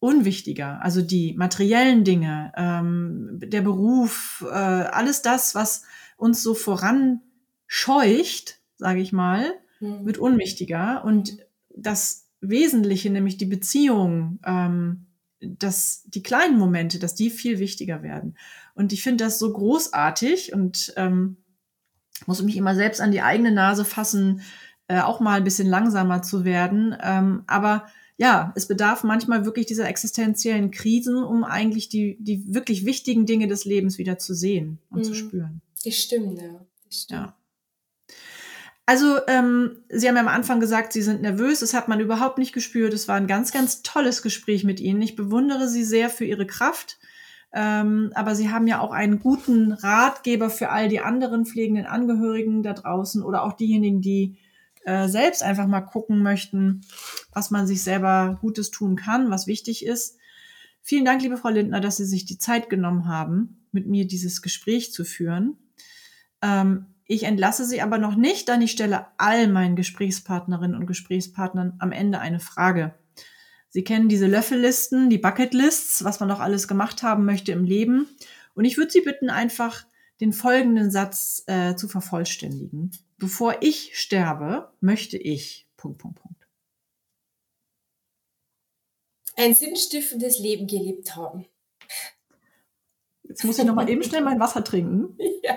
unwichtiger. 0.00 0.82
Also 0.82 1.02
die 1.02 1.34
materiellen 1.34 2.04
Dinge, 2.04 2.52
ähm, 2.56 3.40
der 3.42 3.62
Beruf, 3.62 4.44
äh, 4.48 4.54
alles 4.54 5.22
das, 5.22 5.54
was 5.54 5.82
uns 6.16 6.42
so 6.42 6.54
voranscheucht, 6.54 8.60
sage 8.76 9.00
ich 9.00 9.12
mal, 9.12 9.52
mhm. 9.80 10.06
wird 10.06 10.18
unwichtiger. 10.18 11.04
Und 11.04 11.38
das 11.74 12.28
Wesentliche, 12.40 13.10
nämlich 13.10 13.36
die 13.36 13.46
Beziehung, 13.46 14.38
ähm, 14.44 15.06
dass 15.40 16.02
die 16.06 16.22
kleinen 16.22 16.58
Momente, 16.58 16.98
dass 16.98 17.14
die 17.14 17.30
viel 17.30 17.58
wichtiger 17.58 18.02
werden. 18.02 18.36
Und 18.74 18.92
ich 18.92 19.02
finde 19.02 19.24
das 19.24 19.38
so 19.38 19.52
großartig 19.52 20.52
und 20.52 20.92
ähm, 20.96 21.36
muss 22.26 22.42
mich 22.42 22.56
immer 22.56 22.74
selbst 22.74 23.00
an 23.00 23.12
die 23.12 23.22
eigene 23.22 23.52
Nase 23.52 23.84
fassen, 23.84 24.42
äh, 24.88 25.00
auch 25.00 25.20
mal 25.20 25.36
ein 25.36 25.44
bisschen 25.44 25.68
langsamer 25.68 26.22
zu 26.22 26.44
werden. 26.44 26.96
Ähm, 27.02 27.44
aber 27.46 27.86
ja, 28.18 28.52
es 28.56 28.66
bedarf 28.66 29.04
manchmal 29.04 29.44
wirklich 29.44 29.66
dieser 29.66 29.88
existenziellen 29.88 30.72
Krisen, 30.72 31.22
um 31.22 31.44
eigentlich 31.44 31.88
die, 31.88 32.16
die 32.18 32.52
wirklich 32.52 32.84
wichtigen 32.84 33.26
Dinge 33.26 33.46
des 33.46 33.64
Lebens 33.64 33.96
wieder 33.96 34.18
zu 34.18 34.34
sehen 34.34 34.78
und 34.90 34.98
mhm. 34.98 35.04
zu 35.04 35.14
spüren. 35.14 35.62
Das 35.84 35.94
stimmt, 35.94 36.42
ja. 36.42 36.66
Das 36.84 37.02
stimmt. 37.02 37.20
ja. 37.20 37.34
Also, 38.86 39.18
ähm, 39.28 39.82
Sie 39.88 40.08
haben 40.08 40.16
ja 40.16 40.22
am 40.22 40.28
Anfang 40.28 40.58
gesagt, 40.58 40.92
Sie 40.92 41.02
sind 41.02 41.22
nervös. 41.22 41.60
Das 41.60 41.74
hat 41.74 41.88
man 41.88 42.00
überhaupt 42.00 42.38
nicht 42.38 42.52
gespürt. 42.52 42.92
Es 42.92 43.06
war 43.06 43.16
ein 43.16 43.26
ganz, 43.28 43.52
ganz 43.52 43.82
tolles 43.82 44.22
Gespräch 44.22 44.64
mit 44.64 44.80
Ihnen. 44.80 45.00
Ich 45.02 45.14
bewundere 45.14 45.68
Sie 45.68 45.84
sehr 45.84 46.10
für 46.10 46.24
Ihre 46.24 46.46
Kraft. 46.46 46.98
Ähm, 47.52 48.10
aber 48.14 48.34
Sie 48.34 48.50
haben 48.50 48.66
ja 48.66 48.80
auch 48.80 48.90
einen 48.90 49.20
guten 49.20 49.72
Ratgeber 49.72 50.50
für 50.50 50.70
all 50.70 50.88
die 50.88 51.00
anderen 51.00 51.46
pflegenden 51.46 51.86
Angehörigen 51.86 52.62
da 52.62 52.72
draußen 52.72 53.22
oder 53.22 53.44
auch 53.44 53.52
diejenigen, 53.52 54.00
die 54.00 54.38
äh, 54.88 55.06
selbst 55.06 55.42
einfach 55.42 55.66
mal 55.66 55.82
gucken 55.82 56.22
möchten, 56.22 56.80
was 57.32 57.50
man 57.50 57.66
sich 57.66 57.82
selber 57.82 58.38
Gutes 58.40 58.70
tun 58.70 58.96
kann, 58.96 59.30
was 59.30 59.46
wichtig 59.46 59.84
ist. 59.84 60.16
Vielen 60.80 61.04
Dank, 61.04 61.20
liebe 61.20 61.36
Frau 61.36 61.50
Lindner, 61.50 61.82
dass 61.82 61.98
Sie 61.98 62.06
sich 62.06 62.24
die 62.24 62.38
Zeit 62.38 62.70
genommen 62.70 63.06
haben, 63.06 63.66
mit 63.70 63.86
mir 63.86 64.06
dieses 64.06 64.40
Gespräch 64.40 64.90
zu 64.94 65.04
führen. 65.04 65.58
Ähm, 66.40 66.86
ich 67.04 67.24
entlasse 67.24 67.66
Sie 67.66 67.82
aber 67.82 67.98
noch 67.98 68.16
nicht, 68.16 68.48
denn 68.48 68.62
ich 68.62 68.70
stelle 68.70 69.06
all 69.18 69.48
meinen 69.48 69.76
Gesprächspartnerinnen 69.76 70.76
und 70.76 70.86
Gesprächspartnern 70.86 71.74
am 71.80 71.92
Ende 71.92 72.20
eine 72.20 72.40
Frage. 72.40 72.94
Sie 73.68 73.84
kennen 73.84 74.08
diese 74.08 74.26
Löffellisten, 74.26 75.10
die 75.10 75.18
Bucketlists, 75.18 76.02
was 76.02 76.20
man 76.20 76.30
noch 76.30 76.40
alles 76.40 76.66
gemacht 76.66 77.02
haben 77.02 77.26
möchte 77.26 77.52
im 77.52 77.64
Leben. 77.64 78.08
Und 78.54 78.64
ich 78.64 78.78
würde 78.78 78.90
Sie 78.90 79.02
bitten, 79.02 79.28
einfach 79.28 79.84
den 80.22 80.32
folgenden 80.32 80.90
Satz 80.90 81.44
äh, 81.46 81.76
zu 81.76 81.88
vervollständigen. 81.88 82.90
Bevor 83.18 83.56
ich 83.60 83.98
sterbe, 83.98 84.72
möchte 84.80 85.18
ich. 85.18 85.68
Punkt, 85.76 85.98
Punkt, 85.98 86.20
Punkt. 86.20 86.46
Ein 89.36 89.54
sinnstiftendes 89.54 90.38
Leben 90.38 90.66
gelebt 90.66 91.14
haben. 91.14 91.46
Jetzt 93.22 93.44
muss 93.44 93.58
ich 93.58 93.64
noch 93.64 93.74
mal 93.74 93.88
eben 93.88 94.02
schnell 94.02 94.22
mein 94.22 94.40
Wasser 94.40 94.64
trinken. 94.64 95.16
Ja. 95.44 95.56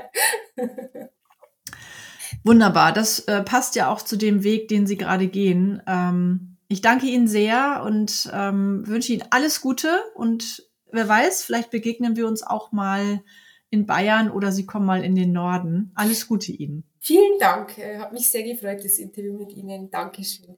Wunderbar, 2.43 2.93
das 2.93 3.19
äh, 3.21 3.41
passt 3.41 3.75
ja 3.75 3.91
auch 3.91 4.01
zu 4.01 4.15
dem 4.15 4.43
Weg, 4.43 4.67
den 4.67 4.87
Sie 4.87 4.97
gerade 4.97 5.27
gehen. 5.27 5.81
Ähm, 5.87 6.57
ich 6.67 6.81
danke 6.81 7.07
Ihnen 7.07 7.27
sehr 7.27 7.83
und 7.85 8.29
ähm, 8.33 8.87
wünsche 8.87 9.13
Ihnen 9.13 9.25
alles 9.31 9.61
Gute 9.61 10.03
und 10.15 10.69
wer 10.91 11.07
weiß, 11.07 11.43
vielleicht 11.43 11.71
begegnen 11.71 12.15
wir 12.15 12.27
uns 12.27 12.43
auch 12.43 12.71
mal 12.71 13.23
in 13.71 13.87
Bayern 13.87 14.29
oder 14.29 14.51
Sie 14.51 14.65
kommen 14.67 14.85
mal 14.85 15.03
in 15.03 15.15
den 15.15 15.31
Norden. 15.31 15.91
Alles 15.95 16.27
Gute 16.27 16.51
Ihnen. 16.51 16.83
Vielen 16.99 17.39
Dank. 17.39 17.77
Äh, 17.79 17.97
hat 17.97 18.13
mich 18.13 18.29
sehr 18.29 18.43
gefreut, 18.43 18.83
das 18.83 18.99
Interview 18.99 19.33
mit 19.33 19.53
Ihnen. 19.53 19.89
Dankeschön. 19.89 20.57